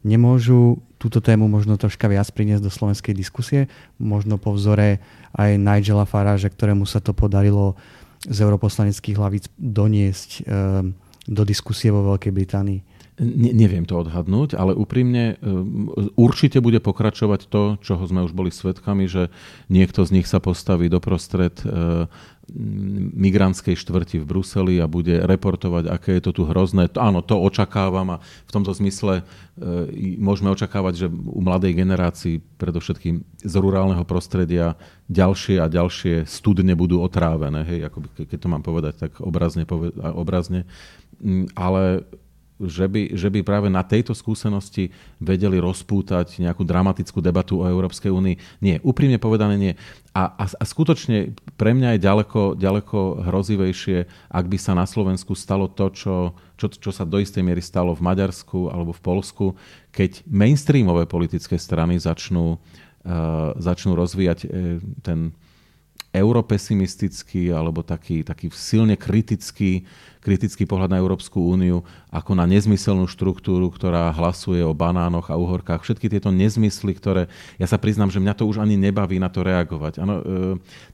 nemôžu 0.07 0.83
túto 1.03 1.19
tému 1.19 1.51
možno 1.51 1.75
troška 1.75 2.07
viac 2.07 2.31
priniesť 2.31 2.63
do 2.63 2.71
slovenskej 2.71 3.11
diskusie, 3.11 3.67
možno 3.99 4.39
po 4.39 4.55
vzore 4.55 5.03
aj 5.35 5.59
Nigela 5.59 6.07
Faraže, 6.07 6.47
ktorému 6.47 6.87
sa 6.87 7.03
to 7.03 7.11
podarilo 7.11 7.75
z 8.23 8.39
europoslaneckých 8.47 9.19
hlavíc 9.19 9.51
doniesť 9.59 10.31
e, 10.39 10.43
do 11.27 11.43
diskusie 11.43 11.91
vo 11.91 12.15
Veľkej 12.15 12.31
Británii. 12.31 12.81
Ne, 13.21 13.53
neviem 13.53 13.85
to 13.85 14.01
odhadnúť, 14.01 14.57
ale 14.57 14.73
úprimne 14.73 15.37
e, 15.37 15.45
určite 16.17 16.65
bude 16.65 16.81
pokračovať 16.81 17.45
to, 17.45 17.77
čoho 17.85 18.01
sme 18.09 18.25
už 18.25 18.33
boli 18.33 18.49
svedkami, 18.49 19.05
že 19.05 19.29
niekto 19.69 20.01
z 20.09 20.17
nich 20.17 20.25
sa 20.25 20.41
postaví 20.41 20.89
doprostred 20.89 21.61
e, 21.61 22.09
migrantskej 23.13 23.77
štvrti 23.77 24.17
v 24.17 24.25
Bruseli 24.25 24.75
a 24.81 24.89
bude 24.89 25.29
reportovať, 25.29 25.93
aké 25.93 26.17
je 26.17 26.25
to 26.25 26.33
tu 26.41 26.43
hrozné. 26.49 26.89
Áno, 26.97 27.21
to 27.21 27.37
očakávam 27.37 28.17
a 28.17 28.23
v 28.49 28.51
tomto 28.51 28.73
zmysle 28.73 29.21
e, 29.21 30.17
môžeme 30.17 30.49
očakávať, 30.49 31.05
že 31.05 31.07
u 31.13 31.41
mladej 31.45 31.77
generácii, 31.77 32.41
predovšetkým 32.57 33.45
z 33.45 33.55
rurálneho 33.61 34.09
prostredia, 34.09 34.81
ďalšie 35.13 35.61
a 35.61 35.69
ďalšie 35.69 36.25
studne 36.25 36.73
budú 36.73 37.05
otrávené, 37.05 37.61
hej, 37.69 37.93
ako 37.93 38.09
keď 38.25 38.39
to 38.41 38.49
mám 38.49 38.65
povedať 38.65 39.05
tak 39.05 39.21
obrazne, 39.21 39.69
obrazne. 40.01 40.65
Mm, 41.21 41.53
ale 41.53 42.09
že 42.67 42.87
by, 42.87 43.15
že 43.15 43.29
by 43.33 43.41
práve 43.43 43.69
na 43.71 43.83
tejto 43.83 44.15
skúsenosti 44.15 44.95
vedeli 45.19 45.59
rozpútať 45.59 46.39
nejakú 46.43 46.63
dramatickú 46.63 47.19
debatu 47.19 47.63
o 47.63 47.69
Európskej 47.69 48.11
únii. 48.13 48.37
Nie, 48.63 48.79
úprimne 48.83 49.19
povedané 49.19 49.55
nie. 49.59 49.73
A, 50.13 50.29
a, 50.29 50.45
a 50.45 50.65
skutočne 50.65 51.33
pre 51.57 51.73
mňa 51.73 51.97
je 51.97 52.05
ďaleko, 52.05 52.43
ďaleko 52.61 53.27
hrozivejšie, 53.33 53.99
ak 54.29 54.45
by 54.45 54.59
sa 54.61 54.77
na 54.77 54.85
Slovensku 54.85 55.33
stalo 55.33 55.73
to, 55.73 55.89
čo, 55.91 56.37
čo, 56.61 56.67
čo 56.69 56.91
sa 56.93 57.09
do 57.09 57.17
istej 57.17 57.41
miery 57.41 57.65
stalo 57.65 57.97
v 57.97 58.05
Maďarsku 58.05 58.69
alebo 58.69 58.93
v 58.93 59.01
Polsku, 59.01 59.47
keď 59.89 60.21
mainstreamové 60.29 61.09
politické 61.09 61.57
strany 61.57 61.97
začnú, 61.97 62.61
uh, 62.61 63.57
začnú 63.57 63.97
rozvíjať 63.97 64.39
uh, 64.45 64.51
ten 65.01 65.33
europesimistický 66.13 67.49
alebo 67.49 67.81
taký, 67.81 68.21
taký 68.21 68.53
silne 68.53 69.01
kritický 69.01 69.89
kritický 70.23 70.65
pohľad 70.65 70.95
na 70.95 71.03
Európsku 71.03 71.43
úniu 71.43 71.83
ako 72.15 72.39
na 72.39 72.47
nezmyselnú 72.47 73.11
štruktúru, 73.11 73.67
ktorá 73.75 74.15
hlasuje 74.15 74.63
o 74.63 74.71
banánoch 74.71 75.33
a 75.33 75.37
uhorkách. 75.41 75.83
Všetky 75.83 76.07
tieto 76.07 76.31
nezmysly, 76.31 76.95
ktoré 76.95 77.27
ja 77.59 77.67
sa 77.67 77.81
priznám, 77.81 78.13
že 78.13 78.23
mňa 78.23 78.39
to 78.39 78.47
už 78.47 78.63
ani 78.63 78.79
nebaví 78.79 79.19
na 79.19 79.27
to 79.27 79.43
reagovať. 79.43 79.99
Ano, 79.99 80.15
e, 80.21 80.25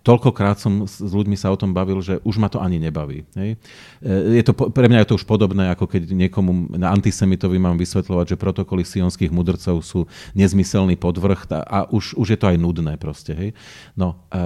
toľkokrát 0.00 0.56
som 0.56 0.88
s 0.88 1.02
ľuďmi 1.02 1.36
sa 1.36 1.52
o 1.52 1.60
tom 1.60 1.76
bavil, 1.76 2.00
že 2.00 2.22
už 2.24 2.40
ma 2.40 2.48
to 2.48 2.62
ani 2.62 2.80
nebaví. 2.80 3.28
Hej? 3.36 3.60
E, 4.00 4.40
je 4.40 4.42
to, 4.46 4.56
pre 4.56 4.88
mňa 4.88 5.04
je 5.04 5.08
to 5.12 5.18
už 5.20 5.26
podobné, 5.28 5.68
ako 5.74 5.90
keď 5.90 6.08
niekomu 6.08 6.78
na 6.78 6.94
antisemitovi 6.94 7.60
mám 7.60 7.76
vysvetľovať, 7.76 8.32
že 8.32 8.40
protokoly 8.40 8.86
sionských 8.86 9.34
mudrcov 9.34 9.82
sú 9.84 10.06
nezmyselný 10.32 10.96
podvrh 10.96 11.50
a, 11.52 11.60
a 11.66 11.78
už, 11.90 12.16
už 12.16 12.26
je 12.32 12.38
to 12.38 12.46
aj 12.48 12.56
nudné 12.56 12.94
proste. 12.96 13.34
Hej? 13.34 13.50
No, 13.98 14.22
e, 14.30 14.38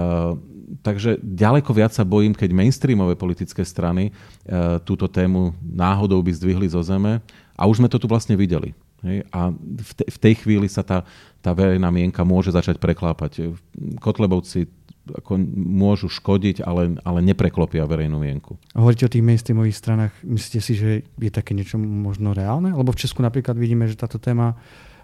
takže 0.81 1.21
ďaleko 1.21 1.69
viac 1.69 1.93
sa 1.93 2.01
bojím, 2.01 2.33
keď 2.33 2.49
mainstreamové 2.49 3.13
politické 3.13 3.61
strany 3.61 4.09
e, 4.09 4.72
túto 4.81 5.05
tému 5.11 5.53
náhodou 5.61 6.21
by 6.23 6.31
zdvihli 6.33 6.67
zo 6.71 6.81
zeme. 6.81 7.21
A 7.53 7.69
už 7.69 7.83
sme 7.83 7.91
to 7.91 8.01
tu 8.01 8.09
vlastne 8.09 8.33
videli. 8.33 8.73
Hej? 9.05 9.27
A 9.29 9.53
v, 9.53 9.91
te, 9.93 10.05
v 10.09 10.17
tej 10.17 10.33
chvíli 10.41 10.65
sa 10.71 10.81
tá, 10.81 11.05
tá 11.43 11.53
verejná 11.53 11.91
mienka 11.93 12.25
môže 12.25 12.49
začať 12.49 12.81
preklápať. 12.81 13.53
Kotlebovci 14.01 14.65
ako 15.03 15.35
môžu 15.59 16.07
škodiť, 16.07 16.63
ale, 16.63 16.95
ale 17.03 17.19
nepreklopia 17.19 17.83
verejnú 17.83 18.23
mienku. 18.23 18.55
A 18.71 18.79
hovoríte 18.79 19.03
o 19.03 19.11
tých 19.11 19.25
mainstreamových 19.25 19.75
stranách. 19.75 20.13
Myslíte 20.23 20.59
si, 20.63 20.73
že 20.79 20.89
je 21.19 21.31
také 21.31 21.51
niečo 21.51 21.75
možno 21.75 22.31
reálne? 22.31 22.71
Lebo 22.71 22.95
v 22.95 23.01
Česku 23.03 23.19
napríklad 23.19 23.59
vidíme, 23.59 23.83
že 23.91 23.99
táto 23.99 24.15
téma 24.15 24.55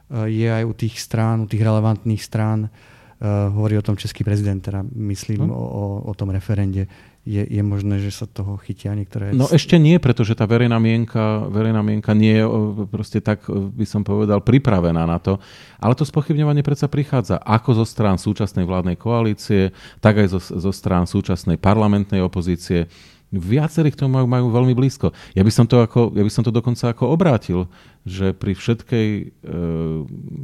e, 0.07 0.31
je 0.31 0.47
aj 0.47 0.63
u 0.63 0.73
tých 0.73 0.95
strán, 1.03 1.43
u 1.43 1.47
tých 1.51 1.59
relevantných 1.59 2.23
strán. 2.23 2.71
Uh, 3.19 3.51
hovorí 3.51 3.75
o 3.75 3.83
tom 3.83 3.99
český 3.99 4.23
prezident, 4.23 4.63
teda 4.63 4.79
myslím 4.95 5.43
hm? 5.43 5.51
o, 5.51 6.07
o 6.07 6.13
tom 6.15 6.31
referende 6.31 6.87
je, 7.27 7.43
je 7.45 7.63
možné, 7.63 7.99
že 7.99 8.15
sa 8.15 8.25
toho 8.25 8.55
chytia 8.63 8.95
niektoré... 8.95 9.35
No 9.35 9.45
ešte 9.51 9.75
nie, 9.75 9.99
pretože 9.99 10.33
tá 10.33 10.47
verejná 10.47 10.79
mienka, 10.79 11.45
verejná 11.51 11.83
mienka 11.83 12.15
nie 12.15 12.39
je 12.41 12.45
proste 12.89 13.19
tak, 13.19 13.45
by 13.51 13.85
som 13.85 14.01
povedal, 14.07 14.39
pripravená 14.39 15.03
na 15.03 15.19
to. 15.19 15.37
Ale 15.77 15.93
to 15.93 16.07
spochybňovanie 16.07 16.63
predsa 16.63 16.87
prichádza 16.87 17.37
ako 17.37 17.83
zo 17.83 17.85
strán 17.85 18.17
súčasnej 18.17 18.63
vládnej 18.63 18.97
koalície, 18.97 19.75
tak 19.99 20.25
aj 20.25 20.27
zo, 20.31 20.39
zo 20.39 20.71
strán 20.71 21.05
súčasnej 21.05 21.59
parlamentnej 21.59 22.23
opozície. 22.23 22.87
Viacerí 23.29 23.93
k 23.93 23.99
tomu 24.01 24.17
majú, 24.17 24.25
majú 24.25 24.47
veľmi 24.49 24.73
blízko. 24.73 25.13
Ja 25.37 25.45
by, 25.45 25.51
som 25.53 25.69
to 25.69 25.85
ako, 25.85 26.17
ja 26.17 26.25
by 26.25 26.31
som 26.33 26.41
to 26.41 26.49
dokonca 26.49 26.89
ako 26.89 27.13
obrátil, 27.13 27.69
že 28.01 28.33
pri 28.33 28.57
všetkej, 28.57 29.07
e, 29.21 29.51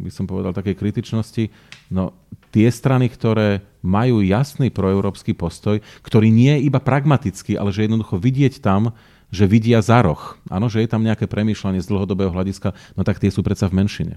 by 0.05 0.11
som 0.13 0.29
povedal, 0.29 0.53
takej 0.53 0.77
kritičnosti, 0.77 1.49
no 1.89 2.13
tie 2.53 2.69
strany, 2.69 3.09
ktoré 3.09 3.65
majú 3.81 4.21
jasný 4.21 4.69
proeurópsky 4.69 5.33
postoj, 5.33 5.81
ktorý 6.05 6.29
nie 6.29 6.61
je 6.61 6.69
iba 6.69 6.77
pragmatický, 6.77 7.57
ale 7.57 7.73
že 7.73 7.89
jednoducho 7.89 8.21
vidieť 8.21 8.61
tam, 8.61 8.93
že 9.33 9.49
vidia 9.49 9.81
za 9.81 10.05
roh. 10.05 10.37
Áno, 10.53 10.69
že 10.69 10.85
je 10.85 10.89
tam 10.89 11.01
nejaké 11.01 11.25
premýšľanie 11.25 11.81
z 11.81 11.89
dlhodobého 11.89 12.29
hľadiska, 12.29 12.77
no 12.93 13.01
tak 13.01 13.17
tie 13.17 13.33
sú 13.33 13.41
predsa 13.41 13.65
v 13.65 13.81
menšine. 13.81 14.15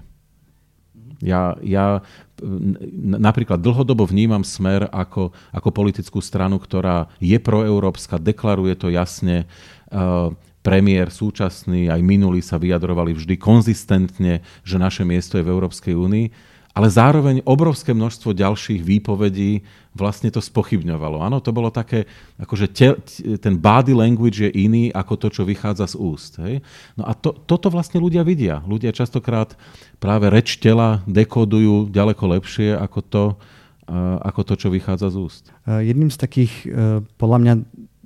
Ja, 1.19 1.59
ja 1.59 1.99
napríklad 3.03 3.59
dlhodobo 3.59 4.07
vnímam 4.07 4.47
smer 4.47 4.87
ako, 4.87 5.35
ako 5.51 5.69
politickú 5.75 6.23
stranu, 6.23 6.55
ktorá 6.55 7.11
je 7.19 7.35
proeurópska, 7.35 8.19
deklaruje 8.19 8.79
to 8.79 8.87
jasne. 8.87 9.43
Uh, 9.91 10.31
premiér 10.59 11.07
súčasný 11.07 11.87
aj 11.87 12.03
minulý 12.03 12.43
sa 12.43 12.59
vyjadrovali 12.59 13.15
vždy 13.15 13.35
konzistentne, 13.39 14.43
že 14.63 14.75
naše 14.75 15.07
miesto 15.07 15.39
je 15.39 15.43
v 15.43 15.51
Európskej 15.51 15.95
únii. 15.95 16.27
Ale 16.77 16.87
zároveň 16.87 17.41
obrovské 17.43 17.91
množstvo 17.91 18.31
ďalších 18.37 18.79
výpovedí 18.85 19.65
vlastne 19.99 20.31
to 20.31 20.39
spochybňovalo. 20.39 21.19
Áno, 21.19 21.43
to 21.43 21.51
bolo 21.51 21.67
také, 21.67 22.07
akože 22.39 22.67
te, 22.71 22.95
ten 23.37 23.59
body 23.59 23.91
language 23.91 24.47
je 24.47 24.51
iný 24.55 24.87
ako 24.95 25.13
to, 25.19 25.27
čo 25.29 25.43
vychádza 25.43 25.91
z 25.91 25.95
úst. 25.99 26.39
Hej? 26.39 26.63
No 26.95 27.03
a 27.03 27.11
to, 27.11 27.35
toto 27.35 27.67
vlastne 27.67 27.99
ľudia 27.99 28.23
vidia. 28.23 28.63
Ľudia 28.63 28.95
častokrát 28.95 29.59
práve 29.99 30.31
reč 30.31 30.57
tela 30.57 31.03
dekodujú 31.05 31.91
ďaleko 31.91 32.23
lepšie 32.39 32.79
ako 32.79 32.99
to, 33.03 33.23
ako 34.23 34.41
to, 34.45 34.53
čo 34.55 34.67
vychádza 34.69 35.09
z 35.11 35.17
úst. 35.17 35.43
Jedným 35.65 36.13
z 36.13 36.17
takých, 36.21 36.53
e, 36.69 37.01
podľa 37.17 37.37
mňa, 37.41 37.53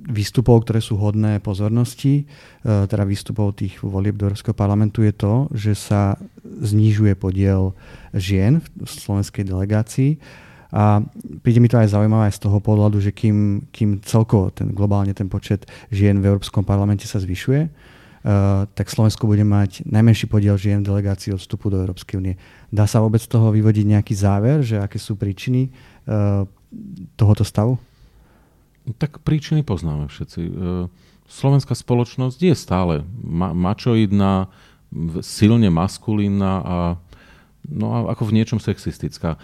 výstupov, 0.04 0.68
ktoré 0.68 0.84
sú 0.84 1.00
hodné 1.00 1.40
pozornosti, 1.40 2.24
e, 2.24 2.24
teda 2.64 3.08
výstupov 3.08 3.56
tých 3.56 3.80
volieb 3.80 4.20
do 4.20 4.28
Európskeho 4.28 4.52
parlamentu 4.52 5.00
je 5.00 5.14
to, 5.16 5.48
že 5.56 5.80
sa 5.80 6.20
znižuje 6.44 7.16
podiel 7.16 7.72
žien 8.12 8.60
v 8.60 8.90
slovenskej 8.90 9.48
delegácii. 9.48 10.20
A 10.74 11.06
príde 11.46 11.62
mi 11.62 11.70
to 11.70 11.78
aj 11.78 11.94
zaujímavé 11.94 12.34
aj 12.34 12.42
z 12.42 12.50
toho 12.50 12.58
pohľadu, 12.58 12.98
že 12.98 13.14
kým, 13.14 13.70
kým 13.70 14.02
celkovo 14.02 14.50
ten, 14.50 14.74
globálne 14.74 15.14
ten 15.14 15.30
počet 15.30 15.70
žien 15.94 16.18
v 16.18 16.34
Európskom 16.34 16.66
parlamente 16.66 17.06
sa 17.06 17.22
zvyšuje, 17.22 17.70
uh, 17.70 18.66
tak 18.74 18.90
Slovensko 18.90 19.30
bude 19.30 19.46
mať 19.46 19.86
najmenší 19.86 20.26
podiel 20.26 20.58
žien 20.58 20.82
v 20.82 20.90
delegácii 20.90 21.38
od 21.38 21.40
vstupu 21.46 21.70
do 21.70 21.78
Európskej 21.78 22.18
únie. 22.18 22.42
Dá 22.74 22.90
sa 22.90 23.06
vôbec 23.06 23.22
z 23.22 23.30
toho 23.30 23.54
vyvodiť 23.54 23.86
nejaký 23.86 24.18
záver, 24.18 24.66
že 24.66 24.82
aké 24.82 24.98
sú 24.98 25.14
príčiny 25.14 25.70
uh, 26.10 26.50
tohoto 27.22 27.46
stavu? 27.46 27.78
Tak 28.84 29.24
príčiny 29.24 29.64
poznáme 29.64 30.12
všetci. 30.12 30.42
E, 30.44 30.52
slovenská 31.32 31.72
spoločnosť 31.72 32.40
je 32.44 32.56
stále 32.56 32.96
mačoidná, 33.56 34.52
silne 35.24 35.72
maskulínna 35.72 36.54
a, 36.60 36.78
no 37.64 37.88
a 37.96 37.98
ako 38.12 38.28
v 38.28 38.36
niečom 38.36 38.60
sexistická. 38.60 39.40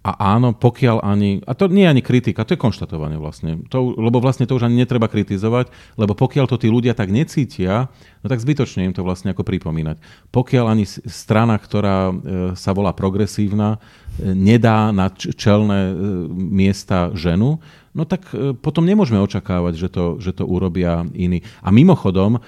A 0.00 0.32
áno, 0.32 0.56
pokiaľ 0.56 1.04
ani, 1.04 1.44
a 1.44 1.52
to 1.52 1.68
nie 1.68 1.84
je 1.84 1.92
ani 1.92 2.00
kritika, 2.00 2.48
to 2.48 2.56
je 2.56 2.64
konštatovanie 2.64 3.20
vlastne, 3.20 3.60
to, 3.68 3.92
lebo 4.00 4.16
vlastne 4.16 4.48
to 4.48 4.56
už 4.56 4.64
ani 4.64 4.80
netreba 4.80 5.12
kritizovať, 5.12 5.68
lebo 6.00 6.16
pokiaľ 6.16 6.48
to 6.48 6.56
tí 6.56 6.72
ľudia 6.72 6.96
tak 6.96 7.12
necítia, 7.12 7.92
no 8.24 8.26
tak 8.32 8.40
zbytočne 8.40 8.88
im 8.88 8.96
to 8.96 9.04
vlastne 9.04 9.36
ako 9.36 9.44
pripomínať. 9.44 10.00
Pokiaľ 10.32 10.64
ani 10.72 10.88
strana, 10.88 11.60
ktorá 11.60 12.08
e, 12.08 12.14
sa 12.56 12.72
volá 12.72 12.96
progresívna, 12.96 13.76
e, 13.76 14.32
nedá 14.32 14.88
na 14.88 15.12
čelné 15.12 15.92
e, 15.92 15.94
miesta 16.32 17.12
ženu, 17.12 17.60
no 17.90 18.06
tak 18.06 18.30
e, 18.30 18.54
potom 18.54 18.86
nemôžeme 18.86 19.18
očakávať, 19.18 19.74
že 19.74 19.88
to, 19.90 20.04
že 20.22 20.30
to 20.34 20.46
urobia 20.46 21.02
iní. 21.14 21.42
A 21.62 21.74
mimochodom, 21.74 22.38
e, 22.38 22.40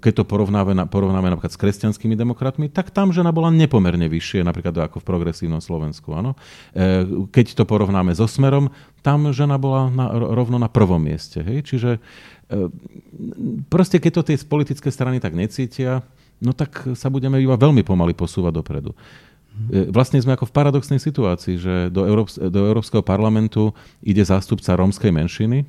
keď 0.00 0.22
to 0.22 0.24
porovnáme, 0.24 0.72
porovnáme 0.88 1.28
napríklad 1.28 1.52
s 1.52 1.60
kresťanskými 1.60 2.16
demokratmi, 2.16 2.72
tak 2.72 2.88
tam 2.88 3.12
žena 3.12 3.28
bola 3.30 3.52
nepomerne 3.52 4.08
vyššie, 4.08 4.40
napríklad 4.40 4.88
ako 4.88 5.04
v 5.04 5.08
progresívnom 5.08 5.60
Slovensku. 5.60 6.16
Áno? 6.16 6.32
E, 6.72 7.04
keď 7.28 7.60
to 7.60 7.64
porovnáme 7.68 8.16
so 8.16 8.24
Smerom, 8.24 8.72
tam 9.04 9.28
žena 9.36 9.60
bola 9.60 9.92
na, 9.92 10.08
rovno 10.12 10.56
na 10.56 10.68
prvom 10.68 11.00
mieste. 11.00 11.40
Hej? 11.40 11.64
Čiže 11.64 11.90
proste 13.70 14.02
keď 14.02 14.12
to 14.20 14.22
tie 14.26 14.36
politické 14.42 14.90
strany 14.90 15.22
tak 15.22 15.38
necítia, 15.38 16.02
no 16.42 16.50
tak 16.50 16.98
sa 16.98 17.06
budeme 17.06 17.38
iba 17.38 17.54
veľmi 17.54 17.86
pomaly 17.86 18.10
posúvať 18.10 18.52
dopredu. 18.58 18.90
E, 19.68 19.92
vlastne 19.92 20.22
sme 20.22 20.32
ako 20.32 20.48
v 20.48 20.56
paradoxnej 20.56 20.96
situácii, 21.02 21.60
že 21.60 21.74
do, 21.92 22.08
Európs- 22.08 22.40
do 22.40 22.60
Európskeho 22.64 23.04
parlamentu 23.04 23.76
ide 24.00 24.24
zástupca 24.24 24.72
rómskej 24.72 25.12
menšiny 25.12 25.68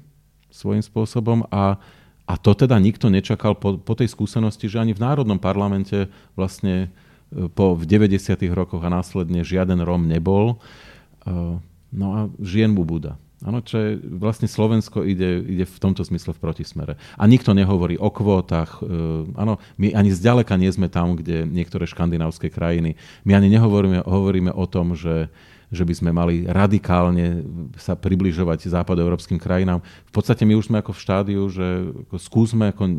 svojím 0.52 0.84
spôsobom 0.84 1.48
a, 1.48 1.80
a 2.28 2.34
to 2.36 2.52
teda 2.56 2.76
nikto 2.80 3.08
nečakal 3.08 3.56
po, 3.56 3.80
po 3.80 3.94
tej 3.96 4.12
skúsenosti, 4.12 4.68
že 4.68 4.80
ani 4.80 4.92
v 4.92 5.04
Národnom 5.04 5.39
parlamente 5.39 6.08
vlastne 6.36 6.92
e, 7.32 7.48
po, 7.52 7.76
v 7.76 7.84
90. 7.88 8.36
rokoch 8.52 8.84
a 8.84 8.92
následne 8.92 9.44
žiaden 9.44 9.80
Róm 9.84 10.08
nebol. 10.08 10.56
E, 10.56 11.60
no 11.92 12.08
a 12.16 12.20
žien 12.39 12.72
mu 12.72 12.88
Buda. 12.88 13.20
Áno, 13.42 13.66
čo 13.66 13.78
je, 13.82 13.92
vlastne 13.98 14.46
Slovensko 14.46 15.02
ide, 15.02 15.42
ide 15.42 15.66
v 15.66 15.78
tomto 15.82 16.06
zmysle 16.06 16.38
v 16.38 16.42
protismere. 16.46 16.94
A 17.18 17.26
nikto 17.26 17.58
nehovorí 17.58 17.98
o 17.98 18.14
kvótach. 18.14 18.78
E, 18.78 18.86
áno, 19.34 19.58
my 19.82 19.98
ani 19.98 20.14
zďaleka 20.14 20.54
nie 20.62 20.70
sme 20.70 20.94
tam, 20.94 21.18
kde 21.18 21.50
niektoré 21.50 21.89
škandinávské 21.89 22.54
krajiny. 22.54 22.94
My 23.26 23.34
ani 23.34 23.50
nehovoríme 23.50 24.06
hovoríme 24.06 24.54
o 24.54 24.66
tom, 24.70 24.94
že, 24.94 25.34
že 25.74 25.82
by 25.82 25.94
sme 25.98 26.12
mali 26.14 26.46
radikálne 26.46 27.42
sa 27.82 27.98
približovať 27.98 28.70
západoeurópskym 28.70 29.42
krajinám. 29.42 29.82
V 29.82 30.12
podstate 30.14 30.46
my 30.46 30.54
už 30.54 30.70
sme 30.70 30.78
ako 30.78 30.94
v 30.94 31.02
štádiu, 31.02 31.42
že 31.50 31.66
ako 32.06 32.16
skúsme, 32.22 32.70
ako, 32.70 32.94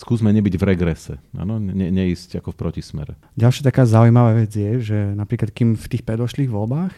skúsme 0.00 0.32
nebyť 0.32 0.56
v 0.56 0.64
regrese, 0.64 1.20
ano? 1.36 1.60
Ne, 1.60 1.92
neísť 1.92 2.40
ako 2.40 2.56
v 2.56 2.60
protismere. 2.64 3.12
Ďalšia 3.36 3.68
taká 3.68 3.84
zaujímavá 3.84 4.32
vec 4.32 4.56
je, 4.56 4.80
že 4.80 4.98
napríklad 5.12 5.52
kým 5.52 5.76
v 5.76 5.86
tých 5.92 6.08
predošlých 6.08 6.48
voľbách 6.48 6.96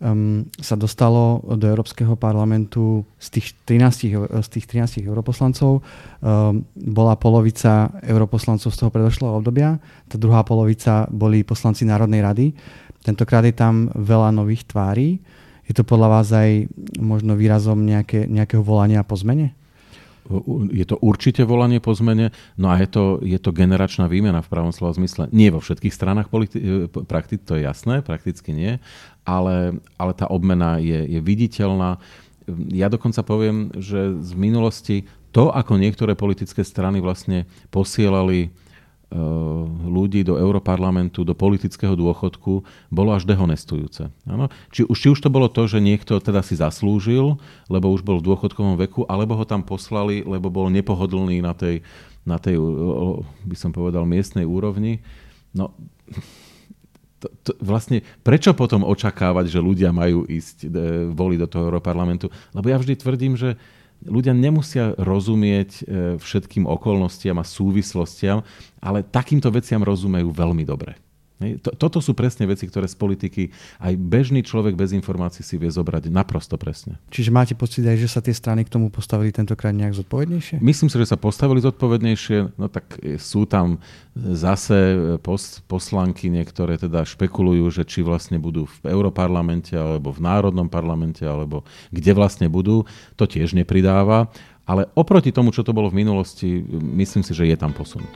um, 0.00 0.48
sa 0.58 0.74
dostalo 0.74 1.44
do 1.44 1.68
Európskeho 1.68 2.16
parlamentu 2.16 3.04
z 3.20 3.38
tých 3.38 3.46
13, 3.68 4.42
z 4.42 4.48
tých 4.48 4.66
13 4.66 5.04
europoslancov. 5.04 5.80
Um, 6.24 6.64
bola 6.74 7.14
polovica 7.20 7.92
europoslancov 8.02 8.72
z 8.72 8.78
toho 8.80 8.90
predošlého 8.90 9.36
obdobia, 9.36 9.76
tá 10.08 10.16
druhá 10.16 10.42
polovica 10.42 11.06
boli 11.12 11.44
poslanci 11.44 11.84
Národnej 11.84 12.20
rady. 12.24 12.46
Tentokrát 13.00 13.44
je 13.46 13.56
tam 13.56 13.88
veľa 13.96 14.34
nových 14.34 14.68
tvári. 14.68 15.20
Je 15.64 15.72
to 15.72 15.86
podľa 15.86 16.08
vás 16.20 16.28
aj 16.34 16.66
možno 16.98 17.38
výrazom 17.38 17.78
nejaké, 17.78 18.26
nejakého 18.26 18.60
volania 18.60 19.06
po 19.06 19.14
zmene? 19.14 19.54
je 20.70 20.84
to 20.86 20.96
určite 21.02 21.42
volanie 21.42 21.82
po 21.82 21.90
zmene, 21.90 22.30
no 22.54 22.70
a 22.70 22.78
je 22.78 22.86
to, 22.86 23.04
je 23.22 23.38
to 23.42 23.50
generačná 23.50 24.06
výmena 24.06 24.40
v 24.44 24.50
pravom 24.50 24.70
slova 24.70 24.94
zmysle. 24.94 25.26
Nie 25.34 25.50
vo 25.50 25.58
všetkých 25.58 25.94
stranách 25.94 26.30
politi- 26.30 26.62
e, 26.62 26.86
prakti- 26.86 27.40
to 27.40 27.58
je 27.58 27.66
jasné, 27.66 28.02
prakticky 28.06 28.54
nie, 28.54 28.78
ale, 29.24 29.78
ale 30.00 30.12
tá 30.16 30.26
obmena 30.28 30.80
je, 30.80 31.06
je 31.06 31.20
viditeľná. 31.20 32.00
Ja 32.72 32.90
dokonca 32.90 33.22
poviem, 33.22 33.70
že 33.78 34.16
z 34.18 34.32
minulosti 34.34 35.06
to, 35.30 35.54
ako 35.54 35.78
niektoré 35.78 36.18
politické 36.18 36.66
strany 36.66 36.98
vlastne 36.98 37.46
posielali 37.70 38.50
Eh, 39.10 39.18
ľudí 39.90 40.22
do 40.22 40.38
Európarlamentu, 40.38 41.26
do 41.26 41.34
politického 41.34 41.98
dôchodku, 41.98 42.62
bolo 42.94 43.10
až 43.10 43.26
dehonestujúce. 43.26 44.06
Ano? 44.22 44.46
Či, 44.70 44.86
už, 44.86 44.94
či 45.02 45.10
už 45.10 45.18
to 45.18 45.26
bolo 45.26 45.50
to, 45.50 45.66
že 45.66 45.82
niekto 45.82 46.22
teda 46.22 46.46
si 46.46 46.54
zaslúžil, 46.54 47.34
lebo 47.66 47.90
už 47.90 48.06
bol 48.06 48.22
v 48.22 48.30
dôchodkovom 48.30 48.78
veku, 48.78 49.02
alebo 49.10 49.34
ho 49.34 49.42
tam 49.42 49.66
poslali, 49.66 50.22
lebo 50.22 50.46
bol 50.46 50.70
nepohodlný 50.70 51.42
na 51.42 51.58
tej, 51.58 51.82
na 52.22 52.38
tej 52.38 52.54
by 53.42 53.56
som 53.58 53.74
povedal, 53.74 54.06
miestnej 54.06 54.46
úrovni. 54.46 55.02
No, 55.50 55.74
to, 57.20 57.28
to, 57.44 57.52
vlastne 57.60 58.00
prečo 58.24 58.56
potom 58.56 58.82
očakávať, 58.82 59.52
že 59.52 59.60
ľudia 59.60 59.92
majú 59.92 60.24
ísť 60.24 60.56
e, 60.64 60.68
voliť 61.12 61.38
do 61.44 61.48
toho 61.48 61.62
Európarlamentu? 61.68 62.32
Lebo 62.56 62.66
ja 62.72 62.80
vždy 62.80 62.96
tvrdím, 62.96 63.36
že 63.36 63.60
ľudia 64.08 64.32
nemusia 64.32 64.96
rozumieť 64.96 65.70
e, 65.70 65.82
všetkým 66.16 66.64
okolnostiam 66.64 67.36
a 67.36 67.44
súvislostiam, 67.44 68.40
ale 68.80 69.04
takýmto 69.04 69.52
veciam 69.52 69.84
rozumejú 69.84 70.32
veľmi 70.32 70.64
dobre. 70.64 70.96
Toto 71.80 72.04
sú 72.04 72.12
presne 72.12 72.44
veci, 72.44 72.68
ktoré 72.68 72.84
z 72.84 72.96
politiky 73.00 73.48
aj 73.80 73.96
bežný 73.96 74.44
človek 74.44 74.76
bez 74.76 74.92
informácií 74.92 75.40
si 75.40 75.56
vie 75.56 75.72
zobrať 75.72 76.12
naprosto 76.12 76.60
presne. 76.60 77.00
Čiže 77.08 77.32
máte 77.32 77.54
pocit 77.56 77.80
aj, 77.88 77.96
že 77.96 78.08
sa 78.12 78.20
tie 78.20 78.36
strany 78.36 78.68
k 78.68 78.72
tomu 78.72 78.92
postavili 78.92 79.32
tentokrát 79.32 79.72
nejak 79.72 79.96
zodpovednejšie? 79.96 80.60
Myslím 80.60 80.92
si, 80.92 80.96
že 81.00 81.08
sa 81.08 81.16
postavili 81.16 81.64
zodpovednejšie. 81.64 82.60
No 82.60 82.68
tak 82.68 83.00
sú 83.16 83.48
tam 83.48 83.80
zase 84.12 85.16
pos- 85.24 85.64
poslanky, 85.64 86.28
niektoré 86.28 86.76
teda 86.76 87.08
špekulujú, 87.08 87.72
že 87.72 87.88
či 87.88 88.04
vlastne 88.04 88.36
budú 88.36 88.68
v 88.68 88.92
Európarlamente 88.92 89.72
alebo 89.72 90.12
v 90.12 90.20
Národnom 90.20 90.68
parlamente 90.68 91.24
alebo 91.24 91.64
kde 91.88 92.12
vlastne 92.12 92.52
budú. 92.52 92.84
To 93.16 93.24
tiež 93.24 93.56
nepridáva. 93.56 94.28
Ale 94.68 94.86
oproti 94.94 95.34
tomu, 95.34 95.50
čo 95.50 95.66
to 95.66 95.74
bolo 95.74 95.90
v 95.90 96.04
minulosti, 96.04 96.62
myslím 96.78 97.26
si, 97.26 97.34
že 97.34 97.48
je 97.48 97.56
tam 97.58 97.74
posun. 97.74 98.06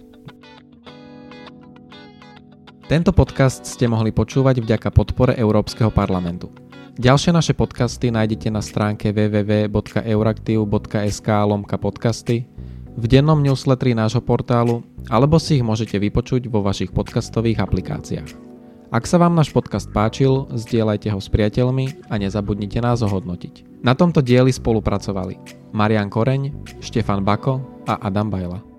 Tento 2.84 3.16
podcast 3.16 3.64
ste 3.64 3.88
mohli 3.88 4.12
počúvať 4.12 4.60
vďaka 4.60 4.92
podpore 4.92 5.32
Európskeho 5.32 5.88
parlamentu. 5.88 6.52
Ďalšie 7.00 7.32
naše 7.32 7.56
podcasty 7.56 8.12
nájdete 8.12 8.52
na 8.52 8.60
stránke 8.60 9.08
www.euraktiv.sk 9.08 11.28
lomka 11.48 11.80
podcasty, 11.80 12.44
v 12.92 13.04
dennom 13.08 13.40
newsletteri 13.40 13.96
nášho 13.96 14.20
portálu 14.20 14.84
alebo 15.08 15.40
si 15.40 15.56
ich 15.56 15.64
môžete 15.64 15.96
vypočuť 15.96 16.44
vo 16.52 16.60
vašich 16.60 16.92
podcastových 16.92 17.64
aplikáciách. 17.64 18.28
Ak 18.92 19.08
sa 19.08 19.16
vám 19.16 19.32
náš 19.32 19.48
podcast 19.48 19.88
páčil, 19.88 20.44
zdieľajte 20.52 21.08
ho 21.08 21.24
s 21.24 21.32
priateľmi 21.32 22.12
a 22.12 22.20
nezabudnite 22.20 22.84
nás 22.84 23.00
ohodnotiť. 23.00 23.80
Na 23.80 23.96
tomto 23.96 24.20
dieli 24.20 24.52
spolupracovali 24.52 25.40
Marian 25.72 26.12
Koreň, 26.12 26.52
Štefan 26.84 27.24
Bako 27.24 27.64
a 27.88 27.96
Adam 28.04 28.28
Bajla. 28.28 28.73